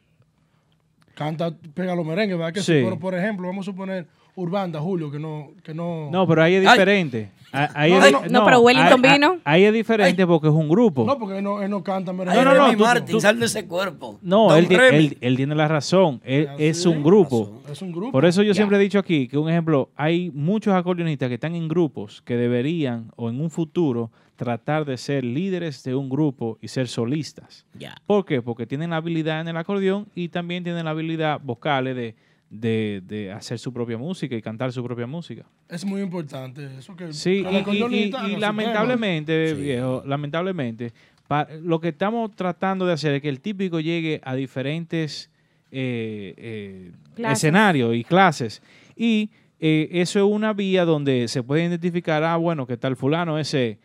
[1.15, 2.53] canta, pega los merengues, ¿verdad?
[2.53, 2.73] Que sí.
[2.79, 2.81] Sí.
[2.83, 6.09] Pero, por ejemplo, vamos a suponer Urbanda, Julio, que no, que no.
[6.11, 7.31] No, pero ahí es diferente.
[7.51, 9.37] Ahí No, es no, no, pero Wellington ahí- vino.
[9.43, 11.05] Ahí es diferente porque es un grupo.
[11.05, 12.11] No, porque él no, él no canta.
[12.11, 14.19] Ay, no, no, Remy tú- Martin, tú- sal de ese cuerpo.
[14.21, 16.21] No, él, él- él tiene la razón.
[16.23, 17.61] Él es un grupo.
[17.71, 18.11] Es un grupo.
[18.11, 18.55] Por eso yo Ya.
[18.55, 22.35] siempre he dicho aquí que, un ejemplo, hay muchos acordeonistas que están en grupos que
[22.35, 27.65] deberían, o en un futuro, tratar de ser líderes de un grupo y ser solistas.
[27.77, 27.95] Ya.
[28.05, 28.41] ¿Por qué?
[28.41, 32.15] Porque tienen la habilidad en el acordeón y también tienen la habilidad vocales de,
[32.49, 35.45] de, de hacer su propia música y cantar su propia música.
[35.69, 37.43] Es muy importante eso que Sí,
[37.73, 40.91] y- lamentablemente, viejo, lamentablemente,
[41.27, 45.29] pa- lo que estamos tratando de hacer es que el típico llegue a diferentes
[45.71, 46.91] eh, eh,
[47.31, 48.61] escenarios y clases.
[48.95, 53.37] Y eh, eso es una vía donde se puede identificar, ah, bueno, que tal fulano
[53.37, 53.77] ese.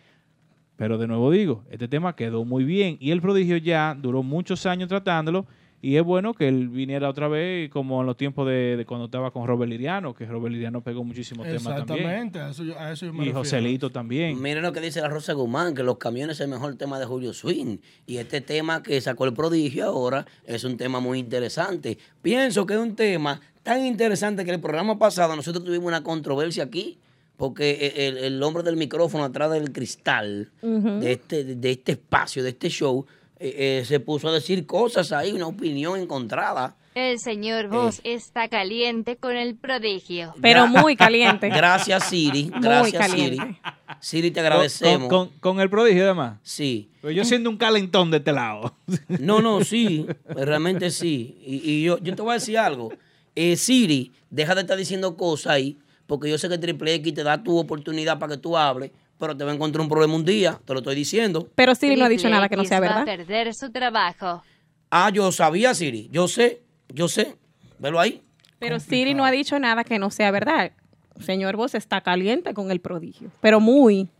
[0.77, 4.66] Pero de nuevo digo, este tema quedó muy bien y el prodigio ya duró muchos
[4.66, 5.47] años tratándolo
[5.85, 9.05] y es bueno que él viniera otra vez como en los tiempos de, de cuando
[9.05, 12.09] estaba con Robert Liriano, que Robert Liriano pegó muchísimos temas también.
[12.09, 13.39] Exactamente, a eso yo, a eso yo me Y refiero.
[13.40, 14.40] Joselito también.
[14.40, 17.05] Miren lo que dice la Rosa Guzmán, que los camiones es el mejor tema de
[17.05, 17.77] Julio Swing.
[18.06, 21.98] Y este tema que sacó el prodigio ahora es un tema muy interesante.
[22.23, 26.65] Pienso que es un tema tan interesante que el programa pasado nosotros tuvimos una controversia
[26.65, 26.98] aquí.
[27.36, 32.51] Porque el, el hombre del micrófono atrás del cristal de, este, de este espacio, de
[32.51, 33.05] este show,
[33.47, 36.77] eh, eh, se puso a decir cosas ahí, una opinión encontrada.
[36.95, 40.33] El señor Vos está caliente con el prodigio.
[40.41, 41.49] Pero muy caliente.
[41.51, 42.51] Gracias, Siri.
[42.53, 43.37] Muy Gracias, Siri.
[43.37, 43.61] caliente.
[44.01, 45.09] Siri, te agradecemos.
[45.09, 46.39] Con, con- con el prodigio, además.
[46.45, 46.91] Sí.
[47.01, 48.77] Pues yo siendo un calentón de este lado.
[49.09, 51.37] No, no, sí, realmente sí.
[51.45, 52.93] Y, y yo, yo te voy a decir algo.
[53.35, 55.77] Eh, Siri, deja de estar diciendo cosas ahí,
[56.07, 58.93] porque yo sé que Triple X te da tu oportunidad para que tú hables,
[59.24, 61.48] pero te va a encontrar un problema un día, te lo estoy diciendo.
[61.55, 63.05] Pero Siri no ha dicho nada que no sea va a verdad.
[63.06, 64.42] perder su trabajo.
[64.90, 67.34] Ah, yo sabía, Siri, yo sé, yo sé.
[67.78, 68.22] Velo ahí.
[68.59, 70.72] Pero Siri no ha dicho nada que no sea verdad.
[71.20, 73.30] Señor Vos está caliente con el prodigio.
[73.40, 74.10] Pero muy.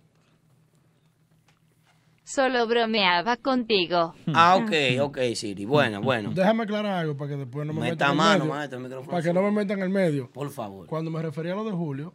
[2.25, 4.15] Solo bromeaba contigo.
[4.33, 4.73] Ah, ok,
[5.03, 5.67] ok, Siri.
[5.67, 6.31] Bueno, bueno.
[6.33, 8.55] Déjame aclarar algo para que después no me Meta metan en el mano, medio.
[8.55, 10.31] maestro, el micrófono Para que no me metan en el medio.
[10.31, 10.87] Por favor.
[10.87, 12.15] Cuando me refería a lo de Julio,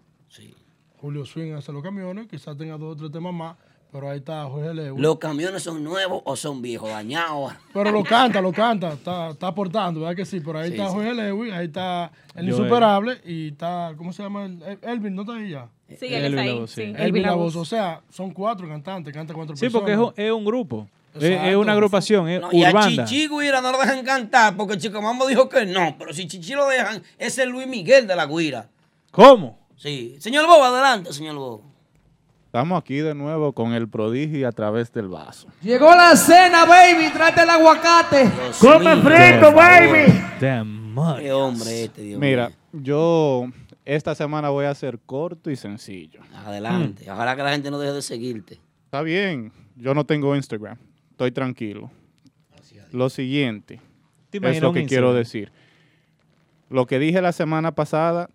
[1.01, 3.55] Julio Swing hace los camiones, quizás tenga dos o tres temas más,
[3.91, 5.01] pero ahí está Jorge Lewis.
[5.01, 7.53] ¿Los camiones son nuevos o son viejos, dañados?
[7.73, 10.39] Pero lo canta, lo canta, está, está aportando, ¿verdad que sí?
[10.41, 10.93] Por ahí Sí, está sí.
[10.93, 12.49] Jorge Lewis, ahí está el Joel.
[12.49, 14.45] insuperable y está, ¿cómo se llama?
[14.45, 15.67] El- El- Elvin, ¿no está ahí ya?
[15.99, 16.81] Sí, él está ahí, sí.
[16.83, 17.55] Elvin Elvin la voz.
[17.55, 17.61] voz.
[17.63, 19.81] O sea, son cuatro cantantes, canta cuatro Sí, personas.
[19.81, 20.87] porque es un, es un grupo.
[21.19, 23.03] Es, una agrupación, es No, y a urbana.
[23.05, 25.95] Chichi Guira no lo dejan cantar porque Chico Mambo dijo que no.
[25.97, 28.69] Pero si Chichi lo dejan, ese es Luis Miguel de la Guira.
[29.09, 29.57] ¿Cómo?
[29.79, 30.17] Sí.
[30.19, 31.63] Señor Bobo, adelante, señor Bobo.
[32.47, 35.47] Estamos aquí de nuevo con el prodigio a través del vaso.
[35.61, 37.09] Llegó la cena, baby.
[37.13, 38.29] Trate el aguacate.
[38.59, 40.21] Come mío, frito, baby.
[40.41, 41.19] Damn much.
[41.19, 42.57] Qué hombre este, Dios Mira, mío.
[42.73, 43.45] yo
[43.85, 46.19] esta semana voy a ser corto y sencillo.
[46.45, 47.09] Adelante.
[47.09, 48.59] Ojalá que la gente no deje de seguirte.
[48.83, 50.77] Está bien, yo no tengo Instagram,
[51.11, 51.89] estoy tranquilo.
[52.91, 53.79] Lo siguiente
[54.29, 55.53] ¿Te es lo que quiero decir.
[56.69, 58.29] Lo que dije la semana pasada,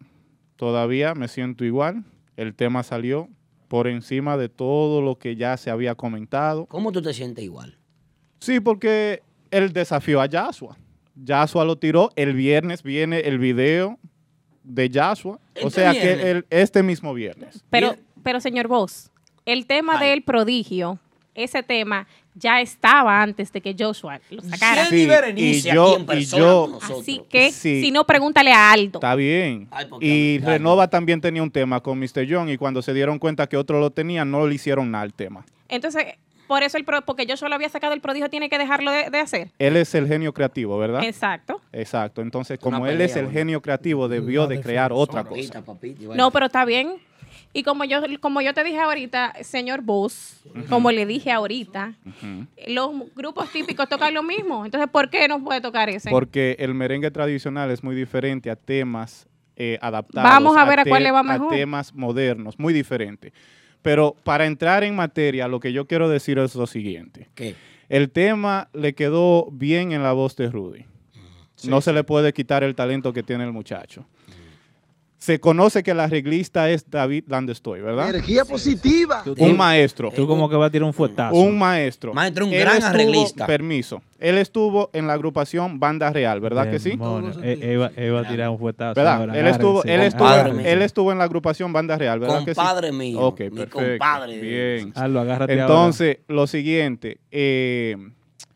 [0.56, 2.04] todavía me siento igual.
[2.36, 3.28] El tema salió
[3.68, 6.66] por encima de todo lo que ya se había comentado.
[6.66, 7.78] ¿Cómo tú te sientes igual?
[8.40, 10.76] Sí, porque él desafió a Yasua.
[11.16, 12.10] Yasua lo tiró.
[12.16, 13.98] El viernes viene el video
[14.62, 15.36] de Yasua.
[15.36, 16.16] O ¿Este sea viernes?
[16.16, 17.64] que el, este mismo viernes.
[17.70, 19.10] Pero, pero señor Vos,
[19.46, 20.98] el tema del prodigio,
[21.34, 24.86] ese tema ya estaba antes de que Joshua lo sacara.
[24.86, 27.80] Sí, y yo, y yo, Así que, Sí.
[27.82, 28.98] si no, pregúntale a Aldo.
[28.98, 29.68] Está bien.
[30.00, 32.26] Y Renova también tenía un tema con Mr.
[32.28, 35.14] John y cuando se dieron cuenta que otro lo tenía, no le hicieron nada al
[35.14, 35.44] tema.
[35.68, 36.04] Entonces,
[36.46, 39.08] por eso el pro- porque Joshua lo había sacado el prodigio, tiene que dejarlo de,
[39.10, 39.50] de hacer.
[39.58, 41.02] Él es el genio creativo, ¿verdad?
[41.04, 41.60] Exacto.
[41.72, 42.20] Exacto.
[42.20, 43.38] Entonces, como él es el bueno.
[43.38, 45.62] genio creativo, debió de crear otra cosa.
[46.14, 46.96] No, pero está bien.
[47.56, 51.94] Y como yo, como yo te dije ahorita, señor Vos, como le dije ahorita,
[52.66, 54.64] los grupos típicos tocan lo mismo.
[54.64, 56.10] Entonces, ¿por qué no puede tocar ese?
[56.10, 60.28] Porque el merengue tradicional es muy diferente a temas eh, adaptados.
[60.28, 61.54] Vamos a ver a cuál le va mejor.
[61.54, 63.32] A temas modernos, muy diferente.
[63.82, 67.30] Pero para entrar en materia, lo que yo quiero decir es lo siguiente.
[67.36, 67.54] ¿Qué?
[67.88, 70.86] El tema le quedó bien en la voz de Rudy.
[71.68, 74.06] no se le puede quitar el talento que tiene el muchacho.
[75.24, 78.10] Se conoce que el arreglista es David Landestoy, ¿verdad?
[78.10, 79.24] Energía positiva.
[79.38, 80.10] Un maestro.
[80.14, 81.34] Tú como que vas a tirar un fuetazo.
[81.34, 82.12] Un maestro.
[82.12, 83.46] Maestro, un Él gran estuvo- arreglista.
[83.46, 84.02] Permiso.
[84.18, 86.90] Él estuvo en la agrupación Banda Real, ¿verdad que sí?
[86.90, 87.32] Demonio.
[87.42, 88.94] Él, él va, él va a tirar un fuetazo.
[89.00, 89.14] ¿Verdad?
[89.16, 90.28] ahora, Él estuvo, él, estuvo,
[90.60, 92.60] él estuvo en la agrupación Banda Real, ¿verdad que sí?
[92.60, 93.78] Compadre mío, Ok, mi perfecto.
[93.78, 94.38] compadre.
[94.42, 94.92] Bien.
[94.94, 97.16] Hazlo, agárrate Entonces, lo siguiente.
[97.30, 97.96] eh,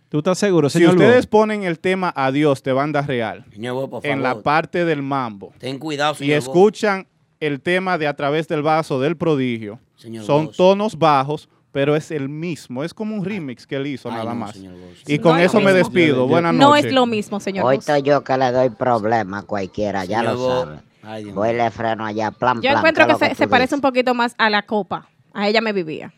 [0.09, 1.30] ¿Tú estás seguro, si señor ustedes Bo?
[1.30, 3.44] ponen el tema Adiós de Banda Real
[3.90, 4.43] por en la favor.
[4.43, 6.51] parte del mambo Ten cuidado, y señor Bo.
[6.52, 7.06] escuchan
[7.40, 10.56] el tema de A través del vaso del prodigio, Señor son Bosch.
[10.56, 12.82] tonos bajos, pero es el mismo.
[12.82, 14.52] Es como un remix que él hizo Ay, nada no, más.
[14.52, 15.09] señor Bosch.
[15.09, 15.85] Y No con es eso lo me mismo.
[15.90, 16.26] despido.
[16.26, 16.68] Buenas noches.
[16.68, 20.22] No es lo mismo, señor Hoy estoy yo que le doy problema a cualquiera, ya
[20.22, 20.78] lo Bo- sabe.
[21.02, 22.76] Ay, Dios Voy y le freno allá, plan, Yo plan.
[22.78, 25.09] encuentro ¿qué que se, se parece un poquito más a la copa.
[25.32, 26.12] A ella me vivía.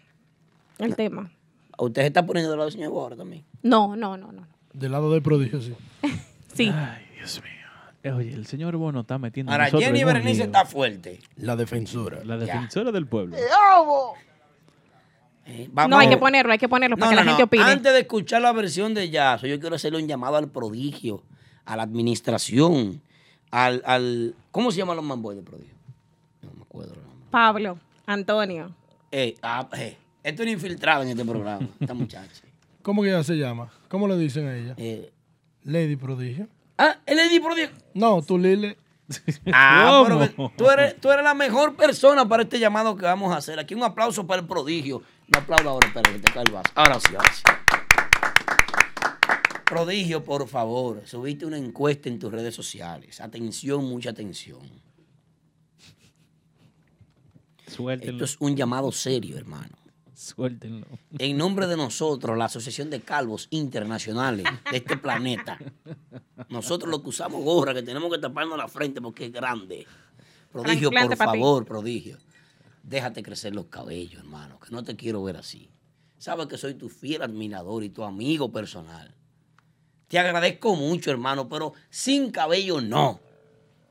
[0.79, 1.31] El tema.
[1.85, 3.45] Usted se está poniendo del lado del señor Bo ahora también.
[3.63, 4.47] No, no, no, no.
[4.73, 5.75] Del lado del prodigio, sí.
[6.55, 6.69] Sí.
[6.75, 7.51] Ay, Dios mío.
[8.03, 10.45] Eh, Oye, el señor Bono está metiendo Ahora, nosotros Jenny en un Berenice lío.
[10.47, 11.21] está fuerte.
[11.37, 12.25] La defensora.
[12.25, 13.37] La defensora del pueblo.
[13.37, 14.15] Eh, No,
[15.73, 17.47] vamos- hay que ponerlo, hay que ponerlo para No, que la no, gente no.
[17.47, 17.63] opine.
[17.65, 21.23] Antes de escuchar la versión de Yaso, yo quiero hacerle un llamado al prodigio,
[21.65, 23.01] a la administración,
[23.51, 25.75] al, al ¿cómo se llaman los mamboys de prodigio?
[26.43, 26.95] No me acuerdo.
[26.95, 27.27] el nombre.
[27.31, 28.71] Pablo, Antonio.
[29.13, 32.43] Eh, ah, eh, esto es infiltrado en este programa, esta muchacha.
[32.83, 33.71] ¿Cómo que ella se llama?
[33.89, 34.75] ¿Cómo le dicen a ella?
[34.77, 35.13] Eh,
[35.65, 36.49] Lady Prodigio.
[36.79, 37.71] ah, el Lady Prodigio.
[37.95, 38.77] No, tú Lile.
[39.53, 40.21] Ah, ¿Cómo?
[40.21, 43.59] pero tú eres, tú eres la mejor persona para este llamado que vamos a hacer.
[43.59, 45.03] Aquí un aplauso para el prodigio.
[45.27, 46.71] No aplaudo ahora, espera, que te cae el vaso.
[46.77, 47.43] Ahora sí, ahora sí.
[49.67, 53.21] Prodigio, por favor, subiste una encuesta en tus redes sociales.
[53.21, 54.61] Atención, mucha atención.
[57.67, 58.13] Suéltenlo.
[58.13, 59.77] Esto es un llamado serio, hermano.
[60.21, 60.87] Suéltenlo.
[61.19, 65.59] En nombre de nosotros, la Asociación de Calvos Internacionales de este planeta,
[66.51, 69.87] nosotros los que usamos gorra, que tenemos que taparnos la frente porque es grande.
[70.53, 72.19] Prodigio, por favor, prodigio.
[72.83, 75.71] Déjate crecer los cabellos, hermano, que no te quiero ver así.
[76.19, 79.15] Sabes que soy tu fiel admirador y tu amigo personal.
[80.07, 83.21] Te agradezco mucho, hermano, pero sin cabello no.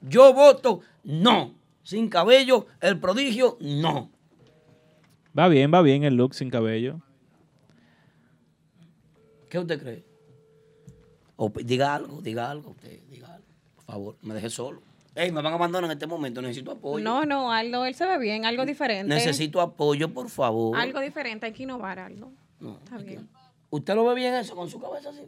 [0.01, 1.55] Yo voto no.
[1.81, 4.11] Sin cabello, el prodigio no.
[5.37, 7.01] Va bien, va bien el look sin cabello.
[9.49, 10.03] ¿Qué usted cree?
[11.35, 13.47] O diga algo, diga algo usted, diga algo.
[13.75, 14.81] Por favor, me deje solo.
[15.15, 17.03] Ey, me van a abandonar en este momento, necesito apoyo.
[17.03, 19.13] No, no, Aldo, él se ve bien, algo diferente.
[19.13, 20.77] Necesito apoyo, por favor.
[20.77, 22.31] Algo diferente, hay que innovar algo.
[22.83, 23.27] Está bien.
[23.69, 25.21] ¿Usted lo ve bien eso con su cabeza así?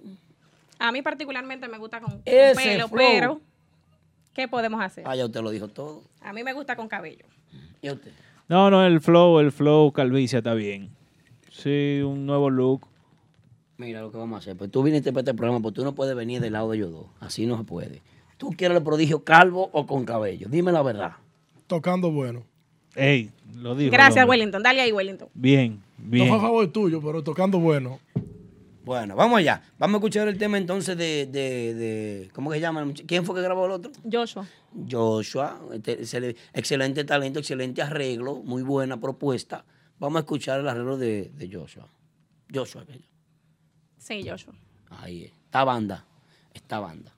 [0.80, 2.90] A mí particularmente me gusta con, con pelo, flow.
[2.90, 3.41] pero
[4.34, 5.03] ¿qué podemos hacer?
[5.07, 6.03] Ah, ya usted lo dijo todo.
[6.22, 7.26] A mí me gusta con cabello.
[7.82, 8.11] ¿Y a usted?
[8.52, 10.90] No, no, el flow, el flow calvicie está bien.
[11.49, 12.82] Sí, un nuevo look.
[13.78, 14.57] Mira lo que vamos a hacer.
[14.57, 16.91] Pues tú viniste para este programa, pues tú no puedes venir del lado de ellos
[16.91, 17.06] dos.
[17.22, 18.02] Así no se puede.
[18.36, 20.48] ¿Tú quieres el prodigio calvo o con cabello?
[20.49, 21.14] Dime la verdad.
[21.68, 22.44] Tocando bueno.
[22.94, 23.86] Ey, lo dijo.
[23.86, 24.28] el Gracias.
[24.28, 24.61] Wellington.
[24.61, 25.30] Dale ahí, Wellington.
[25.34, 26.28] Bien, No bien.
[26.28, 27.99] fue a favor tuyo, pero tocando bueno.
[28.84, 29.62] Bueno, vamos allá.
[29.78, 32.91] Vamos a escuchar el tema entonces de, de, de- ¿cómo que se llama?
[33.06, 33.91] ¿Quién fue que grabó el otro?
[34.12, 34.48] Joshua.
[34.90, 35.60] Joshua.
[35.74, 39.66] este, excel- excelente talento, excelente arreglo, muy buena propuesta.
[39.99, 41.88] Vamos a escuchar el arreglo de, de Joshua.
[42.53, 43.06] Joshua, aquello.
[43.98, 44.53] Sí, Joshua.
[44.90, 45.32] ahí es.
[45.32, 46.06] Esta banda,
[46.53, 47.14] esta banda.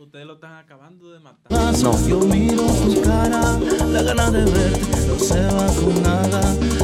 [0.00, 1.52] Ustedes lo están acabando de matar.
[1.52, 2.08] No.
[2.08, 6.40] Yo miro tu cara, la gana de verte no se va con nada.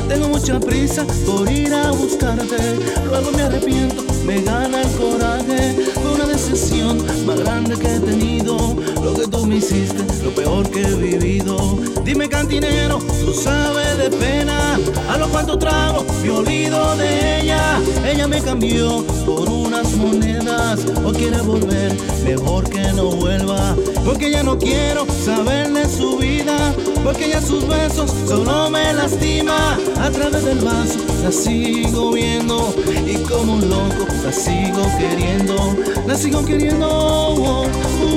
[0.06, 2.76] Tengo mucha prisa por ir a buscarte.
[3.06, 5.77] Luego me arrepiento, me gana el coraje.
[5.94, 8.57] Fue una decisión más grande que he tenido.
[9.03, 11.78] Lo que tú me hiciste, lo peor que he vivido.
[12.05, 14.78] Dime cantinero, tú sabes de pena.
[15.09, 17.81] A los cuantos tragos me olvido de ella.
[18.05, 20.81] Ella me cambió por unas monedas.
[21.05, 23.77] O quiere volver, mejor que no vuelva.
[24.05, 26.74] Porque ya no quiero saber de su vida.
[27.05, 29.78] Porque ya sus besos solo me lastima.
[30.01, 32.74] A través del vaso la sigo viendo.
[33.07, 35.76] Y como un loco la sigo queriendo.
[36.06, 36.86] La sigo queriendo.
[36.88, 37.66] Oh,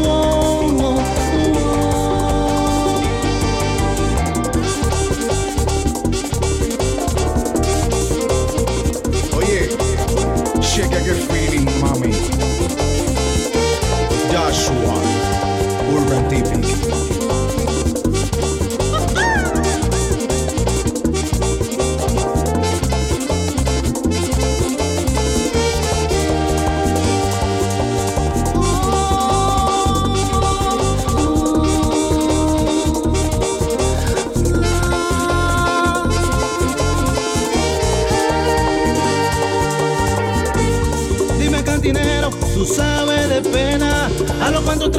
[0.06, 0.30] oh,
[0.86, 1.04] oh,
[9.38, 9.70] Oye,
[10.60, 12.14] checa que feeling, mami.
[14.32, 14.96] Joshua,
[15.94, 16.59] Urban Tipic.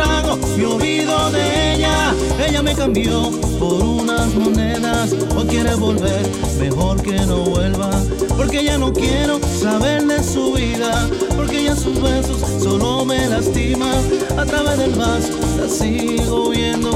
[0.01, 2.15] Tragos me olvido de ella.
[2.49, 5.13] Ella me cambió por unas monedas.
[5.37, 6.27] O quiere volver,
[6.59, 7.91] mejor que no vuelva.
[8.35, 11.07] Porque ya no quiero saber de su vida.
[11.37, 14.03] Porque ya sus besos solo me lastiman.
[14.39, 16.91] A través del vaso la sigo viendo.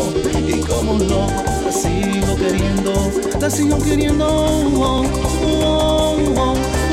[0.48, 2.92] Y como loco la sigo queriendo.
[3.38, 4.26] La sigo queriendo.
[4.26, 5.04] oh,
[5.62, 6.83] oh, oh,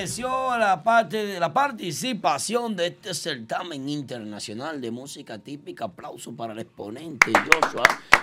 [0.00, 5.84] pareció la parte de la participación de este certamen internacional de música típica?
[5.84, 7.82] Aplauso para el exponente Joshua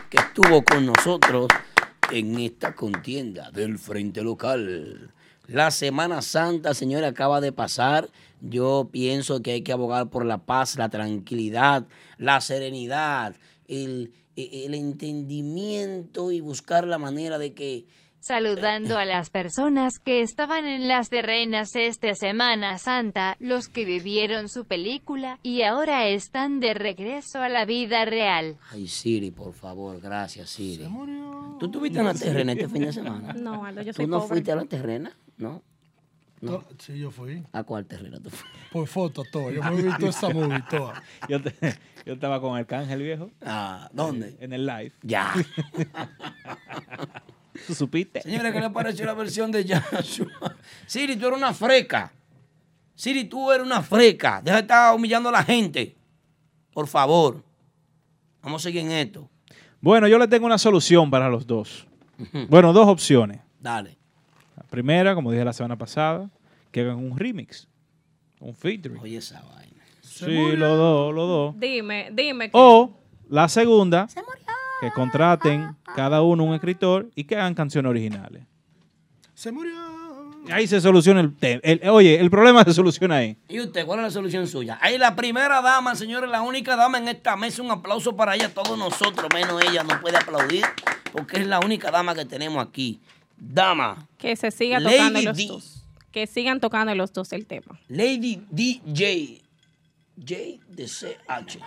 [0.09, 1.45] que estuvo con nosotros
[2.11, 5.11] en esta contienda del Frente Local.
[5.45, 8.09] La Semana Santa, señores, acaba de pasar.
[8.41, 11.85] Yo pienso que hay que abogar por la paz, la tranquilidad,
[12.17, 13.35] la serenidad,
[13.67, 17.85] el, el entendimiento y buscar la manera de que
[18.19, 24.49] Saludando a las personas que estaban en las terrenas esta Semana Santa, los que vivieron
[24.49, 28.57] su película y ahora están de regreso a la vida real.
[28.71, 30.83] Ay, Siri, por favor, gracias, Siri.
[31.59, 33.33] ¿Tú estuviste en la terrena este fin de semana?
[33.33, 34.27] No, Aldo, yo ¿Tú soy no pobre.
[34.29, 35.11] fuiste a la terrena?
[35.37, 35.61] ¿No?
[36.41, 37.43] No, sí, yo fui.
[37.51, 38.59] ¿A cuál terrena tú fuiste?
[38.71, 39.49] Por foto, todo.
[39.51, 41.01] Yo me he visto esa movie toda.
[41.29, 41.55] Yo, te-
[42.05, 43.31] yo estaba con Arcángel viejo.
[43.41, 44.37] Ah, ¿dónde?
[44.39, 44.91] En el live.
[45.01, 45.33] Ya.
[47.65, 48.21] ¿Tú supiste?
[48.21, 50.55] Señores, ¿qué les pareció la versión de Joshua?
[50.85, 52.11] Siri, tú eres una freca.
[52.95, 54.41] Siri, tú eres una freca.
[54.43, 55.95] Deja de estar humillando a la gente.
[56.73, 57.43] Por favor.
[58.41, 59.29] Vamos a seguir en esto.
[59.81, 61.87] Bueno, yo le tengo una solución para los dos.
[62.49, 63.39] Bueno, dos opciones.
[63.59, 63.97] Dale.
[64.55, 66.29] La primera, como dije la semana pasada,
[66.71, 67.67] que hagan un remix.
[68.39, 68.99] Un featuring.
[68.99, 69.83] Oye, esa vaina.
[70.01, 70.25] Sí,
[70.55, 71.59] los dos, los dos.
[71.59, 72.45] Dime, dime.
[72.45, 72.97] que- O
[73.29, 74.07] la segunda,
[74.81, 78.43] que contraten cada uno un escritor y que hagan canciones originales.
[79.33, 79.75] Se murió.
[80.51, 81.61] Ahí se soluciona el tema.
[81.91, 83.37] Oye, el problema se soluciona ahí.
[83.49, 84.77] ¿Y usted cuál es la solución suya?
[84.81, 87.61] Ahí la primera dama, señores, la única dama en esta mesa.
[87.61, 90.63] Un aplauso para ella, todos nosotros, menos ella, no puede aplaudir
[91.11, 92.99] porque es la única dama que tenemos aquí.
[93.37, 94.07] Dama.
[94.17, 95.47] Que se siga Lady tocando los D.
[95.47, 95.83] dos.
[96.11, 97.79] Que sigan tocando los dos el tema.
[97.87, 99.41] Lady DJ.
[100.17, 100.35] J
[100.69, 101.59] de CH.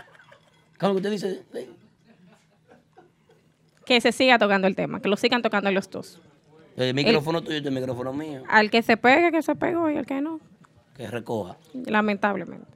[0.78, 1.42] ¿Cómo que usted dice?
[3.90, 5.00] Que se siga tocando el tema.
[5.02, 6.20] Que lo sigan tocando los dos.
[6.76, 8.44] El micrófono tuyo y el micrófono mío.
[8.48, 10.38] Al que se pegue, que se pegó y al que no.
[10.94, 11.56] Que recoja.
[11.74, 12.68] Lamentablemente.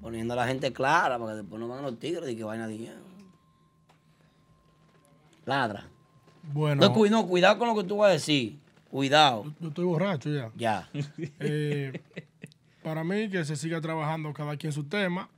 [0.00, 2.64] Poniendo a la gente clara para que después no van los tigres y que vayan
[2.64, 2.90] a decir.
[5.44, 5.88] Ladra.
[6.54, 6.80] Bueno.
[6.88, 8.58] No, cu- no, cuidado con lo que tú vas a decir.
[8.90, 9.44] Cuidado.
[9.60, 10.50] Yo estoy borracho ya.
[10.56, 10.88] Ya.
[11.38, 12.00] Eh,
[12.82, 15.28] para mí, que se siga trabajando cada quien su tema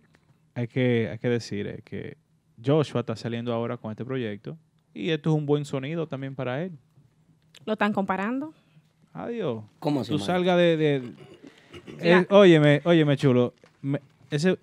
[0.56, 2.18] hay, que, hay que decir es que
[2.64, 4.58] Joshua está saliendo ahora con este proyecto
[4.94, 6.72] y esto es un buen sonido también para él.
[7.66, 8.54] ¿Lo están comparando?
[9.14, 9.64] Adiós.
[9.80, 10.26] ¿Cómo así, Tú mano?
[10.26, 10.78] salga de...
[10.78, 11.14] de-
[12.02, 12.20] Ya.
[12.22, 13.54] Eh, óyeme, óyeme, chulo.
[13.82, 14.02] me-
[14.36, 14.58] ese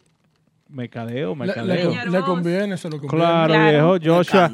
[0.68, 1.90] mercadeo, Le, mercadeo.
[1.90, 3.16] le- le conviene, se lo conviene.
[3.16, 4.14] Claro, viejo.
[4.16, 4.50] Joshua.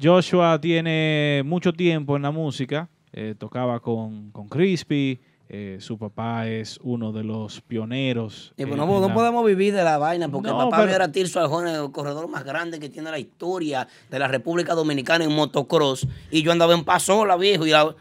[0.00, 2.88] Joshua tiene mucho tiempo en la música.
[3.12, 5.18] eh, tocaba con, con Crispy.
[5.50, 8.52] eh, su papá es uno de los pioneros.
[8.58, 10.68] Y en- pues no, en no la- podemos vivir de la vaina porque No, el
[10.68, 14.28] papá pero- era Tirso Arjona, el corredor más grande que tiene la historia de la
[14.28, 16.06] República Dominicana en motocross.
[16.30, 17.64] Y yo andaba en Pasola, viejo.
[17.66, 17.94] Y la...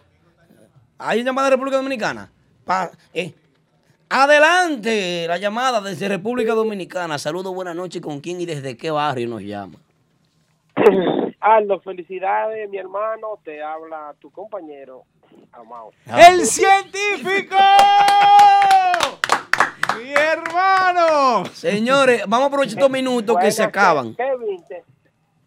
[0.98, 2.30] ¿Hay llamada de República Dominicana?
[2.66, 3.34] Pa- eh,
[4.10, 7.18] Adelante, la llamada desde República Dominicana.
[7.18, 8.02] Saludos, buenas noches.
[8.02, 9.80] ¿Con quién y desde qué barrio nos llama?
[11.42, 13.40] Aldo, felicidades, mi hermano.
[13.44, 15.04] Te habla tu compañero,
[15.52, 15.92] Amado.
[16.06, 17.58] ¡El científico!
[20.02, 21.46] ¡Mi hermano!
[21.48, 24.16] Señores, vamos a aprovechar estos minutos que se acaban.
[24.16, 24.86] Kevin, te,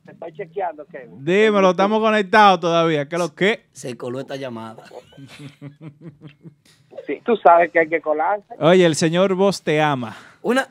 [0.05, 1.25] te estoy chequeando, Kevin.
[1.25, 3.09] Dímelo, estamos conectados todavía.
[3.09, 3.65] ¿Qué es lo que?
[3.73, 4.83] Se coló esta llamada.
[7.07, 8.55] Sí, tú sabes que hay que colarse.
[8.59, 10.17] Oye, el señor vos te ama.
[10.43, 10.67] Una,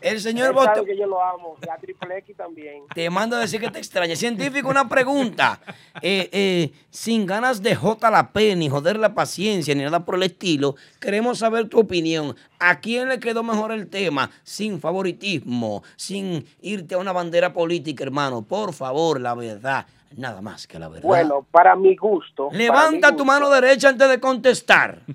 [0.00, 1.56] el señor Él sabe Bote que yo lo amo.
[1.64, 2.84] Y a Triple X también.
[2.94, 4.16] te mando a decir que te extraña.
[4.16, 5.60] Científico, una pregunta.
[6.00, 10.14] Eh, eh, sin ganas de jota la P, ni joder la paciencia, ni nada por
[10.14, 12.34] el estilo, queremos saber tu opinión.
[12.58, 14.30] ¿A quién le quedó mejor el tema?
[14.42, 18.42] Sin favoritismo, sin irte a una bandera política, hermano.
[18.42, 19.86] Por favor, la verdad.
[20.16, 21.06] Nada más que la verdad.
[21.08, 22.48] Bueno, para mi gusto.
[22.52, 25.00] Levanta mi tu gusto- mano derecha antes de contestar.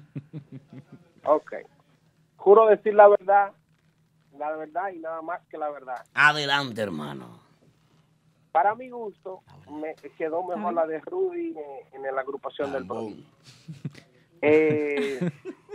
[1.30, 1.56] Ok.
[2.38, 3.52] Juro decir la verdad,
[4.38, 6.06] la verdad y nada más que la verdad.
[6.14, 7.42] Adelante, hermano.
[8.54, 11.54] Para mi gusto, me quedó mejor la de Rudy
[11.92, 13.26] en, en la agrupación del prodigio.
[14.42, 15.20] Eh,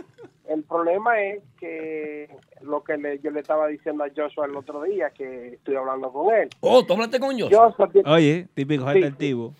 [0.47, 2.29] el problema es que
[2.61, 6.11] lo que le- yo le estaba diciendo a Joshua el otro día, que estoy hablando
[6.11, 6.49] con él.
[6.61, 7.69] Oh, tú hablaste con Joshua.
[7.69, 8.99] Joshua tiene- Oye, típico Sí.
[8.99, 9.53] detectivo.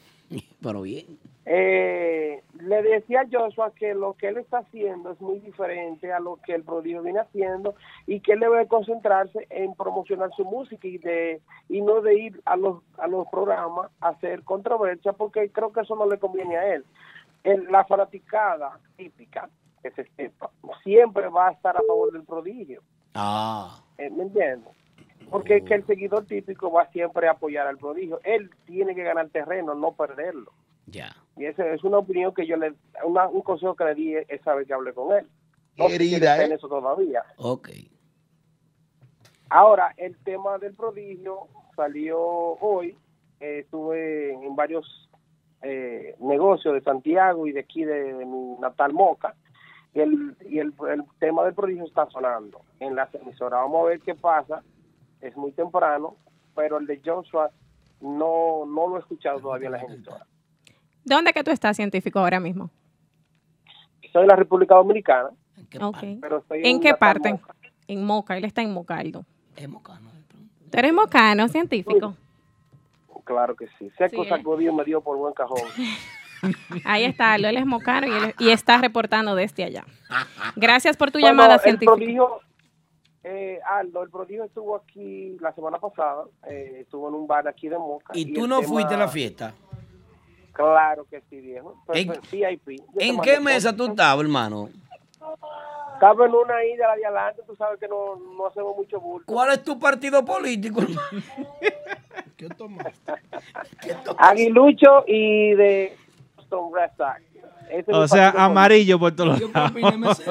[0.62, 1.06] Pero bien.
[1.46, 6.20] eh, le decía a Joshua que lo que él está haciendo es muy diferente a
[6.22, 7.76] lo que el prodigio viene haciendo
[8.08, 12.42] y que él debe concentrarse en promocionar su música y de y no de ir
[12.46, 16.56] a los a los programas a hacer controversia porque creo que eso no le conviene
[16.56, 16.86] a él.
[17.44, 19.50] El- la fanaticada típica
[19.84, 20.50] que se sepa
[20.84, 22.82] siempre va a estar a favor del prodigio.
[23.14, 23.84] Ah.
[24.00, 24.74] Eh, ¿Me entiendes?
[25.30, 28.20] Porque es que el seguidor típico va siempre a apoyar al prodigio.
[28.24, 30.52] Él tiene que ganar terreno, no perderlo.
[30.88, 31.16] Ya.
[31.38, 32.74] Y esa es una opinión que yo le,
[33.06, 35.28] una- un consejo que le di esa vez que hablé con él.
[35.78, 36.54] No sé si en ¿eh?
[36.56, 37.24] eso todavía.
[37.38, 37.70] Ok.
[39.50, 42.96] Ahora, el tema del prodigio salió hoy.
[43.40, 45.10] Eh, estuve en varios
[45.62, 49.36] eh, negocios de Santiago y de aquí de, de mi natal Moca.
[49.96, 53.60] Y, el, y el, el tema del prodigio está sonando en las emisoras.
[53.62, 54.64] Vamos a ver qué pasa.
[55.22, 56.16] Es muy temprano,
[56.56, 57.52] pero el de Joshua
[58.02, 60.28] no, no lo he escuchado todavía en las emisoras.
[61.06, 62.70] ¿Dónde que tú estás científico ahora mismo?
[64.12, 65.30] Soy de la República Dominicana,
[65.82, 65.98] Ok.
[66.22, 67.32] pero estoy ¿En qué parte?
[67.34, 67.56] Moca.
[67.88, 69.26] En Moca, él está en Mocaldo.
[69.56, 70.10] Es mocano.
[70.72, 72.16] ¿Tú eres mocano, científico?
[73.26, 73.90] Claro que sí.
[73.98, 74.30] Seco Sí, ¿eh?
[74.30, 75.58] sacudido me dio por buen cajón.
[76.86, 79.86] Ahí está, Aldo, él es mocano y, él- y está reportando desde allá.
[80.56, 81.96] Gracias por tu Bueno, llamada, el científico.
[81.96, 82.40] prodigio,
[83.24, 87.70] eh, Aldo, el prodigio estuvo aquí la semana pasada, eh, estuvo en un bar aquí
[87.70, 88.12] de Moca.
[88.16, 89.54] ¿Y tú no tema- fuiste a la fiesta?
[90.52, 91.82] Claro que sí, viejo.
[91.88, 92.78] Pero ¿En- fue VIP.
[92.78, 94.70] Yo te ¿En mando qué mesa tú estabas, hermano?
[95.96, 99.00] Estaba en una ahí de la de adelante, tú sabes que no, no hacemos mucho
[99.00, 99.26] bulto.
[99.32, 101.00] ¿Cuál es tu partido político, hermano?
[102.38, 103.14] ¿Qué tomaste?
[104.18, 105.96] Aguilucho y de
[106.54, 107.22] Boston Red Sox.
[107.70, 110.22] Ese es O sea, amarillo por todos lados.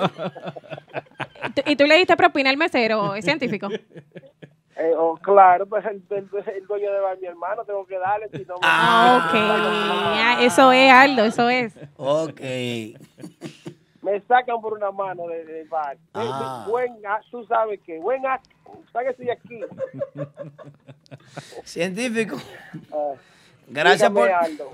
[1.55, 3.69] ¿Tú- ¿Y tú le diste propina al mesero eh, científico?
[3.71, 8.29] Eh, oh, claro, pues el, el- el dueño de bar, mi hermano, tengo que darle.
[8.31, 9.35] Si no me- Ah, ok.
[9.35, 11.75] Ah, Eso es, Aldo, eso es.
[11.97, 12.41] Ok.
[14.03, 15.95] me sacan por una mano de- del bar.
[15.95, 16.65] Eh, Ah.
[16.69, 18.51] Buen, ah, tú sabes que, buen acto,
[18.93, 19.61] sáquese de aquí.
[21.65, 22.37] Científico.
[22.93, 23.13] Ah,
[23.69, 24.71] Gracias por, Aldo.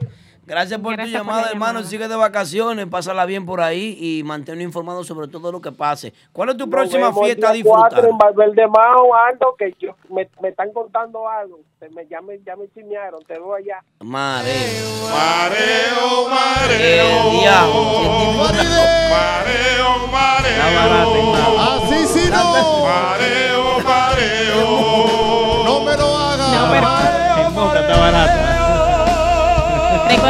[0.49, 1.73] Gracias por Gracias tu llamada, la hermano.
[1.75, 1.89] llamada.
[1.91, 6.13] Sigue de vacaciones, pásala bien por ahí y manténnos informados sobre todo lo que pase.
[6.33, 7.91] ¿Cuál es tu Nos próxima fiesta a disfrutar?
[7.91, 11.61] cuatro en Valverde Mao, Aldo, que yo, me, me están contando algo.
[11.95, 13.81] Me, ya, me, ya me chismearon, te veo allá.
[14.01, 15.09] Mareo.
[15.13, 16.29] Mareo,
[16.71, 17.83] El diablo.
[19.11, 21.35] Mareo, mareo.
[21.61, 22.85] Así sí no.
[22.85, 25.65] Mareo, mareo.
[25.65, 26.53] No me lo hagas.
[27.55, 28.38] No, pero está barata.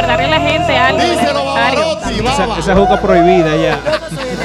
[0.01, 1.01] Recordarle a la gente algo.
[2.29, 3.77] Esa, esa juca prohibida ya.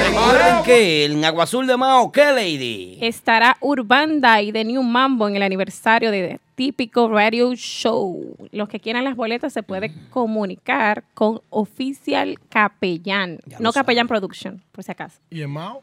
[0.08, 2.98] Recuerden que en Agua Azul de Mao, ¿qué lady?
[3.00, 8.36] Estará Urbanda y de New Mambo en el aniversario de Típico Radio Show.
[8.50, 14.84] Los que quieran las boletas se pueden comunicar con Oficial Capellán, no Capellán Production, por
[14.84, 15.20] si acaso.
[15.30, 15.82] ¿Y en Mao?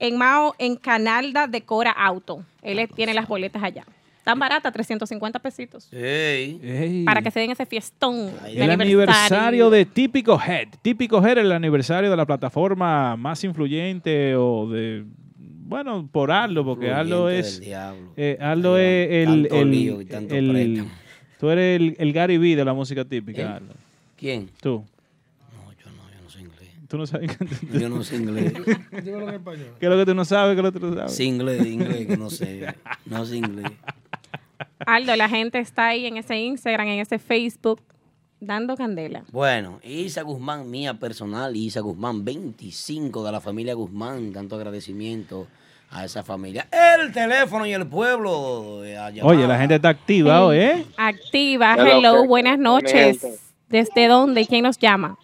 [0.00, 2.44] En Mao, en Canalda Decora Auto.
[2.62, 3.84] Él tiene las boletas allá.
[4.28, 5.88] Tan barata, 350 pesitos.
[5.90, 7.02] Ey.
[7.06, 8.30] Para que se den ese fiestón.
[8.44, 10.68] de El aniversario de Típico Head.
[10.82, 15.06] Típico Head es el aniversario de la plataforma más influyente o de.
[15.38, 17.62] Bueno, por Aldo, porque Influyente es.
[18.18, 19.48] eh, Aldo es el.
[19.48, 20.84] Tanto el- lío y tanto el-
[21.40, 23.60] tú eres el, el Gary B de la música típica, ¿Eh?
[24.14, 24.50] ¿Quién?
[24.60, 24.84] Tú.
[25.54, 26.68] No, yo no, yo no sé inglés.
[26.86, 27.30] Tú no sabes.
[27.80, 28.52] Yo no sé inglés.
[29.02, 29.68] Dímelo en español.
[29.80, 30.54] ¿Qué es lo que tú no sabes?
[30.54, 31.14] ¿Qué es lo que tú no sabes?
[31.14, 32.74] Sí, inglés, inglés, que no sé.
[33.06, 33.70] No sé inglés.
[34.86, 37.80] Aldo, la gente está ahí en ese Instagram, en ese Facebook,
[38.40, 39.24] dando candela.
[39.30, 45.46] Bueno, Isa Guzmán, mía personal, Isa Guzmán, 25 de la familia Guzmán, tanto agradecimiento
[45.90, 46.68] a esa familia.
[46.70, 48.84] El teléfono y el pueblo.
[48.84, 48.98] eh.
[49.22, 50.86] Oye, la gente está activa hoy, ¿eh?
[50.96, 53.24] Activa, Hello, buenas noches.
[53.68, 55.18] ¿Desde dónde y quién nos llama?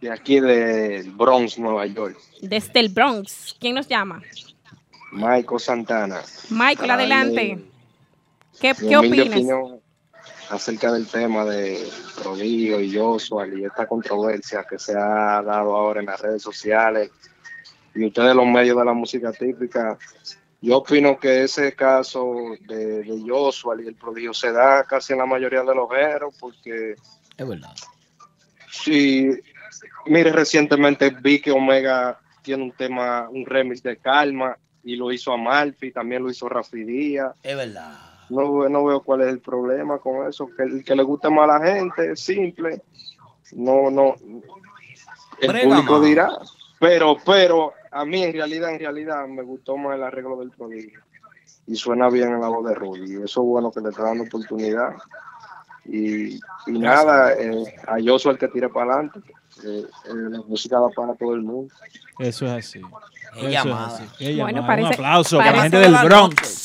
[0.00, 2.16] De aquí de Bronx, Nueva York.
[2.40, 3.56] Desde el Bronx.
[3.60, 4.20] ¿Quién nos llama?
[5.12, 6.22] Michael Santana.
[6.50, 7.58] Michael, Ay, adelante.
[8.62, 9.80] ¿Qué, qué opinas?
[10.48, 11.84] acerca del tema de
[12.22, 17.10] Prodigio y Joshua y esta controversia que se ha dado ahora en las redes sociales
[17.92, 19.98] y ustedes los medios de la música típica.
[20.60, 22.34] Yo opino que ese caso
[22.68, 26.32] de, de Joshua y el prodigio se da casi en la mayoría de los géneros
[26.38, 26.94] porque
[27.36, 27.74] Es verdad.
[28.70, 29.28] Sí,
[30.06, 35.32] mire, recientemente vi que Omega tiene un tema, un remix de Calma y lo hizo
[35.32, 37.34] Amalfi, también lo hizo Rafi Díaz.
[37.42, 38.11] Es verdad.
[38.32, 41.48] No, no veo cuál es el problema con eso, que, el que le guste más
[41.50, 42.82] a la gente, es simple.
[43.52, 44.14] No, no,
[45.40, 46.02] el Brega público más.
[46.02, 46.30] dirá.
[46.78, 51.00] Pero, pero, a mí en realidad, en realidad, me gustó más el arreglo del prodigio.
[51.66, 53.12] Y suena bien en la voz de Rudy.
[53.12, 54.94] Y eso es bueno que le está dando oportunidad.
[55.84, 56.34] Y,
[56.66, 59.20] y nada, eh, a Joshua el que tire para adelante.
[59.64, 61.72] Eh, eh, la música va para todo el mundo.
[62.18, 62.80] Eso es así.
[63.36, 64.40] Eso es así.
[64.40, 66.62] Bueno, parece- Un aplauso para la gente del Bronx.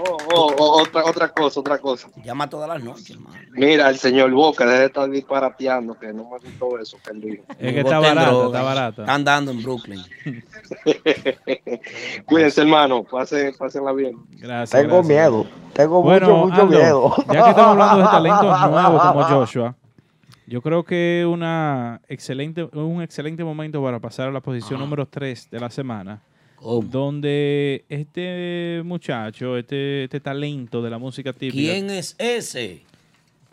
[0.00, 2.08] Oh, oh, oh, otra, otra cosa, otra cosa.
[2.22, 3.36] Llama todas las noches, hermano.
[3.52, 7.20] Mira, el señor Boca deje de estar disparateando, que no me gustó eso que él
[7.20, 7.44] dijo.
[7.58, 9.02] Es que está barata, está barata.
[9.02, 10.00] Están dando en Brooklyn.
[12.26, 13.04] Cuídense, hermano.
[13.04, 14.16] Pasen, pásenla bien.
[14.38, 14.80] Gracias.
[14.80, 15.08] Tengo gracias.
[15.08, 15.46] miedo.
[15.72, 17.14] Tengo Bueno, mucho, mucho Aldo, miedo.
[17.32, 19.74] Ya que estamos hablando de talentos nuevos como Joshua,
[20.46, 25.50] yo creo que una excelente, un excelente momento para pasar a la posición número 3
[25.50, 26.22] de la semana.
[26.60, 31.72] Donde este muchacho, este, este talento de la música típica.
[31.72, 32.82] ¿Quién es ese?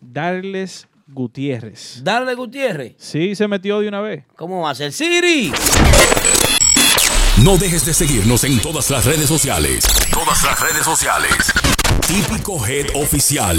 [0.02, 2.02] Darles Gutiérrez.
[2.04, 2.96] Darle Gutiérrez.
[2.98, 4.24] Sí, se metió de una vez.
[4.36, 4.92] ¿Cómo va a ser?
[4.92, 5.52] Siri.
[7.44, 9.86] No dejes de seguirnos en todas las redes sociales.
[10.12, 11.52] Todas las redes sociales.
[12.08, 13.58] Típico Head Oficial.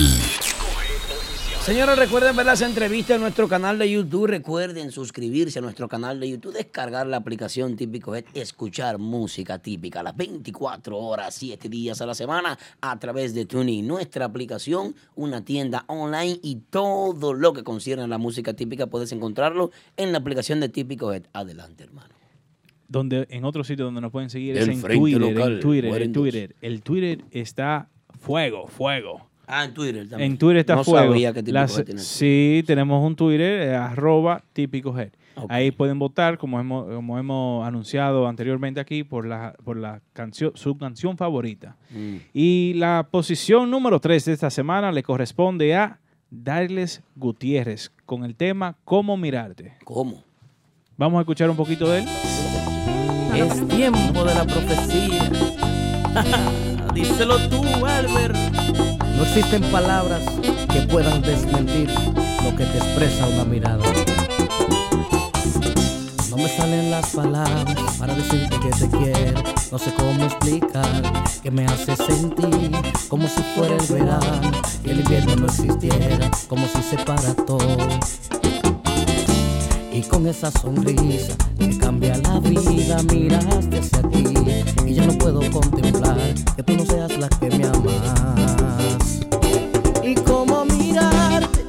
[1.67, 4.29] Señores, recuerden ver las entrevistas en nuestro canal de YouTube.
[4.29, 10.01] Recuerden suscribirse a nuestro canal de YouTube, descargar la aplicación Típico Head, escuchar música típica
[10.01, 13.85] las 24 horas, 7 días a la semana a través de TuneIn.
[13.85, 19.11] Nuestra aplicación, una tienda online y todo lo que concierne a la música típica puedes
[19.11, 21.25] encontrarlo en la aplicación de Típico Head.
[21.33, 22.15] Adelante, hermano.
[22.87, 25.61] donde en otro sitio donde nos pueden seguir es El en frente Twitter, local, en
[25.61, 26.57] Twitter, en Twitter.
[26.61, 27.89] El Twitter está
[28.21, 29.31] fuego, fuego.
[29.47, 30.33] Ah, en Twitter también.
[30.33, 31.13] En Twitter está no fuego.
[31.13, 35.11] sabía que Típico Las- Head tiene sí, tenemos un Twitter, eh, arroba típico head.
[35.51, 40.53] Ahí pueden votar, como hemos, como hemos anunciado anteriormente aquí, por la, por la canción,
[40.55, 41.77] su canción favorita.
[41.91, 42.17] Mm.
[42.33, 46.01] Y la posición número 3 de esta semana le corresponde a
[46.31, 49.75] Darles Gutiérrez con el tema Cómo mirarte.
[49.85, 50.25] ¿Cómo?
[50.97, 52.09] Vamos a escuchar un poquito de él.
[53.35, 55.31] Es tiempo de la profecía.
[56.95, 58.35] Díselo tú, Albert.
[59.17, 60.23] No existen palabras
[60.71, 61.89] que puedan desmentir
[62.45, 63.83] lo que te expresa una mirada.
[66.29, 69.43] No me salen las palabras para decirte que te quiero.
[69.73, 71.03] No sé cómo explicar
[71.43, 72.71] que me hace sentir
[73.09, 74.51] como si fuera el verano
[74.85, 77.89] y el invierno no existiera, como si se para todo.
[79.93, 84.25] Y con esa sonrisa que cambia la vida, miraste hacia ti
[84.85, 88.86] y ya no puedo contemplar que tú no seas la que me amas.
[90.07, 91.67] Y cómo mirarte,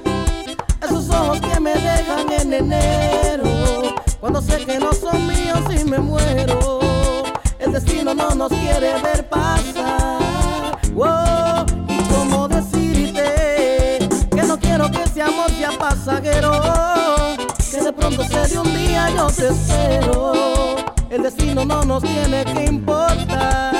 [0.83, 5.97] esos ojos que me dejan en enero, cuando sé que no son míos y me
[5.97, 6.79] muero.
[7.57, 10.77] El destino no nos quiere ver pasar.
[11.89, 17.37] Y cómo decirte que no quiero que seamos ya pasajeros
[17.71, 20.75] que de pronto se de un día yo te espero.
[21.09, 23.76] El destino no nos tiene que importar.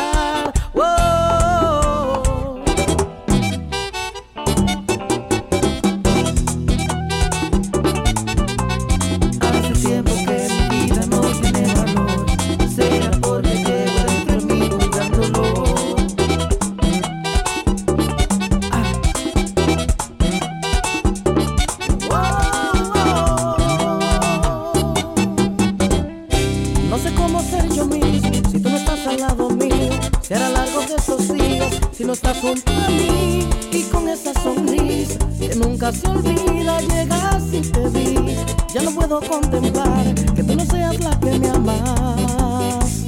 [39.08, 43.06] Puedo contemplar que tú no seas la que me amas.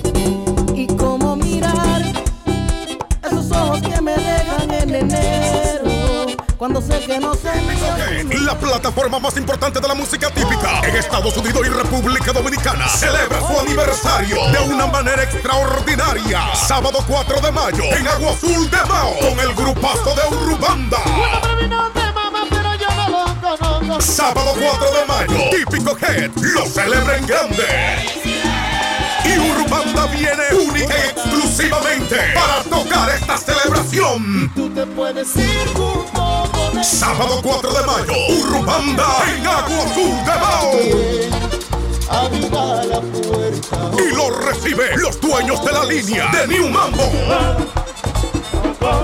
[0.73, 2.01] Y cómo mirar
[3.23, 6.37] esos ojos que me dejan en enero.
[6.57, 7.49] Cuando sé que no sé
[8.45, 13.39] La plataforma más importante de la música típica en Estados Unidos y República Dominicana celebra
[13.39, 16.55] su aniversario de una manera extraordinaria.
[16.55, 20.97] Sábado 4 de mayo en Agua Azul de Mao con el grupazo de Urubanda.
[23.99, 27.63] Sábado 4 de mayo, típico Head lo celebra en grande.
[29.25, 34.51] Y Urubanda viene única y exclusivamente para tocar esta celebración.
[34.55, 36.83] Tú te puedes ir junto con él.
[36.83, 41.29] Sábado 4 de mayo, Urubanda en Agua de.
[42.09, 43.91] Abrirá la puerta.
[43.97, 47.03] Y lo recibe los dueños de la línea de New Mambo.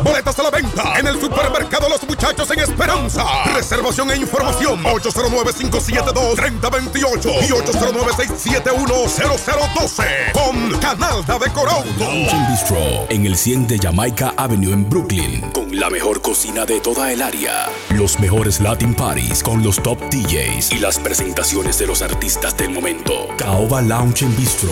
[0.03, 3.25] Boletas a la venta en el supermercado Los Muchachos en Esperanza.
[3.53, 13.79] Reservación e información 809-572-3028 y 809-671-0012 con Canal de and Bistro en el 100 de
[13.79, 18.93] Jamaica Avenue en Brooklyn, con la mejor cocina de toda el área, los mejores Latin
[18.93, 23.27] Parties con los top DJs y las presentaciones de los artistas del momento.
[23.37, 24.71] Caoba Lounge and Bistro,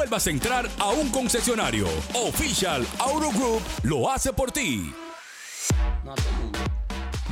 [0.01, 1.85] vuelvas a entrar a un concesionario.
[2.15, 4.91] Official Auto Group lo hace por ti.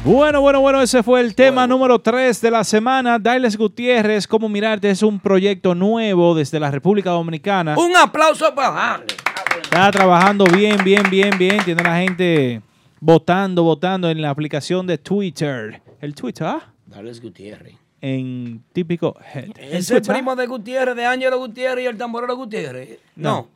[0.05, 3.17] Bueno, bueno, bueno, ese fue el tema número 3 de la semana.
[3.17, 4.87] Dailes Gutiérrez, ¿cómo mirarte?
[4.91, 7.75] Es un proyecto nuevo desde la República Dominicana.
[7.75, 9.15] Un aplauso para darle.
[9.63, 11.63] Está trabajando bien, bien, bien, bien.
[11.65, 12.61] Tiene la gente
[12.99, 15.81] votando, votando en la aplicación de Twitter.
[15.99, 16.71] El Twitter, ¿ah?
[16.85, 17.78] Dales Gutiérrez.
[18.01, 19.51] En típico head.
[19.57, 20.15] ¿El Ese Twitter?
[20.15, 22.99] primo de Gutiérrez, de Ángelo Gutiérrez y el tamborero Gutiérrez.
[23.15, 23.29] No.
[23.41, 23.47] No.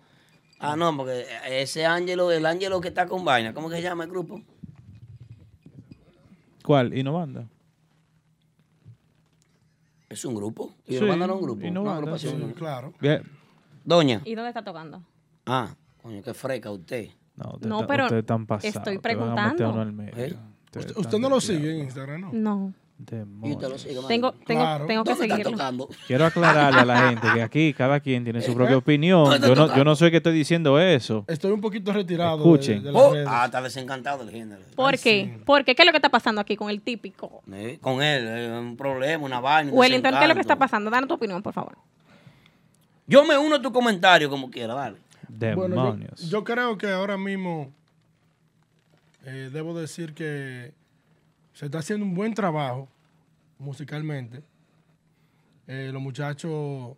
[0.60, 4.04] Ah, no, porque ese Ángelo, el Ángelo que está con vaina, ¿cómo que se llama
[4.06, 4.42] el grupo?
[6.64, 6.98] ¿Cuál?
[6.98, 7.46] Innovanda.
[10.10, 10.74] Es un grupo.
[10.88, 11.66] Y Sí, mandaron a un grupo.
[11.66, 12.48] Innovanda, una agrupación.
[12.50, 12.94] sí, claro.
[13.02, 13.24] Bien.
[13.84, 14.22] Doña.
[14.26, 15.02] ¿Y dónde está tocando?
[15.46, 17.10] Ah, coño, qué freca usted.
[17.36, 19.84] No, usted No, está- pero usted estoy preguntando.
[20.16, 20.36] ¿Eh?
[20.76, 22.32] Usted, usted no lo sigue en Instagram, ¿no?
[22.34, 22.74] No.
[23.06, 23.58] Tengo,
[24.08, 24.86] tengo, Claro.
[24.86, 25.88] tengo que ¿Dónde está seguirlo.
[26.08, 28.78] Quiero aclararle a la gente que aquí cada quien tiene su propia ¿Eh?
[28.78, 29.24] opinión.
[29.24, 31.26] ¿Dónde está Yo no, yo no soy que estoy diciendo eso.
[31.28, 32.84] Estoy un poquito retirado Escuchen.
[32.84, 33.28] de, las Oh, redes.
[33.30, 34.62] ah, está desencantado del género.
[34.76, 35.40] ¿Por qué?
[35.46, 35.76] ¿Por qué?
[35.76, 37.42] ¿Qué es lo que está pasando aquí con el típico?
[37.52, 39.72] Eh, Con él, eh, un problema, una vaina.
[39.72, 40.90] Wellington, ¿qué es lo que está pasando?
[40.90, 41.78] Danos tu opinión, por favor.
[43.06, 44.98] Yo me uno a tu comentario como quiera, dale.
[45.28, 46.22] Bueno, Demonios.
[46.22, 47.72] yo, yo creo que ahora mismo
[49.26, 50.74] eh, debo decir que
[51.54, 52.88] se está haciendo un buen trabajo
[53.58, 54.44] musicalmente.
[55.68, 56.96] Eh, los muchachos,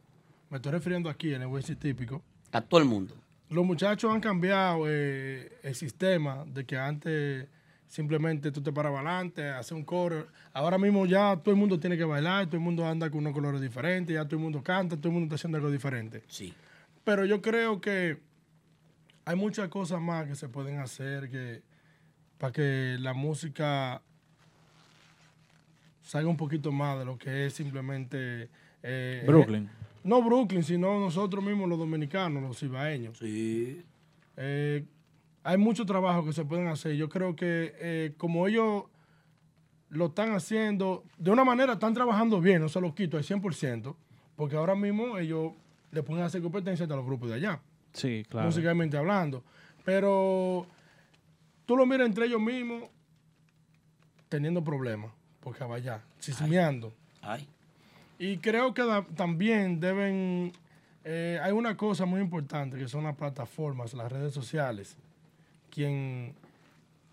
[0.50, 2.22] me estoy refiriendo aquí en el West típico.
[2.52, 3.16] A todo el mundo.
[3.50, 7.48] Los muchachos han cambiado eh, el sistema de que antes
[7.88, 10.28] simplemente tú te parabas adelante, haces un coro.
[10.54, 13.34] Ahora mismo ya todo el mundo tiene que bailar, todo el mundo anda con unos
[13.34, 16.24] colores diferentes, ya todo el mundo canta, todo el mundo está haciendo algo diferente.
[16.28, 16.54] Sí.
[17.04, 18.20] Pero yo creo que
[19.26, 21.62] hay muchas cosas más que se pueden hacer que
[22.38, 24.02] para que la música
[26.06, 28.50] salga un poquito más de lo que es simplemente
[28.84, 29.70] eh, Brooklyn.
[30.04, 33.18] no Brooklyn, sino nosotros mismos los dominicanos, los cibaeños.
[33.18, 33.84] Sí.
[34.38, 34.86] Eh,
[35.44, 36.96] hay mucho trabajo que se pueden hacer.
[36.96, 38.84] Yo creo que eh, como ellos
[39.90, 43.96] lo están haciendo, de una manera están trabajando bien, no se lo quito al 100%,
[44.36, 45.54] porque ahora mismo ellos
[45.92, 47.62] le pueden hacer competencia a los grupos de allá,
[47.94, 48.48] Sí, claro.
[48.48, 49.44] musicalmente hablando.
[49.86, 50.66] Pero
[51.66, 52.84] tú lo miras entre ellos mismos
[54.30, 55.12] teniendo problemas,
[55.46, 56.92] porque vaya, chismeando.
[57.22, 57.48] Ay.
[58.18, 60.52] Y creo que da- también deben,
[61.04, 64.98] eh, hay una cosa muy importante que son las plataformas, las redes sociales.
[65.70, 66.34] Quien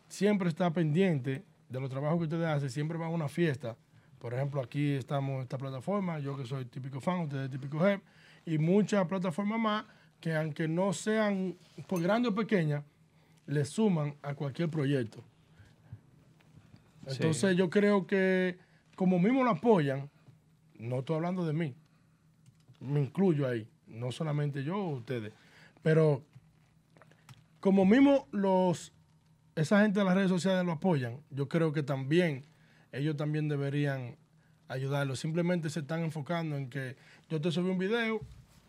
[0.09, 3.77] siempre está pendiente de los trabajos que ustedes hacen, siempre va a una fiesta.
[4.19, 8.03] Por ejemplo, aquí estamos en esta plataforma, yo que soy típico fan, ustedes típico jefe,
[8.47, 9.85] y muchas plataformas más
[10.21, 11.55] que aunque no sean
[11.87, 12.83] por grandes o pequeñas,
[13.47, 15.23] le suman a cualquier proyecto.
[17.07, 18.59] Entonces yo creo que
[18.95, 20.11] como mismo lo apoyan,
[20.79, 21.74] no estoy hablando de mí,
[22.81, 25.33] me incluyo ahí, no solamente yo o ustedes,
[25.83, 26.24] pero
[27.61, 28.93] como mismo los
[29.55, 32.45] esa gente de las redes sociales lo apoyan, yo creo que también
[32.91, 34.16] ellos también deberían
[34.69, 35.16] ayudarlo.
[35.16, 36.97] Simplemente se están enfocando en que
[37.29, 38.20] yo te subí un video,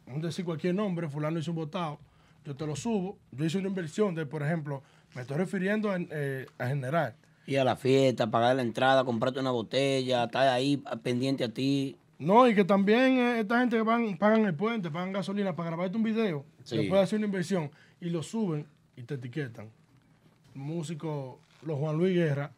[0.08, 2.00] un decir cualquier nombre, fulano hizo un votado,
[2.46, 4.84] yo te lo subo, yo hice una inversión de, por ejemplo,
[5.16, 7.16] me estoy refiriendo a, eh, a general.
[7.46, 11.98] Ir a la fiesta, pagar la entrada, comprarte una botella, estar ahí pendiente a ti.
[12.20, 15.70] No, y que también eh, esta gente que van, pagan el puente, pagan gasolina para
[15.72, 16.78] grabarte un video, Sí.
[16.78, 18.66] después hacer una inversión y lo suben
[18.96, 19.68] y te etiquetan.
[20.56, 22.52] Músico, los Juan Luis Guerra.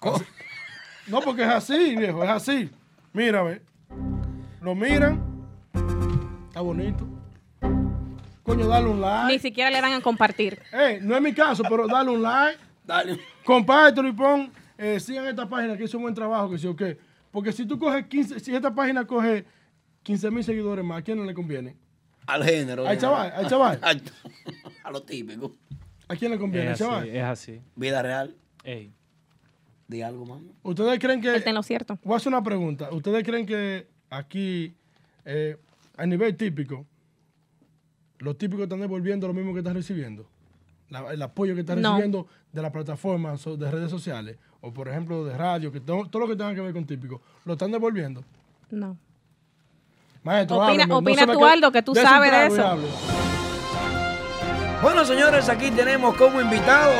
[0.00, 0.24] Así-
[1.06, 2.68] No, porque es así, viejo, es así.
[3.12, 3.60] Mira, ve.
[4.60, 5.22] Lo miran.
[6.48, 7.06] Está bonito.
[8.42, 9.32] Coño, dale un like.
[9.32, 10.60] Ni siquiera le dan a compartir.
[10.72, 12.58] Eh, no es mi caso, pero dale un like.
[12.86, 13.18] Dale.
[13.44, 16.76] Compártelo y pon, eh, sigan esta página que hizo un buen trabajo, que sí o
[16.76, 16.98] qué.
[17.30, 19.44] Porque si tú coges 15, si esta página coge
[20.02, 21.76] 15 mil seguidores más, ¿a quién no le conviene?
[22.26, 22.86] Al género.
[22.86, 23.80] Al chaval, al chaval.
[24.84, 25.54] a lo típico.
[26.08, 26.72] ¿A quién le conviene?
[26.72, 27.02] Es chaval?
[27.02, 27.60] así, es así.
[27.74, 28.34] Vida real.
[28.62, 28.92] Ey.
[29.88, 30.50] Di algo, mami.
[30.62, 31.28] ¿Ustedes creen que...
[31.28, 31.98] Él está en lo cierto.
[32.02, 32.90] Voy a hacer una pregunta.
[32.92, 34.74] ¿Ustedes creen que aquí,
[35.24, 35.56] eh,
[35.96, 36.84] a nivel típico,
[38.18, 40.28] los típicos están devolviendo lo mismo que están recibiendo?
[40.88, 41.90] La- el apoyo que están No.
[41.92, 42.26] recibiendo
[42.56, 46.22] de las plataformas o de redes sociales, o por ejemplo de radio, que todo, todo
[46.22, 48.24] lo que tenga que ver con típico, ¿lo están devolviendo?
[48.70, 48.96] No.
[50.24, 52.78] Maestro, Opina- hábleme, no opina me tú, Aldo, que tú sabes de eso.
[54.82, 56.92] Bueno, señores, aquí tenemos como invitado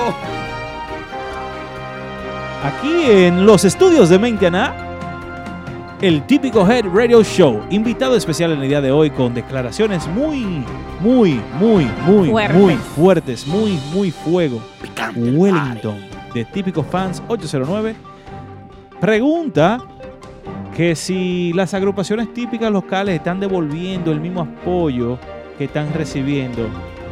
[2.64, 4.74] Aquí en los estudios de Mentiana,
[6.02, 7.62] el típico Head Radio Show.
[7.70, 10.64] Invitado especial en el día de hoy con declaraciones muy,
[11.01, 12.56] muy, muy, muy, Fuertes.
[12.56, 14.60] muy fuertes, muy, muy fuego.
[15.14, 15.98] Wellington,
[16.35, 17.94] de Típico Fans 809,
[19.01, 19.78] pregunta
[20.74, 25.18] que si las agrupaciones típicas locales están devolviendo el mismo apoyo
[25.56, 26.68] que están recibiendo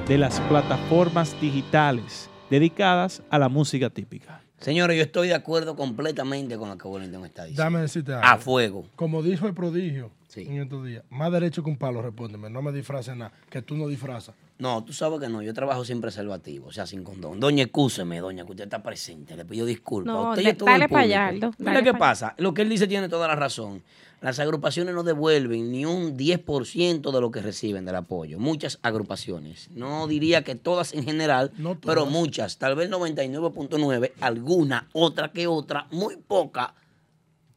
[0.07, 4.44] de las plataformas digitales dedicadas a la música típica.
[4.65, 7.63] Señores, yo estoy de acuerdo completamente con lo que Wellington está diciendo.
[7.65, 8.27] Dame decirte algo.
[8.27, 8.87] A fuego.
[8.97, 12.49] Como dijo el prodigio en estos días, más derecho que un palo, respóndeme.
[12.49, 14.35] No me disfraces nada, que tú no disfrazas.
[14.57, 17.41] No, tú sabes que no, yo trabajo sin preservativo, o sea, sin condón.
[17.41, 20.15] Doña, excúseme, doña, que usted está presente, le pido disculpas.
[20.15, 21.05] No, usted todo el dale pa' público.
[21.05, 23.83] allá, Aldo, Mira qué pa' pasa, lo que él dice tiene toda la razón.
[24.21, 28.39] Las agrupaciones no devuelven ni un 10% de lo que reciben del apoyo.
[28.39, 29.69] Muchas agrupaciones.
[29.75, 31.53] No diría que todas en general,
[31.85, 32.57] pero muchas.
[32.57, 36.75] Tal vez 99.9, alguna, otra que otra, muy poca.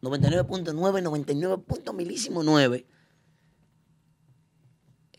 [0.01, 1.57] 99.9, 99.
[1.65, 2.85] punto milísimo 9.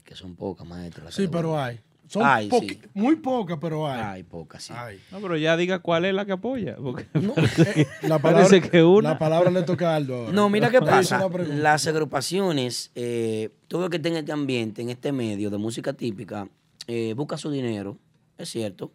[0.09, 1.11] Que son pocas, maestro.
[1.13, 1.79] Sí, pero hay.
[2.07, 2.89] Son poqui- sí.
[2.95, 4.01] muy pocas, pero hay.
[4.01, 4.73] Hay pocas, sí.
[5.13, 6.77] No, pero ya diga cuál es la que apoya.
[6.77, 7.05] Porque
[8.09, 9.11] La parece que una.
[9.11, 10.15] la palabra le toca a Aldo.
[10.17, 10.33] ahora.
[10.33, 11.19] No, mira qué pasa.
[11.19, 11.57] una pregunta.
[11.61, 15.93] Las agrupaciones, eh, todo el que esté en este ambiente, en este medio de música
[15.93, 16.49] típica,
[16.87, 17.99] eh, busca su dinero,
[18.39, 18.91] es cierto.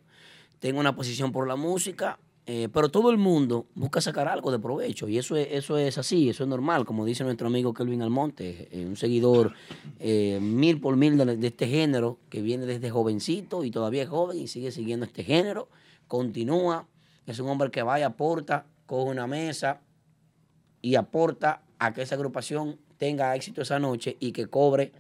[0.59, 4.59] Tengo una posición por la música, eh, pero todo el mundo busca sacar algo de
[4.59, 5.07] provecho.
[5.07, 6.85] Y eso es, eso es así, eso es normal.
[6.85, 9.53] Como dice nuestro amigo Kelvin Almonte, eh, un seguidor
[9.99, 14.09] eh, mil por mil de, de este género, que viene desde jovencito y todavía es
[14.09, 15.69] joven y sigue siguiendo este género.
[16.07, 16.87] Continúa.
[17.25, 19.81] Es un hombre que va y aporta, coge una mesa,
[20.83, 24.91] y aporta a que esa agrupación tenga éxito esa noche y que cobre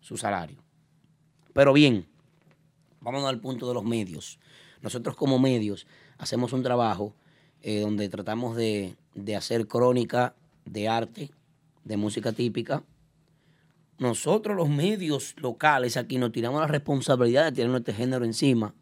[0.00, 0.58] su salario.
[1.54, 2.06] Pero bien,
[3.00, 4.38] vamos al punto de los medios.
[4.82, 5.86] Nosotros como medios
[6.20, 7.14] hacemos un trabajo
[7.62, 10.34] eh, donde tratamos de, de hacer crónica
[10.64, 11.30] de arte,
[11.84, 12.82] de música típica.
[13.98, 18.74] Nosotros los medios locales aquí nos tiramos la responsabilidad de tener este género encima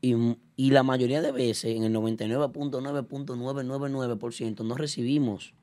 [0.00, 0.14] y,
[0.56, 5.54] y la mayoría de veces, en el 99.9.999%, no recibimos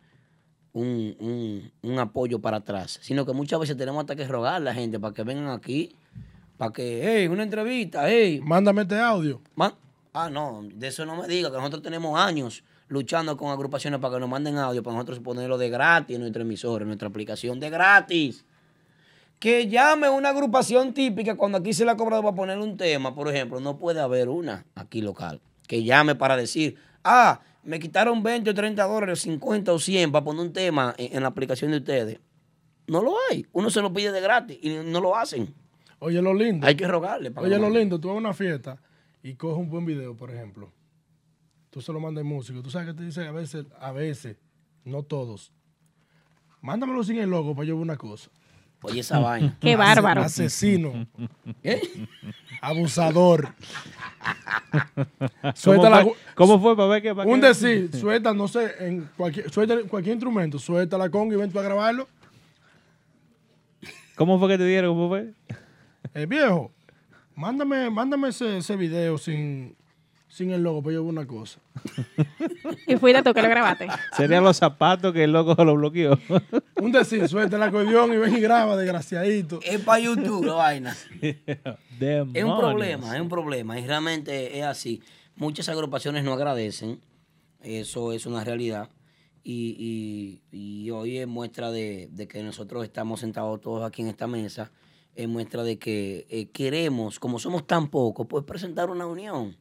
[0.74, 4.60] un, un- un apoyo para atrás, sino que muchas veces tenemos hasta que rogar a
[4.60, 5.96] la gente para que vengan aquí,
[6.58, 8.40] para que, hey, una entrevista, hey.
[8.44, 9.42] Mándame este audio.
[10.14, 14.16] Ah, no, de eso no me diga, que nosotros tenemos años luchando con agrupaciones para
[14.16, 17.60] que nos manden audio, para nosotros ponerlo de gratis en nuestra emisora, en nuestra aplicación
[17.60, 18.46] de gratis.
[19.40, 23.16] Que llame una agrupación típica cuando aquí se le ha cobrado para poner un tema,
[23.16, 25.42] por ejemplo, no puede haber una aquí local.
[25.68, 30.26] Que llame para decir, ah, me quitaron 20 o 30 dólares, 50 o 100 para
[30.26, 32.20] poner un tema en, en la aplicación de ustedes.
[32.88, 33.48] No lo hay.
[33.54, 35.54] Uno se lo pide de gratis y no lo hacen.
[36.00, 36.68] Oye, lo lindo.
[36.68, 37.32] Hay que rogarle.
[37.32, 38.78] para Oye, lo lindo, tú vas a una fiesta
[39.24, 40.72] y coges un buen video, por ejemplo.
[41.70, 42.62] Tú se lo mandas al músico.
[42.62, 44.38] Tú sabes que te dice a veces, a veces,
[44.84, 45.52] no todos.
[46.62, 48.30] Mándamelo sin el logo para yo ver una cosa.
[48.84, 49.58] Oye, esa vaina.
[49.62, 50.22] Qué bárbaro.
[50.22, 51.08] Asesino.
[51.62, 51.82] ¿Qué?
[52.62, 53.54] Abusador.
[55.42, 56.14] ¿Cómo Suelta la fue?
[56.36, 57.16] ¿Cómo fue para ver qué?
[57.16, 57.48] para Un qué?
[57.48, 61.60] decir, suelta, no sé, en cualquier, suelta cualquier instrumento, suelta la conga y ven tú
[61.60, 62.08] a grabarlo.
[64.16, 64.94] ¿Cómo fue que te dieron?
[64.96, 65.34] ¿Cómo fue?
[66.14, 66.72] Eh, viejo,
[67.42, 69.76] mándame, mándame ese, ese video sin,
[70.28, 71.60] sin el logo para yo ver una cosa.
[72.88, 73.88] Y fuiste tú que lo grabaste.
[74.16, 76.18] Serían los zapatos que el loco lo bloqueó.
[76.82, 79.60] Un decir, suelta el acordeón y ven y graba, desgraciadito.
[79.64, 80.96] Es para YouTube la vaina.
[82.02, 83.80] Es un problema, es un problema.
[83.80, 85.04] Y realmente es así.
[85.36, 87.00] Muchas agrupaciones no agradecen.
[87.62, 88.90] Eso es una realidad.
[89.44, 94.08] Y, y- y hoy es muestra de, de que nosotros estamos sentados todos aquí en
[94.08, 94.72] esta mesa.
[95.16, 99.58] Es muestra de que eh, queremos, como somos tan pocos, pues presentar una unión.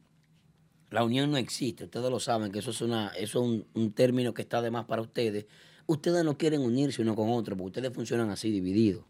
[0.89, 3.93] La unión no existe, ustedes lo saben, que eso es, una, eso es un, un
[3.93, 5.45] término que está de más para ustedes.
[5.87, 9.05] Ustedes no quieren unirse uno con otro, porque ustedes funcionan así, divididos.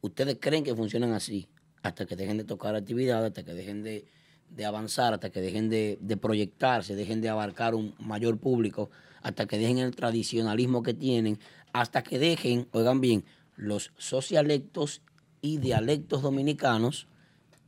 [0.00, 1.48] Ustedes creen que funcionan así,
[1.82, 4.06] hasta que dejen de tocar actividades, hasta que dejen de,
[4.50, 8.90] de avanzar, hasta que dejen de, de proyectarse, dejen de abarcar un mayor público,
[9.22, 11.38] hasta que dejen el tradicionalismo que tienen,
[11.72, 13.24] hasta que dejen, oigan bien,
[13.56, 15.02] los socialectos
[15.40, 17.06] y dialectos dominicanos,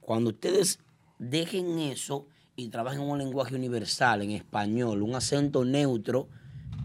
[0.01, 0.80] cuando ustedes
[1.18, 2.26] dejen eso
[2.56, 6.28] y trabajen en un lenguaje universal, en español, un acento neutro,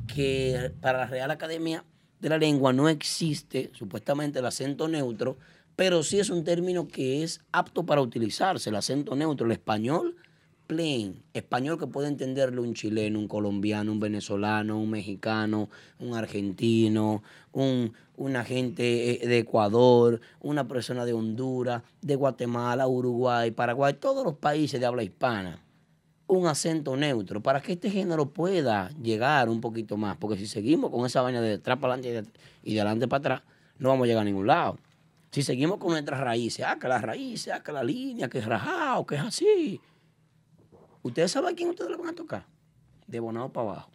[0.07, 1.83] que para la Real Academia
[2.19, 5.37] de la Lengua no existe supuestamente el acento neutro,
[5.75, 10.15] pero sí es un término que es apto para utilizarse, el acento neutro, el español
[10.67, 15.69] plain, español que puede entenderlo un chileno, un colombiano, un venezolano, un mexicano,
[15.99, 23.51] un argentino, un, una gente eh, de Ecuador, una persona de Honduras, de Guatemala, Uruguay,
[23.51, 25.61] Paraguay, todos los países de habla hispana
[26.27, 30.17] un acento neutro para que este género pueda llegar un poquito más.
[30.17, 32.31] Porque si seguimos con esa vaina de atrás para adelante
[32.63, 33.41] y de, adelante para atrás,
[33.77, 34.77] no vamos a llegar a ningún lado.
[35.31, 38.45] Si seguimos con nuestras raíces, ah, que las raíces, ah, que la línea, que es
[38.45, 39.81] rajado, que es así.
[41.06, 42.45] ¿Ustedes saben a quién ustedes le van a tocar?
[43.06, 43.91] De Bonao para abajo.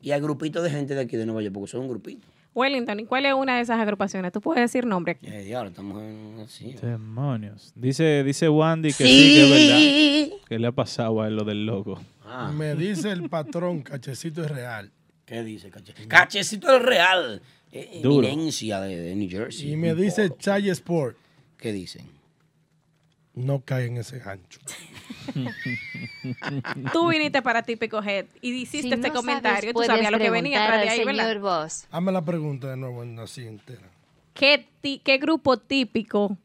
[0.00, 2.26] Y hay grupitos de gente de aquí de Nueva York, porque son un grupito.
[2.54, 4.32] Wellington, ¿y cuál es una de esas agrupaciones?
[4.32, 5.18] ¿Tú puedes decir nombre?
[5.22, 6.72] Eh, diablo, estamos en así.
[6.80, 7.72] Demonios.
[7.76, 9.06] Dice, dice Wandy que sí.
[9.06, 9.34] Sí.
[9.34, 10.38] que es verdad.
[10.48, 12.00] Que le ha pasado a él lo del logo.
[12.24, 12.50] Ah.
[12.50, 14.90] Me dice el patrón, cachecito es real.
[15.26, 15.92] ¿Qué dice, Cache?
[16.08, 17.40] Cachecito el Real.
[17.70, 18.26] eh, Duro.
[18.26, 19.72] Eminencia de, de New Jersey.
[19.72, 21.16] Y me dice Chay Sport.
[21.56, 22.06] ¿Qué dicen?
[23.40, 24.60] No cae en ese gancho.
[26.92, 29.60] Tú viniste para Típico Head y hiciste Si este no comentario.
[29.60, 31.38] sabes, Tú sabías lo que venía atrás de ahí, ¿verdad?
[31.40, 31.86] Boss.
[31.90, 33.88] Hazme la pregunta de nuevo en así entera.
[34.34, 34.66] ¿Qué,
[35.02, 36.36] qué grupo típico?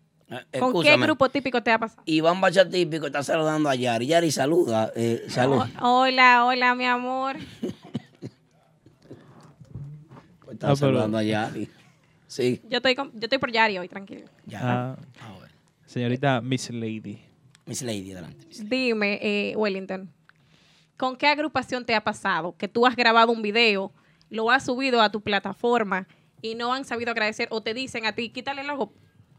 [0.59, 2.01] ¿Con qué grupo típico te ha pasado?
[2.05, 4.07] Iván Bacha Típico está saludando a Yari.
[4.07, 4.91] Yari, saluda.
[4.95, 5.63] Eh, salud.
[5.81, 7.37] Hola, hola, mi amor.
[10.51, 11.69] Está Ah, pero- saludando a Yari.
[12.27, 12.61] Sí.
[12.69, 14.25] Yo estoy, con- yo estoy por Yari hoy, tranquilo.
[14.55, 14.95] Ah,
[15.85, 17.19] señorita Miss Lady.
[17.65, 18.45] Miss Lady, adelante.
[18.63, 20.11] Dime, eh, Wellington,
[20.97, 23.91] ¿con qué agrupación te ha pasado que tú has grabado un video,
[24.29, 26.07] lo has subido a tu plataforma
[26.41, 28.93] y no han sabido agradecer o te dicen a ti, quítale el logo?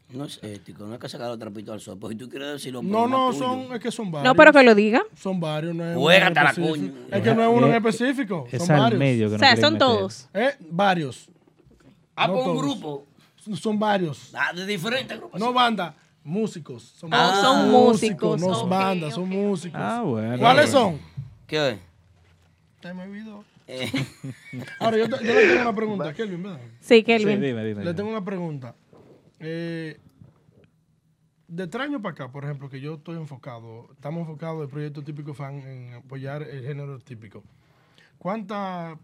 [0.08, 1.98] No es ético, no hay que sacar los trapitos al sol.
[1.98, 3.38] Porque si tú quieres decirlo, No, no, tuyo.
[3.44, 4.24] son, es que son varios.
[4.32, 5.02] No, pero que lo diga.
[5.16, 6.92] Son varios, no es Juégate la cuña.
[7.10, 8.46] Es que no es uno en Eh, específico.
[8.52, 8.98] es Son al varios.
[9.00, 9.78] medio que no O sea, son meter.
[9.78, 10.28] todos.
[10.32, 11.28] Eh, varios.
[12.14, 12.62] Ah, No pues un todos.
[12.80, 13.06] grupo.
[13.60, 14.30] Son varios.
[14.34, 15.40] Ah, de diferentes grupos.
[15.40, 15.96] No banda,
[16.26, 16.82] músicos.
[16.82, 19.80] Son, Ah, son músicos, No ok, bandas, son músicos.
[19.82, 20.38] Ah, bueno.
[20.38, 20.98] ¿Cuáles son?
[21.46, 21.78] ¿Qué?
[22.82, 23.44] Se me olvidó.
[23.66, 23.90] Eh.
[24.78, 26.12] Ahora, yo, te- yo le tengo una pregunta.
[26.14, 26.60] Kelvin, ¿verdad?
[26.80, 27.40] Sí, Kelvin.
[27.40, 28.74] Sí, dime, dime, Le tengo una pregunta.
[29.40, 29.98] Eh,
[31.48, 35.02] de tres años para acá, por ejemplo, que yo estoy enfocado, estamos enfocados el proyecto
[35.02, 37.42] típico fan en apoyar el género típico.
[38.18, 38.98] ¿Cuántas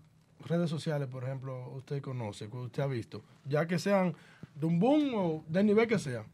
[0.45, 3.23] redes sociales, por ejemplo, usted conoce, que usted ha visto?
[3.45, 4.15] Ya que sean
[4.57, 6.25] de un boom o del nivel que sea.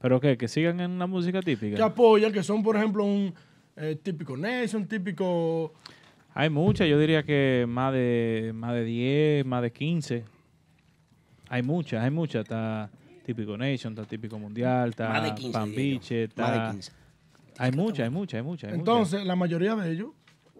[0.00, 0.36] ¿Pero qué?
[0.36, 1.84] ¿Que sigan en la música Que típica?
[1.84, 3.34] apoyan, que son, por ejemplo, un
[3.76, 5.72] eh, típico Nation, típico...
[6.34, 10.24] Hay muchas, yo diría que más de, más de 10, más de 15.
[11.48, 12.42] Hay muchas, hay muchas.
[12.42, 12.90] Está
[13.24, 15.90] Típico Nation, está Típico Mundial, está Más de 15, Pan diría yo.
[15.98, 16.70] Biche, Más de está...
[16.72, 16.92] 15.
[17.58, 18.72] Hay muchas, hay muchas, hay muchas.
[18.72, 20.10] Entonces, la mayoría de ellos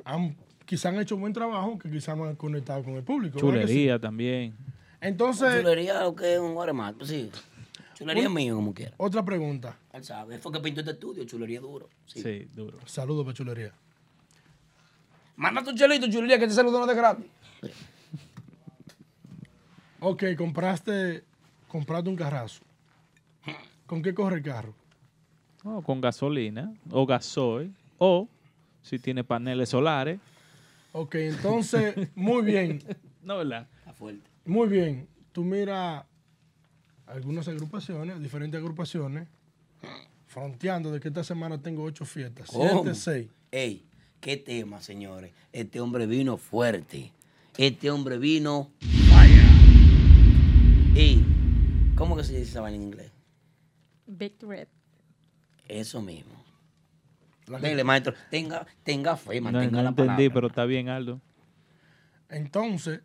[0.05, 3.37] han, quizás han hecho buen trabajo, que quizás no han conectado con el público.
[3.37, 3.75] ¿verdad que sí?
[3.75, 4.55] Chulería también.
[5.01, 7.31] Entonces, Chulería lo que es un guaremate, pues sí.
[7.99, 8.95] Chulería mío, como quiera.
[8.97, 9.77] otra pregunta.
[9.93, 10.37] Él sabe.
[10.37, 11.89] Él fue que pintó este estudio, chulería duro.
[12.07, 12.23] Sí.
[12.23, 12.79] Sí, duro.
[12.87, 13.73] Saludos para chulería.
[15.37, 17.27] Manda tu chelito, chulería, que te saludan de gratis.
[20.01, 21.25] Ok, compraste,
[21.67, 22.63] compraste un carrazo.
[23.87, 24.73] ¿Con qué corre el carro?
[25.65, 28.29] No, con gasolina o gasoil o
[28.81, 30.21] si tiene paneles solares.
[30.93, 32.81] Ok, entonces, muy bien,
[33.25, 33.67] No, ¿verdad?
[33.81, 34.31] Está fuerte.
[34.45, 35.09] muy bien.
[35.33, 36.05] Tú miras
[37.09, 39.27] algunas agrupaciones, diferentes agrupaciones,
[40.27, 42.83] fronteando de que esta semana tengo ocho fiestas, ¿Cómo?
[42.83, 43.29] siete, seis.
[43.51, 43.85] Ey,
[44.21, 45.33] qué tema, señores.
[45.53, 47.13] Este hombre vino fuerte.
[47.57, 48.71] Este hombre vino.
[49.11, 49.43] Vaya.
[50.95, 51.23] Y,
[51.97, 53.11] ¿cómo que se dice esa vaina en inglés?
[54.07, 54.69] Big Red.
[55.67, 56.33] Eso mismo.
[57.61, 60.35] Dele, maestro, tenga, tenga fe, No, mantenga no la entendí, palabra.
[60.35, 61.21] pero está bien, Aldo.
[62.29, 63.01] Entonces,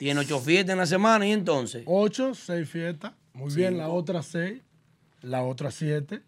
[0.00, 1.82] Tiene ocho fiestas en la semana y entonces.
[1.84, 3.12] ocho, seis fiestas.
[3.34, 4.62] Muy bien, la otra seis,
[5.20, 6.22] la otra siete.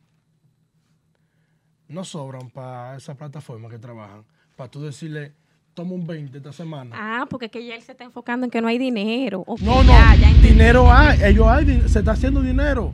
[1.89, 4.24] No sobran para esa plataforma que trabajan.
[4.57, 5.32] Para tú decirle,
[5.73, 6.94] toma un 20 esta semana.
[6.99, 9.43] Ah, porque es que ya él se está enfocando en que no hay dinero.
[9.62, 10.49] No, no, ya, ya entendí.
[10.51, 12.93] dinero hay, ellos hay, se está haciendo dinero.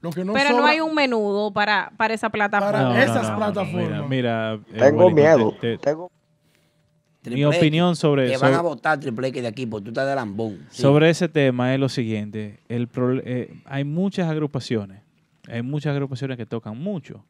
[0.00, 2.72] Lo que no Pero no hay un menudo para, para esa plataforma.
[2.72, 4.08] Para No, esas no, no, plataformas.
[4.08, 5.52] Mira, mira, eh, Tengo miedo.
[5.60, 6.10] te- te- Tengo...
[7.24, 8.44] mi X, opinión sobre Te eso.
[8.44, 10.58] van a votar triple X de aquí porque tú estás de lambón.
[10.70, 10.82] Sí.
[10.82, 12.60] Sobre ese tema es lo siguiente.
[12.68, 12.88] El
[13.24, 15.02] eh, hay muchas agrupaciones.
[15.48, 17.24] Hay muchas agrupaciones que tocan mucho.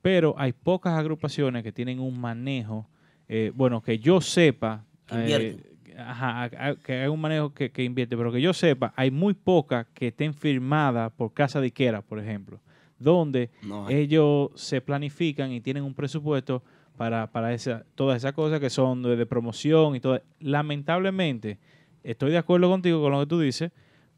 [0.00, 2.86] Pero hay pocas agrupaciones que tienen un manejo.
[3.28, 4.84] eh, bueno, que yo sepa.
[5.10, 5.58] Eh,
[5.98, 8.16] ajá, que hay un manejo que, que invierte.
[8.16, 12.60] Pero que yo sepa, hay muy pocas que estén firmadas por Casa Diquera, por ejemplo.
[12.98, 16.62] Donde No ellos se planifican y tienen un presupuesto
[16.98, 20.20] para, para esa, todas esas cosas que son de, de promoción y todo.
[20.40, 21.58] Lamentablemente,
[22.02, 23.70] estoy de acuerdo contigo con lo que tú dices,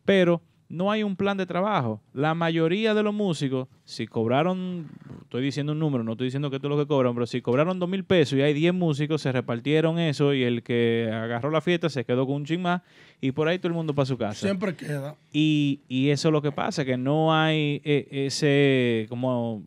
[0.05, 2.01] pero no hay un plan de trabajo.
[2.15, 4.89] La mayoría de los músicos, si cobraron,
[5.23, 7.43] estoy diciendo un número, no estoy diciendo que esto es lo que cobran, pero si
[7.43, 11.51] cobraron dos mil pesos y hay 10 músicos, se repartieron eso y el que agarró
[11.51, 12.82] la fiesta se quedó con un ching más
[13.20, 14.47] y por ahí todo el mundo para su casa.
[14.47, 15.16] Siempre queda.
[15.32, 19.65] Y, y eso es lo que pasa, que no hay eh, ese, como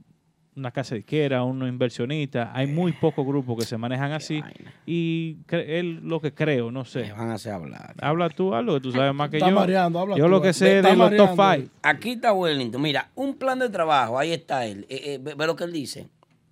[0.55, 4.41] una casa disquera, unos inversionistas, hay muy pocos grupos que se manejan así
[4.85, 7.11] y cre- es lo que creo, no sé.
[7.11, 7.95] van a hacer hablar.
[8.01, 9.55] Habla tú algo que tú sabes más que Está yo.
[9.55, 11.67] mareando, habla yo tú, lo que sé de los top five.
[11.81, 12.81] Aquí está Wellington.
[12.81, 14.85] Mira, un plan de trabajo, ahí está él.
[14.89, 16.09] Eh, eh, ve, ve lo que él dice.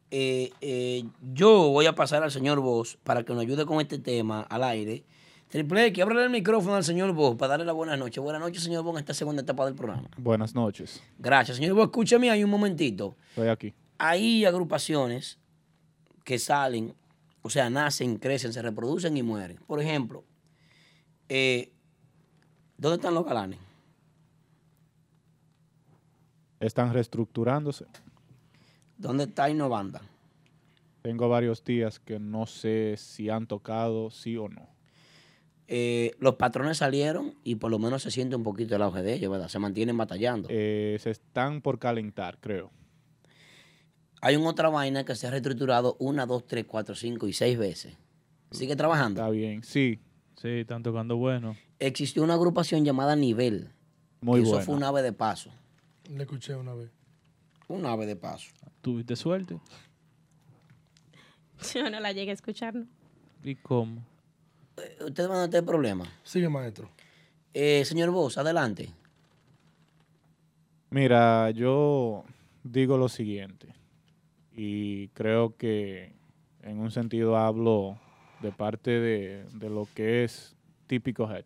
[0.10, 1.04] Eh, eh,
[1.34, 4.64] yo voy a pasar al señor Vos para que nos ayude con este tema al
[4.64, 5.04] aire.
[5.48, 8.24] Triple X, ábrele el micrófono al señor Bo para darle la buenas noches.
[8.24, 10.10] Buenas noches, señor Bo, en esta segunda etapa del programa.
[10.18, 11.04] Buenas noches.
[11.20, 11.84] Gracias, señor Bo.
[11.84, 13.16] Escúchame ahí un momentito.
[13.32, 13.74] Estoy aquí.
[14.04, 15.38] Hay agrupaciones
[16.24, 16.96] que salen,
[17.44, 19.60] o sea, nacen, crecen, se reproducen y mueren.
[19.68, 20.24] Por ejemplo,
[21.30, 21.72] eh,
[22.80, 23.60] ¿dónde están los galanes?
[26.60, 27.86] Están reestructurándose.
[28.98, 30.02] ¿Dónde está Innovanda?
[31.04, 34.68] Tengo varios días que no sé si han tocado sí o no.
[35.68, 39.14] Eh, los patrones salieron y por lo menos se siente un poquito el auge de
[39.14, 39.48] ellos, ¿verdad?
[39.48, 40.48] Se mantienen batallando.
[40.52, 42.72] Eh, se están por calentar, creo.
[44.22, 47.58] Hay una otra vaina que se ha reestructurado una, dos, tres, cuatro, cinco y seis
[47.58, 47.98] veces.
[48.52, 49.20] ¿Sigue trabajando?
[49.22, 50.00] Está bien, sí.
[50.36, 51.56] Sí, están tocando bueno.
[51.80, 53.70] Existió una agrupación llamada Nivel.
[54.22, 54.66] Muy y Eso buena.
[54.66, 55.52] fue un ave de paso.
[56.10, 56.92] Le escuché una vez.
[57.68, 58.50] Un ave de paso.
[58.82, 59.60] ¿Tuviste suerte?
[61.74, 62.86] Yo no la llegué a escuchar, ¿no?
[63.44, 64.04] ¿Y cómo?
[64.78, 66.10] Eh, ¿Ustedes van a tener problemas?
[66.24, 66.90] Sigue, maestro.
[67.54, 68.90] Eh, señor Vos, adelante.
[70.90, 72.26] Mira, yo
[72.64, 73.74] digo lo siguiente,
[74.54, 76.14] y creo que
[76.62, 78.00] en un sentido hablo
[78.42, 80.56] de parte de, de lo que es
[80.88, 81.46] típico head.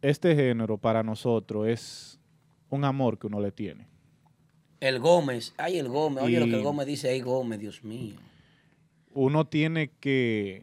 [0.00, 2.20] Este género para nosotros es
[2.70, 3.88] un amor que uno le tiene.
[4.80, 5.54] El Gómez.
[5.56, 6.24] Ay, el Gómez.
[6.24, 8.16] Oye, lo que el Gómez dice ahí, Gómez, Dios mío.
[9.12, 10.62] Uno tiene que,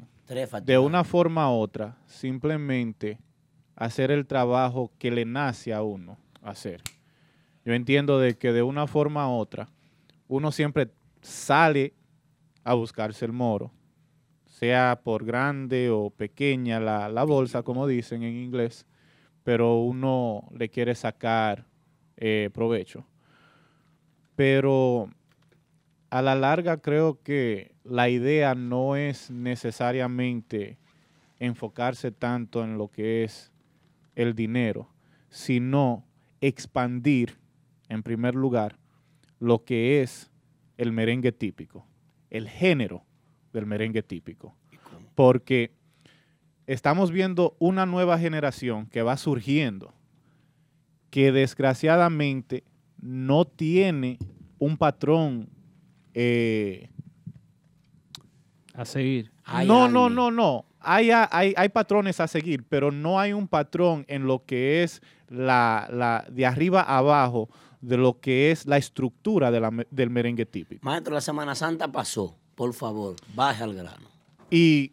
[0.63, 3.19] de una forma u otra, simplemente
[3.75, 6.81] hacer el trabajo que le nace a uno hacer.
[7.65, 9.67] Yo entiendo de que de una forma u otra,
[10.27, 10.91] uno siempre
[11.21, 11.93] sale
[12.63, 13.71] a buscarse el moro,
[14.45, 18.85] sea por grande o pequeña la, la bolsa, como dicen en inglés,
[19.43, 21.65] pero uno le quiere sacar
[22.17, 23.05] eh, provecho.
[24.35, 25.09] Pero
[26.09, 30.77] a la larga creo que la idea no es necesariamente
[31.39, 33.51] enfocarse tanto en lo que es
[34.15, 34.89] el dinero,
[35.29, 36.05] sino
[36.41, 37.37] expandir,
[37.89, 38.77] en primer lugar,
[39.39, 40.31] lo que es
[40.77, 41.85] el merengue típico,
[42.29, 43.03] el género
[43.53, 44.55] del merengue típico.
[45.15, 45.71] Porque
[46.67, 49.93] estamos viendo una nueva generación que va surgiendo,
[51.09, 52.63] que desgraciadamente
[52.99, 54.17] no tiene
[54.59, 55.49] un patrón
[56.13, 56.89] eh,
[58.73, 59.31] A seguir.
[59.65, 60.65] no, no, no, no.
[60.79, 65.01] Hay, hay, hay patrones a seguir, pero no hay un patrón en lo que es
[65.29, 67.49] la, la de arriba a abajo
[67.85, 70.83] de lo que es la estructura de la me- del merengue típico.
[70.85, 72.35] Maestro, la Semana Santa pasó.
[72.55, 74.07] Por favor, baje al grano.
[74.49, 74.91] Y,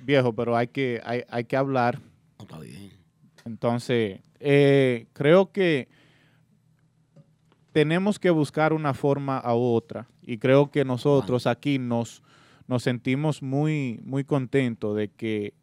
[0.00, 2.00] viejo, pero hay que, hay, hay que hablar.
[2.38, 2.92] Está bien.
[3.44, 5.88] Entonces, eh, creo que
[7.72, 10.06] tenemos que buscar una forma a otra.
[10.22, 12.22] Y creo que nosotros aquí nos,
[12.66, 15.54] nos sentimos muy, muy contentos de que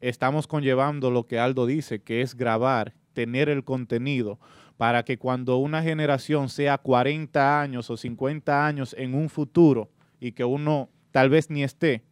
[0.00, 4.38] estamos conllevando lo que Aldo dice, que es grabar, tener el contenido,
[4.78, 9.90] para que cuando una generación sea 40 años o 50 años en un futuro
[10.20, 12.04] y que uno tal vez ni esté,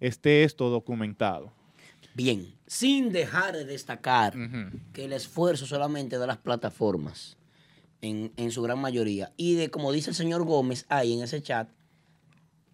[0.00, 1.52] esté esto documentado.
[2.14, 4.34] Bien, sin dejar de destacar
[4.92, 7.36] que el esfuerzo solamente de las plataformas,
[8.00, 11.42] en, en su gran mayoría, y de, como dice el señor Gómez ahí en ese
[11.42, 11.68] chat,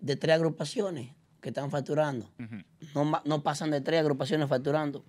[0.01, 1.11] de tres agrupaciones
[1.43, 2.31] que están facturando.
[2.95, 5.05] no, no pasan de tres agrupaciones facturando.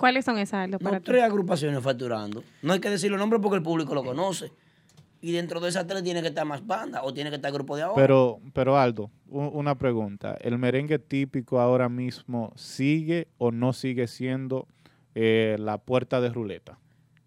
[0.00, 1.04] ¿Cuáles son esas, Aldo, No, para ti?
[1.06, 2.42] tres agrupaciones facturando.
[2.62, 4.50] No hay que decir los nombres porque el público lo conoce.
[5.22, 7.76] Y dentro de esas tres tiene que estar más banda o tiene que estar grupo
[7.76, 8.00] de ahora.
[8.00, 10.34] Pero, pero Aldo, una pregunta.
[10.40, 14.66] ¿El merengue típico ahora mismo sigue o no sigue siendo
[15.14, 16.78] eh, la puerta de ruleta?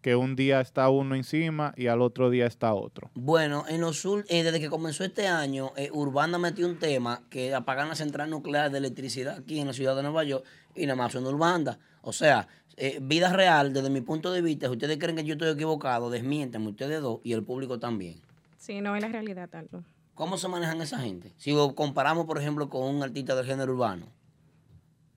[0.02, 3.10] Que un día está uno encima y al otro día está otro.
[3.14, 7.22] Bueno, en los ul- eh, desde que comenzó este año, eh, Urbana metió un tema
[7.30, 10.44] que apagan la central nuclear de electricidad aquí en la ciudad de Nueva York
[10.76, 11.78] y nada más son Urbanda.
[12.02, 15.34] O sea, eh, vida real, desde mi punto de vista, si ustedes creen que yo
[15.34, 18.20] estoy equivocado, desmiéntenme ustedes dos y el público también.
[18.58, 19.84] Sí, no es la realidad, Aldo.
[20.16, 21.34] ¿Cómo se manejan esa gente?
[21.38, 24.08] Si lo comparamos, por ejemplo, con un artista del género urbano,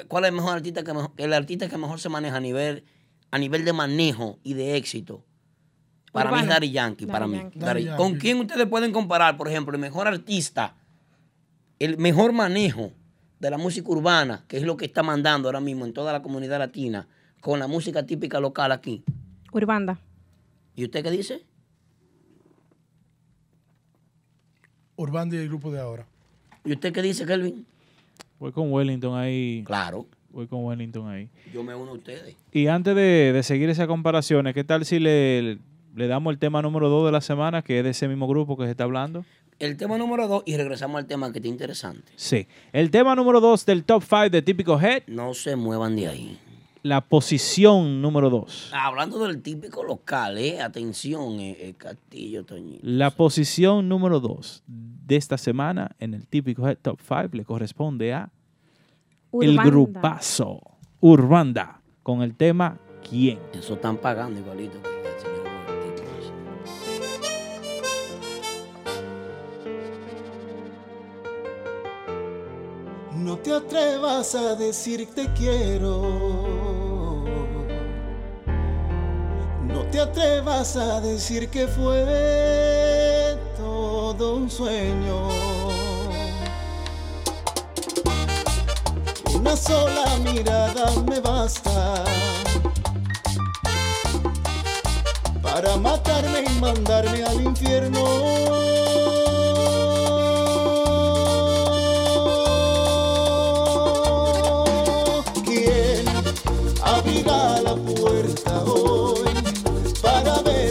[0.08, 2.84] ¿cuál es el mejor artista que mejor- el artista que mejor se maneja a nivel,
[3.30, 5.22] a nivel de manejo y de éxito?
[6.12, 6.46] Para mí es.
[6.46, 7.36] Daddy Yankee, para mí.
[7.36, 7.58] Yankee.
[7.58, 10.74] Daddy- Daddy ¿Con quién ustedes pueden comparar, por ejemplo, el mejor artista,
[11.78, 12.92] el mejor manejo
[13.38, 16.22] de la música urbana, que es lo que está mandando ahora mismo en toda la
[16.22, 17.06] comunidad latina,
[17.46, 19.04] con la música típica local aquí?
[19.52, 20.00] Urbanda.
[20.74, 21.44] ¿Y usted qué dice?
[24.96, 26.08] Urbanda y el grupo de ahora.
[26.64, 27.64] ¿Y usted qué dice, Kelvin?
[28.40, 29.62] Voy con Wellington ahí.
[29.64, 30.06] Claro.
[30.30, 31.28] Voy con Wellington ahí.
[31.54, 32.34] Yo me uno a ustedes.
[32.50, 35.58] Y antes de, de seguir esas comparaciones, ¿qué tal si le,
[35.94, 38.56] le damos el tema número 2 de la semana, que es de ese mismo grupo
[38.56, 39.24] que se está hablando?
[39.58, 42.12] el tema número dos y regresamos al tema que está interesante.
[42.16, 42.46] Sí.
[42.72, 46.38] El tema número 2 del top 5 de Típico Head, No se muevan de ahí.
[46.86, 48.70] La posición número 2.
[48.72, 52.80] Hablando del típico local, eh, atención, eh, eh, Castillo Toñito.
[52.82, 58.14] La posición número 2 de esta semana en el Típico Head Top 5 le corresponde
[58.14, 58.30] a
[59.32, 60.60] el grupazo
[61.00, 63.38] Urbanda con el tema ¿Quién?
[63.52, 64.80] Eso están pagando igualito.
[73.16, 76.55] No te atrevas a decir te quiero.
[79.96, 85.30] Te atrevas a decir que fue todo un sueño.
[89.34, 92.04] Una sola mirada me basta
[95.42, 99.05] para matarme y mandarme al infierno.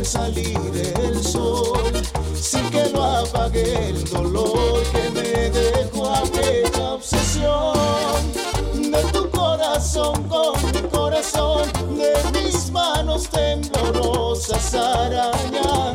[0.05, 0.55] Salir
[1.01, 1.91] el sol
[2.35, 8.31] sin que lo apague el dolor que me dejó aquella obsesión.
[8.91, 11.67] De tu corazón con mi corazón,
[11.97, 15.94] de mis manos temblorosas arañando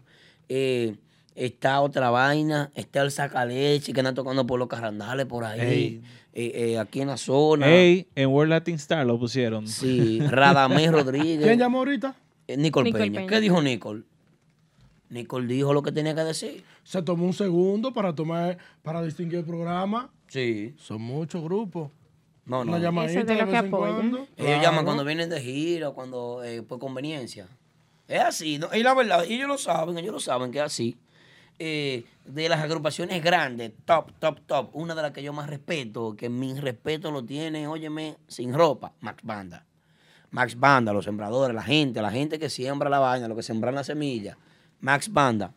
[0.50, 0.96] Eh,
[1.36, 6.02] está otra vaina, está el sacaleche que anda tocando por los carrandales por ahí,
[6.34, 7.68] eh, eh, aquí en la zona.
[7.68, 9.68] Ey, en World Latin Star lo pusieron.
[9.68, 11.44] Sí, Radamés Rodríguez.
[11.46, 12.16] ¿Quién llamó ahorita?
[12.48, 13.20] Eh, Nicole, Nicole Peña.
[13.22, 13.30] Peña.
[13.30, 14.04] ¿Qué dijo Nicole?
[15.10, 16.64] Nicole dijo lo que tenía que decir.
[16.84, 20.10] Se tomó un segundo para tomar, para distinguir el programa.
[20.28, 20.74] Sí.
[20.78, 21.92] Son muchos grupos.
[22.46, 22.72] No, no.
[22.72, 24.18] Una llamadita de, en cuando.
[24.20, 24.62] Ellos Claro.
[24.62, 27.48] llaman cuando vienen de gira, o cuando eh, por conveniencia.
[28.08, 28.68] Es así, ¿no?
[28.74, 30.98] y la verdad, ellos lo saben, ellos lo saben que es así.
[31.64, 36.16] Eh, de las agrupaciones grandes, top, top, top, una de las que yo más respeto,
[36.16, 39.64] que mi respeto lo tiene, óyeme, sin ropa, Max Banda.
[40.32, 43.76] Max Banda, los sembradores, la gente, la gente que siembra la vaina, lo que sembran
[43.76, 44.40] la semilla.
[44.80, 45.54] Max Banda,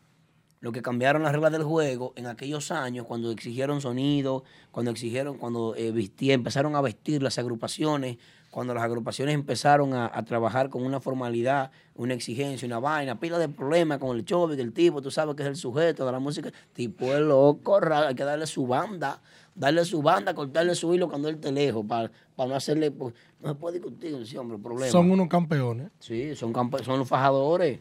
[0.61, 5.39] lo que cambiaron las reglas del juego en aquellos años cuando exigieron sonido, cuando exigieron,
[5.39, 8.19] cuando eh, empezaron a vestir las agrupaciones,
[8.55, 13.37] cuando las agrupaciones empezaron a, a trabajar con una formalidad, una exigencia, una vaina, pila
[13.37, 16.21] de problemas con el chove, del tipo, tú sabes que es el sujeto de la
[16.21, 19.21] música, tipo es loco, ra- hay que darle su banda,
[19.57, 23.13] darle su banda, cortarle su hilo cuando él te lejos, para, para no hacerle, pues,
[23.41, 24.87] no se puede discutir, sí, hombre, problema.
[24.93, 25.89] Son unos campeones.
[25.99, 27.81] Sí, son, campe- son los fajadores.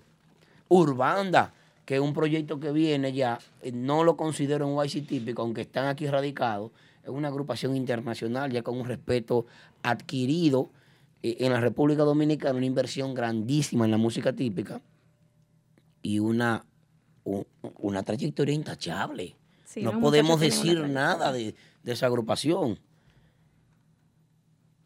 [0.69, 1.53] Urbanda,
[1.85, 5.61] que es un proyecto que viene ya, eh, no lo considero un YC típico, aunque
[5.61, 6.71] están aquí radicados,
[7.03, 9.45] es una agrupación internacional, ya con un respeto
[9.81, 10.69] adquirido
[11.21, 14.81] eh, en la República Dominicana, una inversión grandísima en la música típica
[16.01, 16.65] y una,
[17.79, 19.35] una trayectoria intachable.
[19.65, 22.79] Sí, no podemos decir nada de, de esa agrupación.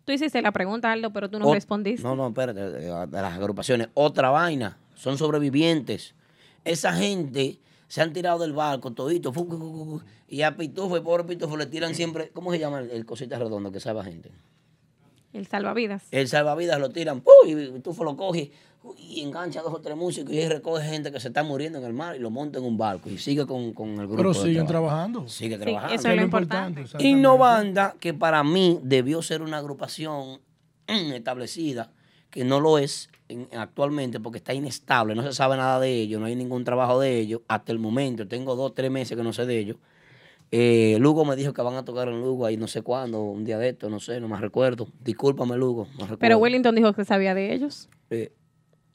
[0.06, 2.02] Tú hiciste la pregunta, Aldo, pero tú no respondiste.
[2.02, 3.89] No, no, espérate, de las agrupaciones.
[3.94, 6.15] Otra vaina, son sobrevivientes.
[6.64, 9.31] Esa gente se han tirado del barco todito.
[9.34, 12.59] fu- fu- fu- fu- Y a Pitufo, el pobre Pitufo, le tiran siempre, ¿cómo se
[12.59, 14.31] llama el, el cosita redondo que sabe gente?
[15.34, 16.03] El salvavidas.
[16.11, 17.34] El salvavidas lo tiran, ¡pum!
[17.45, 18.51] y Pitufo lo coge
[18.97, 21.77] y engancha a dos o tres músicos y ahí recoge gente que se está muriendo
[21.80, 24.15] en el mar y lo monta en un barco y sigue con, con el grupo.
[24.18, 25.27] Pero siguen trabajando.
[25.27, 25.95] Sigue Sí, trabajando.
[25.95, 26.85] eso es lo importante.
[26.99, 30.39] Innovanda, que para mí debió ser una agrupación
[30.88, 31.91] mm, establecida,
[32.29, 36.19] que no lo es en- actualmente porque está inestable, no se sabe nada de ellos,
[36.19, 38.27] no hay ningún trabajo de ellos hasta el momento.
[38.27, 39.77] Tengo dos, tres meses que no sé de ellos.
[40.51, 43.43] Eh, Lugo me dijo que van a tocar en Lugo ahí no sé cuándo, un
[43.43, 44.87] día de esto, no sé, no me recuerdo.
[45.03, 45.85] Discúlpame, Lugo.
[45.93, 46.19] no recuerdo.
[46.19, 47.89] Pero Wellington dijo que sabía de ellos.
[48.09, 48.31] Eh,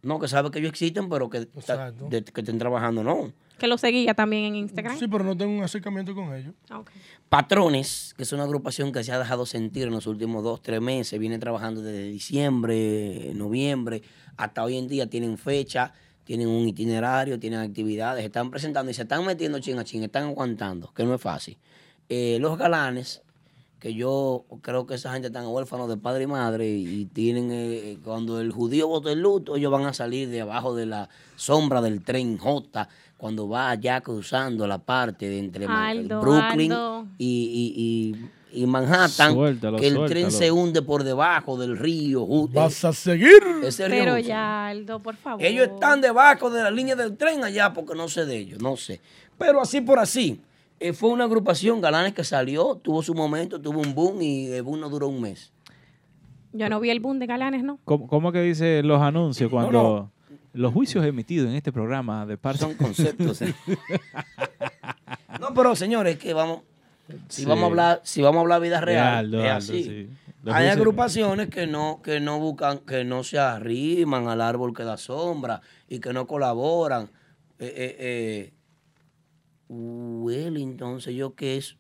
[0.03, 3.33] no, que sabe que ellos existen, pero que, está- de- que estén trabajando, no.
[3.59, 4.99] Que lo seguía también en Instagram.
[4.99, 6.53] Sí, pero no tengo un acercamiento con ellos.
[7.29, 10.81] Patrones, que es una agrupación que se ha dejado sentir en los últimos dos, tres
[10.81, 14.03] meses, viene trabajando desde diciembre, noviembre,
[14.37, 15.93] hasta hoy en día tienen fecha,
[16.25, 20.25] tienen un itinerario, tienen actividades, están presentando y se están metiendo chin a chin, están
[20.25, 21.57] aguantando, que no es fácil.
[22.09, 23.23] Eh, los galanes,
[23.83, 27.99] que yo creo que esa gente están huérfanos de padre y madre y tienen, eh,
[28.05, 31.83] cuando el judío vota el luto, ellos van a salir de abajo de la sombra
[31.83, 37.07] del tren J, cuando va allá cruzando la parte de entre Aldo, Brooklyn Aldo.
[37.19, 38.15] y,
[38.55, 42.25] y, y, y Manhattan, Suéltalo, que el tren se hunde por debajo del río.
[42.53, 43.43] Vas a seguir.
[43.65, 44.29] Ese río Pero Hudson.
[44.29, 45.45] ya, Aldo, por favor.
[45.45, 48.77] Ellos están debajo de la línea del tren allá porque no sé de ellos, no
[48.77, 49.01] sé.
[49.37, 50.41] Pero así por así.
[50.83, 54.63] Eh, fue una agrupación Galanes que salió, tuvo su momento, tuvo un boom y el
[54.63, 55.53] boom no duró un mes.
[56.53, 57.79] Yo no vi el boom de Galanes, ¿no?
[57.85, 60.11] ¿Cómo, cómo que dice los anuncios cuando
[60.53, 63.41] los juicios emitidos en este programa de parte Son conceptos.
[63.43, 63.55] ¿eh?
[65.41, 66.61] No, pero señores, que vamos,
[67.29, 67.49] si Sí.
[67.49, 69.85] vamos a hablar, si vamos a hablar vida real, Aldo, es Aldo, así.
[69.85, 70.09] sí.
[70.43, 74.75] Los Hay juicios- agrupaciones que no, que no buscan, que no se arriman al árbol
[74.75, 77.05] que da sombra y que no colaboran.
[77.59, 78.53] Eh, eh, eh,
[79.77, 81.77] Wellington, sé yo que es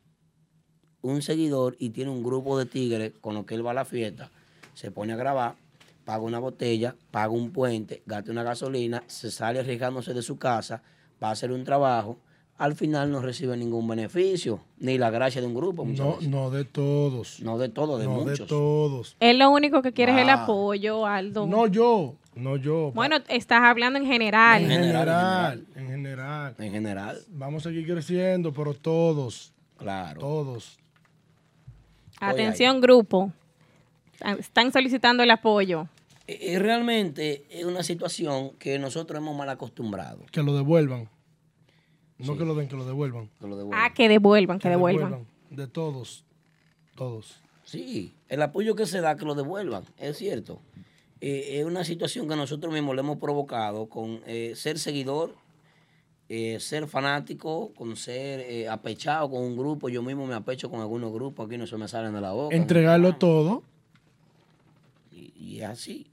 [1.02, 3.85] un seguidor y tiene un grupo de tigres con los que él va a la
[3.85, 4.31] fiesta,
[4.74, 5.56] se pone a grabar,
[6.05, 10.82] paga una botella, paga un puente, gasta una gasolina, se sale arriesgándose de su casa,
[11.23, 12.19] va a hacer un trabajo,
[12.59, 15.85] al final no recibe ningún beneficio, ni la gracia de un grupo.
[15.85, 16.28] No, veces.
[16.28, 17.40] no de todos.
[17.40, 18.39] No de todos, de no muchos.
[18.40, 19.16] de todos.
[19.19, 20.44] Él lo único que quiere es el Ah.
[20.44, 21.47] apoyo, Aldo.
[21.47, 22.92] No yo, no yo.
[22.92, 24.62] Bueno, estás hablando en general.
[24.62, 26.54] en general, en general.
[26.59, 27.18] En general.
[27.28, 29.52] Vamos a seguir creciendo, pero todos.
[29.76, 30.20] Claro.
[30.20, 30.78] Todos.
[32.20, 33.32] Atención, grupo.
[34.38, 35.88] Están solicitando el apoyo.
[36.28, 40.24] Eh, eh, realmente es una situación que nosotros hemos mal acostumbrado.
[40.30, 41.09] Que lo devuelvan.
[42.18, 43.28] No que lo den, que lo devuelvan.
[43.40, 43.84] Que lo devuelvan.
[43.84, 45.26] Ah, que devuelvan, que devuelvan.
[45.50, 46.24] De todos.
[46.94, 47.40] Todos.
[47.64, 50.60] Sí, el apoyo que se da, que lo devuelvan, es cierto.
[51.24, 55.36] Eh, es una situación que nosotros mismos le hemos provocado con eh, ser seguidor,
[56.28, 59.89] eh, ser fanático, con ser eh, apechado con un grupo.
[59.89, 62.57] Yo mismo me apecho con algunos grupos, aquí no se me salen de la boca.
[62.57, 63.62] Entregarlo todo.
[65.12, 66.09] Y, y es así.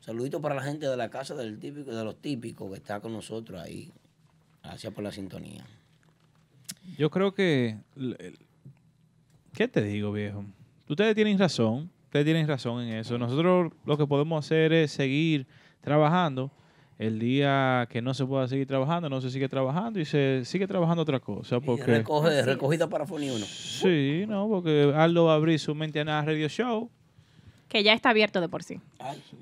[0.00, 3.12] Saludito para la gente de la casa del típico, de los típicos que está con
[3.12, 3.92] nosotros ahí.
[4.64, 5.64] Gracias por la sintonía.
[6.98, 7.78] Yo creo que...
[9.52, 10.44] ¿Qué te digo, viejo?
[10.88, 11.90] Ustedes tienen razón.
[12.06, 13.18] Ustedes tienen razón en eso.
[13.18, 15.46] Nosotros lo que podemos hacer es seguir
[15.80, 16.50] trabajando.
[16.98, 20.66] El día que no se pueda seguir trabajando, no se sigue trabajando y se sigue
[20.66, 21.56] trabajando otra cosa.
[21.56, 23.44] Y Porque, recoge, recogida para Foni 1.
[23.44, 26.90] Sí, no, porque Aldo va a abrir su mente a nada radio show.
[27.68, 28.80] Que ya está abierto de por sí.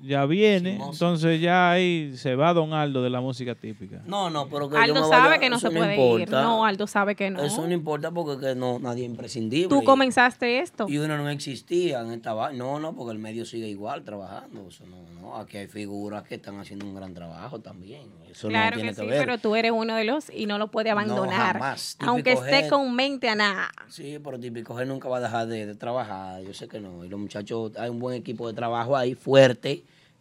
[0.03, 0.91] Ya viene, Chismoso.
[0.93, 4.01] entonces ya ahí se va Don Aldo de la música típica.
[4.05, 5.99] No, no, pero que yo Aldo me sabe vaya, que no se puede ir.
[6.21, 6.41] importa.
[6.43, 7.41] No, Aldo sabe que no.
[7.43, 9.69] Eso no importa porque que no, nadie es imprescindible.
[9.69, 10.85] Tú Y- comenzaste esto.
[10.87, 12.57] Y uno no existía en esta vaina.
[12.63, 14.67] No, no, porque el medio sigue igual trabajando.
[14.67, 15.35] Eso no, no.
[15.37, 18.01] Aquí hay figuras que están haciendo un gran trabajo también.
[18.29, 19.19] Eso Claro no tiene que que, sí, ver.
[19.25, 21.53] pero tú eres uno de los y no lo puede abandonar.
[21.53, 21.97] jamás.
[21.99, 23.69] aunque esté con mente a nada.
[23.87, 26.41] Sí, pero típico él nunca va a dejar de, de trabajar.
[26.43, 27.03] Yo sé que no.
[27.05, 29.15] Y los muchachos, hay un buen equipo de trabajo ahí,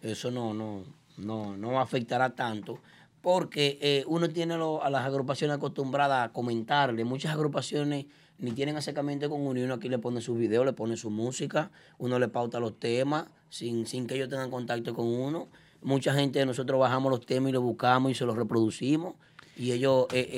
[0.03, 0.85] Eso no, no,
[1.17, 2.79] no, no afectará tanto.
[3.23, 7.05] Porque eh, uno tiene lo- a las agrupaciones acostumbradas a comentarle.
[7.05, 8.05] Muchas agrupaciones
[8.39, 11.09] ni tienen acercamiento con uno y uno aquí le pone sus videos, le pone su
[11.09, 15.49] música, uno le pauta los temas sin, sin que ellos tengan contacto con uno.
[15.83, 19.15] Mucha gente, nosotros bajamos los temas y los buscamos y se los reproducimos.
[19.57, 20.29] Y ellos eh,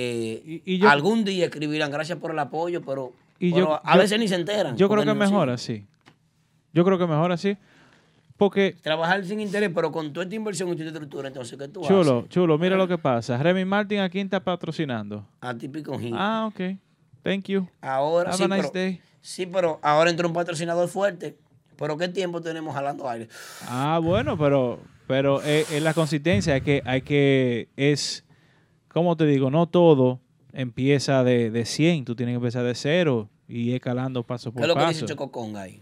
[0.44, 3.94] eh, y yo- algún día escribirán gracias por el apoyo, pero, Y pero yo- a
[3.94, 4.76] yo- veces ni se enteran.
[4.76, 5.86] Yo creo que no mejor así.
[6.72, 7.56] Yo creo que mejor así.
[8.36, 11.82] Porque, Trabajar sin interés, pero con toda esta inversión y tu estructura, entonces, ¿qué tú
[11.82, 12.28] chulo, haces?
[12.30, 13.38] chulo, mira lo que pasa.
[13.42, 15.26] Remy Martin aquí está patrocinando.
[15.40, 16.12] A típico hit.
[16.16, 16.76] Ah, ok.
[17.22, 17.66] Thank you.
[17.80, 19.00] Ahora Have sí, a nice pero, day.
[19.22, 21.38] sí, pero ahora entró un patrocinador fuerte.
[21.78, 23.28] Pero ¿qué tiempo tenemos jalando aire?
[23.68, 28.24] Ah, bueno, pero pero eh, eh, la consistencia es que hay que es
[28.88, 30.20] como te digo, no todo
[30.52, 34.62] empieza de, de 100, tú tienes que empezar de cero y escalando paso ¿Qué por
[34.62, 34.92] es lo que paso.
[34.92, 35.80] dice Chococonga ahí?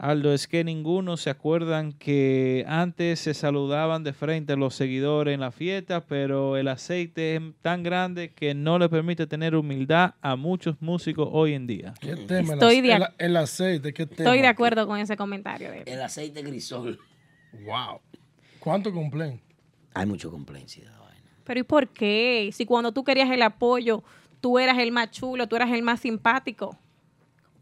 [0.00, 5.40] Aldo, es que ninguno se acuerdan que antes se saludaban de frente los seguidores en
[5.40, 10.36] la fiesta, pero el aceite es tan grande que no le permite tener humildad a
[10.36, 11.94] muchos músicos hoy en día.
[12.00, 12.54] ¿Qué tema?
[12.54, 14.30] El Estoy el, ac- el aceite, ¿qué tema?
[14.30, 15.82] Estoy de acuerdo con ese comentario de.
[15.86, 16.98] El aceite grisol.
[17.64, 18.00] Wow.
[18.60, 19.40] ¿Cuánto cumplen?
[19.94, 20.92] Hay mucho complacencia.
[21.44, 22.50] Pero ¿y por qué?
[22.52, 24.04] Si cuando tú querías el apoyo,
[24.40, 26.78] tú eras el más chulo, tú eras el más simpático.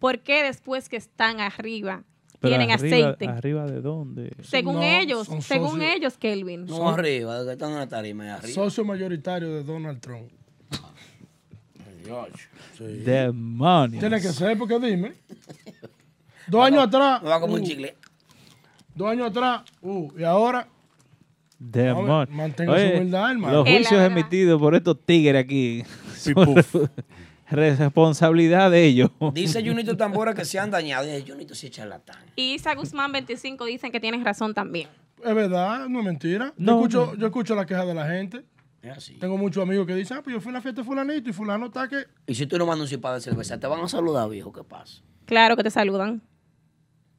[0.00, 2.02] ¿Por qué después que están arriba
[2.40, 3.26] Pero tienen arriba, aceite?
[3.26, 4.32] ¿Arriba de dónde?
[4.42, 5.94] Según No, ellos, son según socios.
[5.96, 6.66] ellos, Kelvin.
[6.66, 8.54] No arriba, de que están en la tarima arriba.
[8.54, 10.30] Socio mayoritario de Donald Trump.
[12.78, 14.00] Demonios.
[14.00, 15.12] Tiene que ser, porque dime.
[16.46, 17.22] Dos años atrás.
[17.22, 17.96] Me va como un uh, chicle.
[18.94, 19.62] Dos años atrás.
[19.82, 20.68] Uh, y ahora.
[21.58, 22.30] Demonios.
[22.30, 23.54] mantenga su humildad, hermano.
[23.54, 25.82] Los juicios emitidos por estos tigres aquí
[26.14, 26.54] son
[27.50, 29.10] responsabilidad de ellos.
[29.32, 31.04] Dice Junito Tambora que se han dañado.
[31.04, 32.24] Dice Junito sí es charlatán.
[32.36, 34.88] Y Isa Guzmán 25 dicen que tienes razón también.
[35.24, 36.52] Es verdad, no es mentira.
[36.56, 37.20] No, yo, escucho, no.
[37.20, 38.44] yo escucho la queja de la gente.
[38.82, 39.14] Es así.
[39.14, 41.32] Tengo muchos amigos que dicen, ah, pues yo fui a la fiesta de fulanito y
[41.32, 42.04] fulano está que...
[42.26, 44.52] Y si tú no mandas un cipado de cerveza, te van a saludar, viejo.
[44.52, 45.02] ¿Qué pasa?
[45.24, 46.22] Claro que te saludan.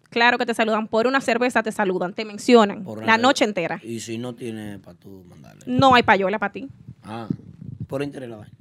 [0.09, 0.87] Claro que te saludan.
[0.87, 2.83] Por una cerveza te saludan, te mencionan.
[2.83, 3.81] Por la noche entera.
[3.83, 5.63] Y si no tiene para tú mandarle.
[5.65, 6.69] No hay payola para ti.
[7.03, 7.27] Ah,
[7.87, 8.56] por interés la vaina.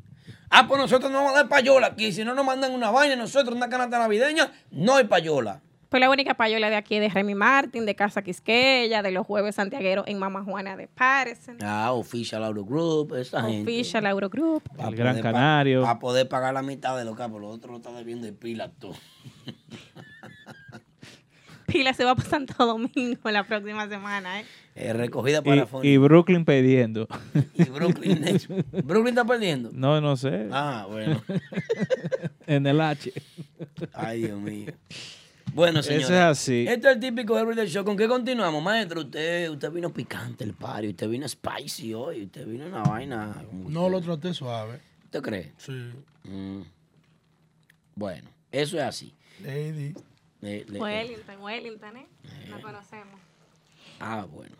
[0.50, 2.12] Ah, pues nosotros no vamos a dar payola aquí.
[2.12, 5.60] Si no nos mandan una vaina, nosotros una canasta navideña, no hay payola.
[5.88, 9.24] Pues la única payola de aquí es de Remy Martin, de Casa Quisqueya, de los
[9.24, 13.62] Jueves Santiagueros en Mama Juana de Patterson, Ah, Official Auto Group, esa gente.
[13.70, 14.62] Official Eurogroup.
[14.78, 15.82] El Gran Canario.
[15.82, 18.32] Para poder pagar la mitad de lo que por lo otro lo está debiendo de
[18.32, 18.94] pila todo.
[21.66, 24.44] Pila se va para Santo Domingo la próxima semana, ¿eh?
[24.74, 27.08] Eh, recogida para Y, y Brooklyn pidiendo.
[27.54, 28.22] Y Brooklyn,
[28.84, 29.70] Brooklyn está perdiendo.
[29.72, 30.48] No, no sé.
[30.52, 31.22] Ah, bueno.
[32.46, 33.12] en el H.
[33.94, 34.72] Ay, Dios mío.
[35.54, 36.10] Bueno, Eso señores.
[36.10, 36.66] es así.
[36.68, 37.84] Esto es el típico Everyday Show.
[37.84, 39.00] ¿Con qué continuamos, maestro?
[39.00, 43.42] Usted, usted vino picante el party, usted vino spicy hoy, usted vino una vaina.
[43.66, 44.80] No lo traté suave.
[45.04, 45.52] ¿Usted cree?
[45.56, 45.72] Sí.
[46.24, 46.60] Mm.
[47.94, 49.14] Bueno, eso es así.
[49.42, 49.94] Lady.
[50.46, 52.06] Le- le- Wellington, Wellington, ¿eh?
[52.48, 53.20] Lo conocemos.
[53.98, 54.54] ah, bueno.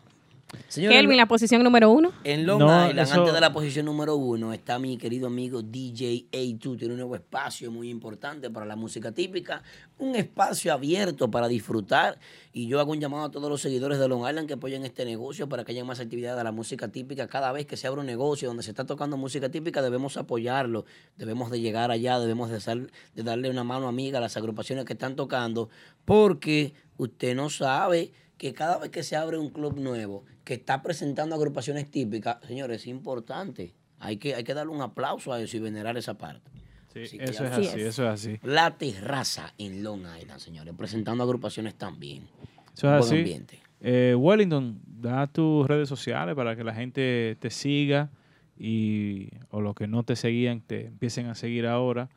[0.69, 2.13] Señores, Kelvin, la posición número uno.
[2.23, 5.61] En Long No, Island, eso- antes de la posición número uno, está mi querido amigo
[5.61, 6.77] DJ A2.
[6.77, 9.61] Tiene un nuevo espacio muy importante para la música típica.
[9.97, 12.17] Un espacio abierto para disfrutar.
[12.53, 15.03] Y yo hago un llamado a todos los seguidores de Long Island que apoyen este
[15.03, 17.27] negocio para que haya más actividad de la música típica.
[17.27, 20.85] Cada vez que se abre un negocio donde se está tocando música típica, debemos apoyarlo.
[21.17, 24.85] Debemos de llegar allá, debemos de, sal- de darle una mano amiga a las agrupaciones
[24.85, 25.69] que están tocando.
[26.05, 30.81] Porque usted no sabe que cada vez que se abre un club nuevo que está
[30.81, 33.73] presentando agrupaciones típicas, señores, es importante.
[33.99, 36.51] Hay que, hay que darle un aplauso a eso y venerar esa parte.
[36.89, 38.39] Así que eso es así, eso es así.
[38.43, 42.27] La terraza en Long Island, señores, presentando agrupaciones también.
[42.75, 43.15] Eso es Buen así.
[43.17, 43.59] ambiente.
[43.81, 48.09] Eh, Wellington, da tus redes sociales para que la gente te siga
[48.57, 52.09] y o los que no te seguían te empiecen a seguir ahora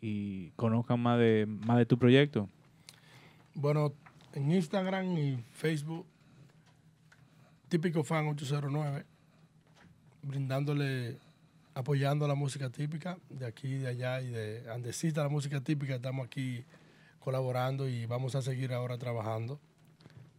[0.00, 2.48] y conozcan más de más de tu proyecto.
[3.54, 3.92] Bueno,
[4.34, 6.06] en Instagram y Facebook,
[7.68, 9.04] típico fan 809,
[10.22, 11.16] brindándole,
[11.74, 15.94] apoyando la música típica de aquí, de allá y de Andesita, la música típica.
[15.96, 16.64] Estamos aquí
[17.20, 19.60] colaborando y vamos a seguir ahora trabajando.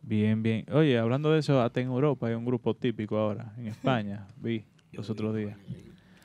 [0.01, 0.65] Bien, bien.
[0.71, 4.65] Oye, hablando de eso, hasta en Europa hay un grupo típico ahora, en España, vi
[4.91, 5.57] los otros días.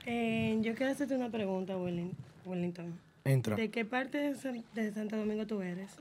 [0.05, 2.13] Eh, yo quiero hacerte una pregunta, Wellin-
[2.45, 2.99] Wellington.
[3.25, 3.57] Entra.
[3.57, 5.95] ¿De qué parte de, San- de Santo Domingo tú eres?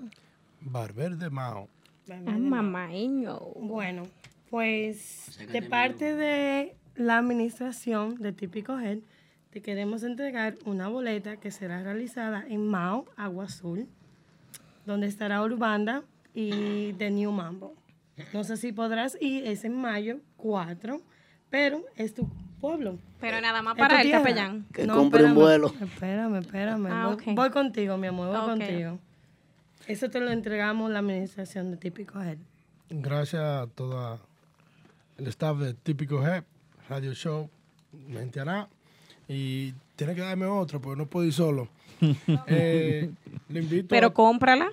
[0.61, 1.69] Barber de Mao.
[2.09, 3.39] Ah, mamaeño.
[3.59, 4.03] Bueno,
[4.49, 8.99] pues de parte de la administración de Típico Head,
[9.49, 13.88] te queremos entregar una boleta que será realizada en Mao, Agua Azul,
[14.85, 16.03] donde estará Urbanda
[16.34, 17.75] y The New Mambo.
[18.34, 21.01] No sé si podrás ir, es en mayo 4,
[21.49, 22.27] pero es tu
[22.59, 22.97] pueblo.
[23.19, 24.65] Pero nada más para el capellán.
[24.73, 25.67] Que compre un espérame, vuelo.
[25.79, 26.88] Espérame, espérame.
[26.91, 28.99] Ah, voy, contigo, mi amor, voy contigo.
[29.88, 32.38] Eso te lo entregamos la administración de Típico Head.
[32.89, 34.19] Gracias a todo
[35.18, 36.43] el staff de Típico Head,
[36.89, 37.49] Radio Show,
[38.07, 38.68] Mente Aná.
[39.27, 41.68] Y tiene que darme otro, porque no puedo ir solo.
[42.47, 43.09] Eh,
[43.49, 44.69] le invito Pero a- cómprala.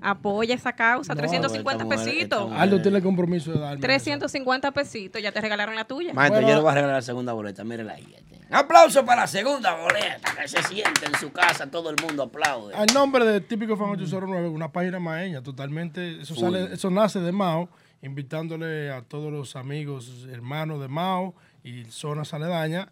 [0.00, 1.14] Apoya esa causa.
[1.14, 2.52] No, 350 esta mujer- pesitos.
[2.52, 3.80] Aldo tiene compromiso de darme.
[3.80, 5.22] 350 pesitos.
[5.22, 6.12] Ya te regalaron la tuya.
[6.14, 7.62] Maestro, yo le voy a regalar la segunda boleta.
[7.64, 8.14] Mírela ahí.
[8.50, 10.34] Un aplauso para la segunda boleta.
[10.40, 11.70] Que se siente en su casa.
[11.70, 12.74] Todo el mundo aplaude.
[12.74, 16.22] Al nombre de Típico Fan 809, una página maeña, totalmente.
[16.22, 17.68] Eso, sale, eso nace de Mao,
[18.02, 22.88] invitándole a todos los amigos, hermanos de Mao y zonas aledañas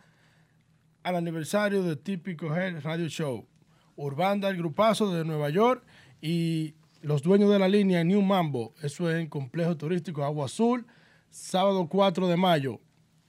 [1.03, 3.47] al aniversario de Típico Head Radio Show.
[3.97, 5.83] Urbanda, el grupazo de Nueva York
[6.21, 8.75] y los dueños de la línea New Mambo.
[8.83, 10.87] Eso es en Complejo Turístico Agua Azul,
[11.31, 12.81] sábado 4 de mayo.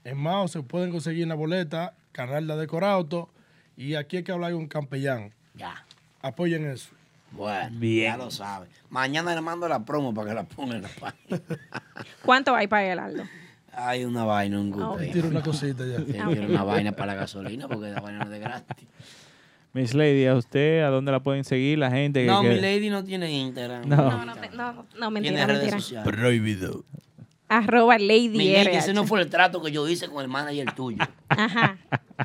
[0.04, 3.30] En Mao se pueden conseguir la boleta, canal de Decorauto
[3.76, 5.34] y aquí hay que hablar con Campellán.
[5.54, 5.86] Ya.
[6.22, 6.90] Apoyen eso.
[7.32, 8.68] Bueno, ya lo sabe.
[8.90, 11.42] Mañana le mando la promo para que la ponga en la página.
[12.26, 13.24] ¿Cuánto hay para el Aldo?
[13.74, 14.92] Hay una vaina, un gusto.
[14.92, 15.02] Ok.
[15.12, 16.04] Tira una cosita ya.
[16.04, 18.88] Quiero una vaina para la gasolina porque la vaina no es de gratis.
[19.78, 22.22] Miss Lady, ¿a usted a dónde la pueden seguir la gente?
[22.22, 23.88] que- No, que- mi lady no tiene Instagram.
[23.88, 23.96] No.
[23.96, 25.80] No, no, no, no, Tiene mentira, redes mentira.
[25.80, 26.14] sociales.
[26.16, 26.84] Prohibido.
[27.50, 30.74] Arroba Lady Mi lady, ese no fue el trato que yo hice con el manager
[30.74, 30.98] tuyo.
[31.30, 31.78] Ajá.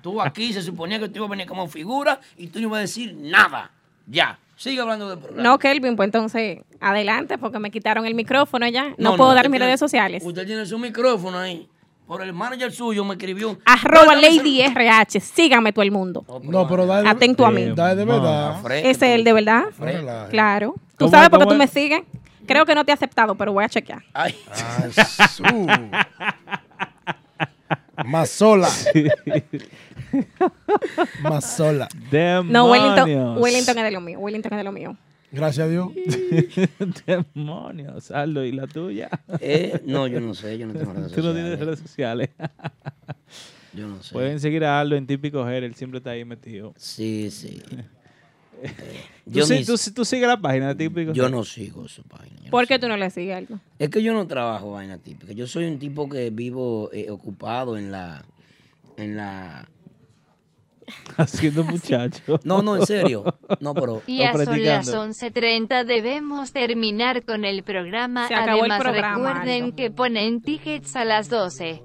[0.03, 2.79] Tú aquí se suponía que tú ibas a venir como figura y tú no ibas
[2.79, 3.71] a decir nada.
[4.07, 4.39] Ya.
[4.57, 5.43] Sigue hablando del programa.
[5.43, 8.91] No, Kelvin, pues entonces, adelante, porque me quitaron el micrófono ya.
[8.99, 10.23] No, No, puedo no, dar mis tiene- redes sociales.
[10.25, 11.69] Usted tiene su micrófono ahí.
[12.07, 13.59] Por el manager suyo me escribió.
[13.65, 15.21] Arroba Lady RH.
[15.21, 16.25] Síganme todo el mundo.
[16.43, 17.73] No, pero da de, Atento a mí.
[17.75, 18.61] da de verdad.
[18.73, 19.65] Ese es el de verdad.
[20.31, 20.75] Claro.
[20.97, 21.71] ¿Tú ¿Cómo sabes es, por qué tú me es?
[21.71, 22.03] sigues?
[22.47, 24.03] Creo que no te he aceptado, pero voy a chequear.
[24.13, 24.35] Ay.
[28.05, 28.69] Más sola.
[31.23, 31.89] Más sola.
[32.45, 34.19] No, Wellington, Wellington es de lo mío.
[34.19, 34.97] Wellington es de lo mío.
[35.33, 35.89] Gracias a Dios.
[37.07, 39.09] Demonios, Aldo, ¿y la tuya?
[39.41, 41.67] Eh, no, yo no sé, yo no tengo redes Tú no tienes sociales.
[41.67, 42.31] redes sociales.
[43.75, 44.13] Yo no sé.
[44.13, 46.75] Pueden seguir a Aldo en Típico Her, él siempre está ahí metido.
[46.77, 47.63] Sí, sí.
[49.25, 52.03] ¿Tú, Yo sí- ni- tú, tú sigues la página de Típico Yo no sigo su
[52.03, 52.51] página.
[52.51, 53.59] ¿Por qué tú no le sigues algo?
[53.79, 55.33] Es que yo no trabajo vaina típica.
[55.33, 58.23] Yo soy un tipo que vivo eh, ocupado en la,
[58.99, 59.67] en la.
[61.17, 62.41] Haciendo muchacho.
[62.45, 63.25] No, no, en serio.
[63.61, 64.03] No, pero.
[64.07, 68.29] Y a son las 11.30 debemos terminar con el programa.
[68.29, 69.77] Se acabó el Además, programa, recuerden Aldo.
[69.77, 71.83] que ponen tickets a las 12.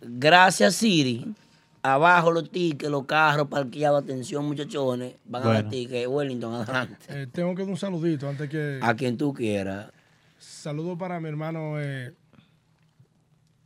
[0.00, 1.34] Gracias, Siri.
[1.82, 5.16] Abajo los tickets, los carros parqueados, atención, muchachones.
[5.26, 5.70] Van a dar Bueno.
[5.70, 6.06] tickets.
[6.08, 6.96] Wellington, adelante.
[7.08, 8.78] Eh, tengo que dar un saludito antes que.
[8.82, 9.90] A quien tú quieras.
[10.38, 12.14] Saludo para mi hermano eh,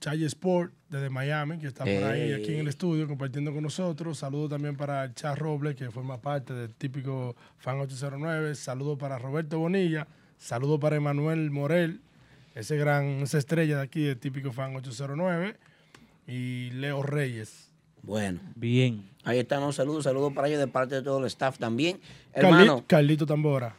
[0.00, 2.34] Chay Sport desde Miami, que está por ahí Eh.
[2.36, 4.18] aquí en el estudio compartiendo con nosotros.
[4.18, 8.54] Saludo también para Chas Robles, que forma parte del típico Fan 809.
[8.54, 10.06] Saludo para Roberto Bonilla.
[10.38, 12.00] Saludo para Emanuel Morel,
[12.54, 15.56] ese gran, esa estrella de aquí del típico Fan 809.
[16.26, 17.70] Y Leo Reyes.
[18.02, 18.40] Bueno.
[18.54, 19.02] Bien.
[19.24, 20.04] Ahí están los saludos.
[20.04, 22.00] Saludos para ellos de parte de todo el staff también.
[22.32, 22.84] Hermano.
[22.86, 23.74] Carlito Tambora.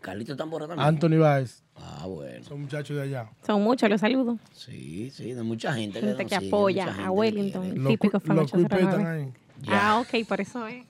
[0.00, 0.86] Carlito Tambora también.
[0.86, 1.61] Anthony Báez.
[1.76, 2.44] Ah, bueno.
[2.44, 3.30] Son muchachos de allá.
[3.46, 4.38] Son muchos los saludos.
[4.52, 6.00] Sí, sí, de mucha gente.
[6.00, 8.98] que Gente que sigue, apoya mucha gente a Wellington, típico fan los culpes 809.
[8.98, 9.32] están ahí.
[9.68, 10.84] Ah, ok, por eso es.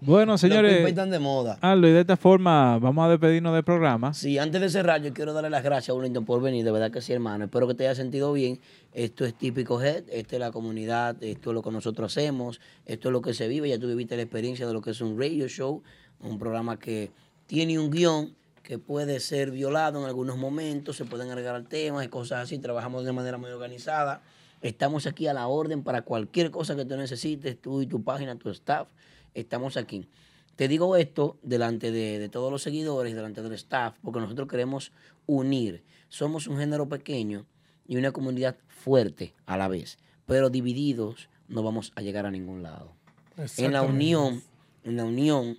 [0.00, 0.86] Bueno, señores.
[0.86, 1.58] están de moda.
[1.60, 4.14] Aldo, y de esta forma vamos a despedirnos del programa.
[4.14, 6.90] Sí, antes de cerrar, yo quiero darle las gracias a Wellington por venir, de verdad
[6.90, 7.44] que sí, hermano.
[7.44, 8.60] Espero que te haya sentido bien.
[8.92, 13.08] Esto es típico Head, esta es la comunidad, esto es lo que nosotros hacemos, esto
[13.08, 13.68] es lo que se vive.
[13.68, 15.82] Ya tú viviste la experiencia de lo que es un radio show,
[16.20, 17.10] un programa que
[17.46, 18.34] tiene un guion
[18.68, 22.58] que puede ser violado en algunos momentos, se pueden agregar temas y cosas así.
[22.58, 24.20] Trabajamos de manera muy organizada.
[24.60, 28.36] Estamos aquí a la orden para cualquier cosa que tú necesites, tú y tu página,
[28.36, 28.86] tu staff.
[29.32, 30.06] Estamos aquí.
[30.54, 34.92] Te digo esto delante de, de todos los seguidores, delante del staff, porque nosotros queremos
[35.24, 35.82] unir.
[36.10, 37.46] Somos un género pequeño
[37.86, 42.62] y una comunidad fuerte a la vez, pero divididos no vamos a llegar a ningún
[42.62, 42.92] lado.
[43.56, 44.42] En la unión,
[44.84, 45.58] en la unión,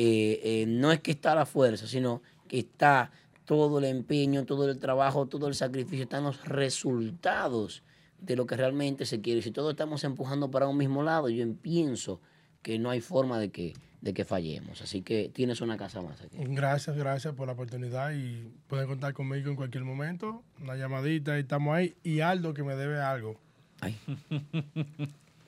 [0.00, 2.20] eh, eh, no es que está la fuerza, sino
[2.52, 3.10] está
[3.44, 7.82] todo el empeño, todo el trabajo, todo el sacrificio, están los resultados
[8.20, 9.42] de lo que realmente se quiere.
[9.42, 12.20] Si todos estamos empujando para un mismo lado, yo pienso
[12.62, 14.82] que no hay forma de que, de que fallemos.
[14.82, 16.36] Así que tienes una casa más aquí.
[16.40, 20.42] Gracias, gracias por la oportunidad y pueden contar conmigo en cualquier momento.
[20.60, 21.94] Una llamadita y estamos ahí.
[22.02, 23.36] Y Aldo que me debe algo.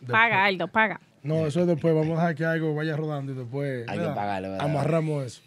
[0.06, 1.00] Paga, Aldo, paga.
[1.22, 4.14] No, eso después vamos a dejar que algo vaya rodando y después Hay que ¿verdad?
[4.14, 4.64] pagarle, ¿verdad?
[4.64, 5.42] amarramos eso.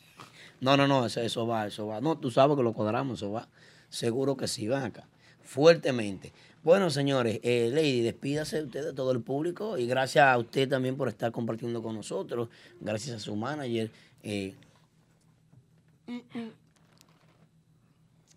[0.64, 2.00] No, no, no, eso, eso va, eso va.
[2.00, 3.50] No, tú sabes que lo cuadramos, eso va.
[3.90, 5.08] Seguro que sí, van acá.
[5.44, 6.32] Fuertemente.
[6.64, 10.96] Bueno, señores, eh, Lady, despídase usted de todo el público y gracias a usted también
[10.96, 12.48] por estar compartiendo con nosotros.
[12.80, 13.92] Gracias a su manager.
[14.24, 14.56] eh,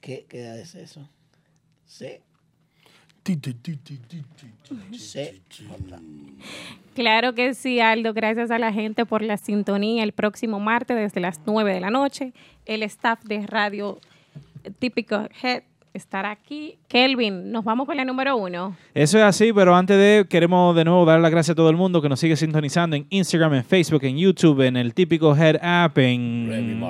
[0.00, 1.08] ¿Qué, ¿Qué es eso?
[1.86, 2.18] Sí.
[4.92, 5.42] Sí.
[6.94, 8.14] Claro que sí, Aldo.
[8.14, 10.02] Gracias a la gente por la sintonía.
[10.02, 12.32] El próximo martes desde las 9 de la noche,
[12.64, 14.00] el staff de Radio
[14.78, 15.62] Típico Head
[15.96, 16.78] estará aquí.
[16.88, 18.76] Kelvin, nos vamos con la número uno.
[18.94, 21.76] Eso es así, pero antes de, queremos de nuevo dar las gracias a todo el
[21.76, 25.58] mundo que nos sigue sintonizando en Instagram, en Facebook, en YouTube, en el típico Head
[25.62, 26.80] App, en,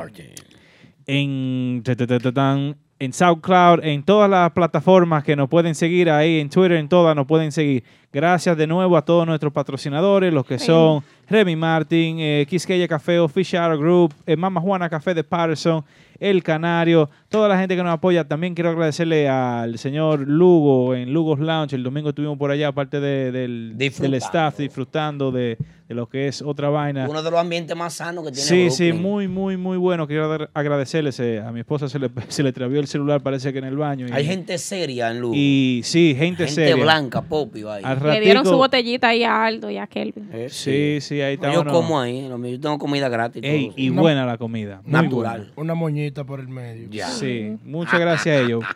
[1.06, 6.40] en, ta, ta, tan, en SoundCloud, en todas las plataformas que nos pueden seguir ahí,
[6.40, 7.84] en Twitter, en todas nos pueden seguir.
[8.12, 10.66] Gracias de nuevo a todos nuestros patrocinadores, los que Sí.
[10.66, 15.84] son Remy Martin, eh, Quisqueya Café, Official Group, eh, Mama Juana Café de Patterson,
[16.20, 18.24] El Canario, toda la gente que nos apoya.
[18.26, 21.74] También quiero agradecerle al señor Lugo en Lugo's Lounge.
[21.76, 23.76] El domingo estuvimos por allá, aparte de- del,
[24.14, 27.06] staff, disfrutando de, de lo que es otra vaina.
[27.08, 29.02] Uno de los ambientes más sanos que tiene Sí, sí, Brooklyn.
[29.10, 30.06] muy, muy, muy bueno.
[30.06, 31.20] Quiero agradecerles.
[31.20, 33.76] eh, a mi esposa se le, se le travió el celular, parece que en el
[33.76, 34.06] baño.
[34.08, 35.34] y- Hay gente seria en Lugo.
[35.36, 36.76] Y sí, gente, Gente seria.
[36.82, 37.82] blanca, popio ahí.
[37.84, 40.30] Al Le dieron su botellita ahí a Aldo y a Kelvin.
[40.48, 41.52] Sí, sí, ahí está.
[41.52, 43.42] Yo como ahí, yo tengo comida gratis.
[43.44, 44.80] Ey, y buena la comida.
[44.84, 45.38] Natural.
[45.38, 45.52] buena.
[45.56, 46.88] Una moñita por el medio.
[47.08, 48.64] Sí, muchas gracias a ellos.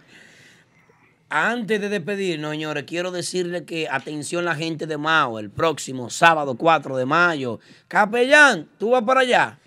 [1.32, 6.56] Antes de despedirnos, señores, quiero decirle que atención la gente de Mao, el próximo sábado
[6.56, 7.60] 4 de mayo.
[7.86, 9.60] Capellán, tú vas para allá.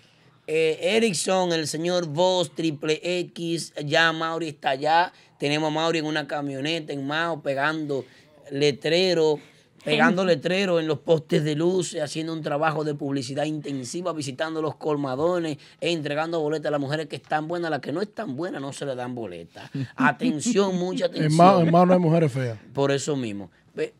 [0.46, 5.10] Eh, Erickson, el señor Voz, Triple X, ya Mauri está allá.
[5.38, 8.04] Tenemos a Mauri en una camioneta en Mao pegando
[8.50, 9.40] letrero,
[9.84, 14.76] pegando letrero en los postes de luz, haciendo un trabajo de publicidad intensiva, visitando los
[14.76, 18.36] colmadones e entregando boletas a las mujeres que están buenas, a las que no están
[18.36, 19.70] buenas no se le dan boletas.
[19.96, 21.30] Atención, mucha atención.
[21.30, 22.58] En Mao, en Mao no hay mujeres feas.
[22.72, 23.50] Por eso mismo.
[23.74, 23.92] Ve,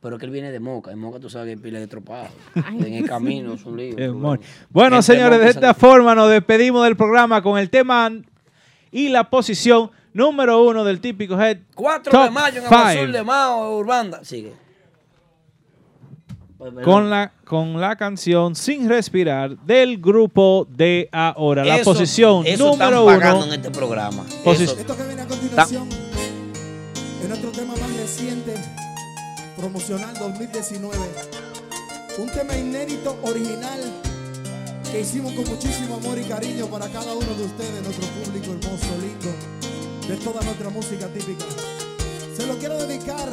[0.00, 0.90] Pero que él viene de Moca.
[0.90, 2.28] En Moca tú sabes que hay pila de tropado.
[2.54, 4.40] En el camino es un lío.
[4.70, 8.10] Bueno, señores, de esta forma nos despedimos del programa con el tema
[8.90, 11.58] y la posición número uno del típico Head.
[11.74, 14.24] 4 Top de mayo en Azul de Mao, Urbanda.
[14.24, 14.52] Sigue.
[16.84, 21.64] Con la, con la canción Sin Respirar del grupo de ahora.
[21.64, 23.54] La Eso- posición eso están número pagando uno.
[23.54, 24.24] en este programa.
[24.44, 25.88] Posi- Eso- Esto que viene a continuación
[27.22, 28.54] es nuestro tema más reciente,
[29.56, 30.96] promocional 2019.
[32.18, 33.80] Un tema inédito, original,
[34.90, 38.86] que hicimos con muchísimo amor y cariño para cada uno de ustedes, nuestro público hermoso,
[39.00, 41.44] lindo, de toda nuestra música típica.
[42.36, 43.28] Se lo quiero dedicar.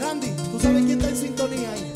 [0.00, 1.92] Randy, ¿tú sabes quién está en sintonía ahí?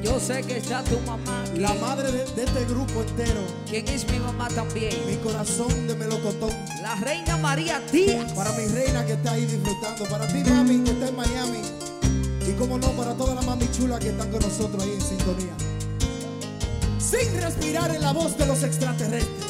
[0.00, 1.42] Yo sé que está tu mamá.
[1.42, 1.58] aquí.
[1.58, 3.40] La madre de, de este grupo entero.
[3.68, 4.94] ¿Quién es mi mamá también?
[5.06, 6.50] Mi corazón de melocotón.
[6.82, 8.32] La reina María Díaz.
[8.32, 10.04] Para mi reina que está ahí disfrutando.
[10.04, 11.60] Para ti, mami, que está en Miami.
[12.48, 15.54] Y como no, para todas las mami chulas que están con nosotros ahí en sintonía.
[16.98, 19.49] Sin respirar en la voz de los extraterrestres.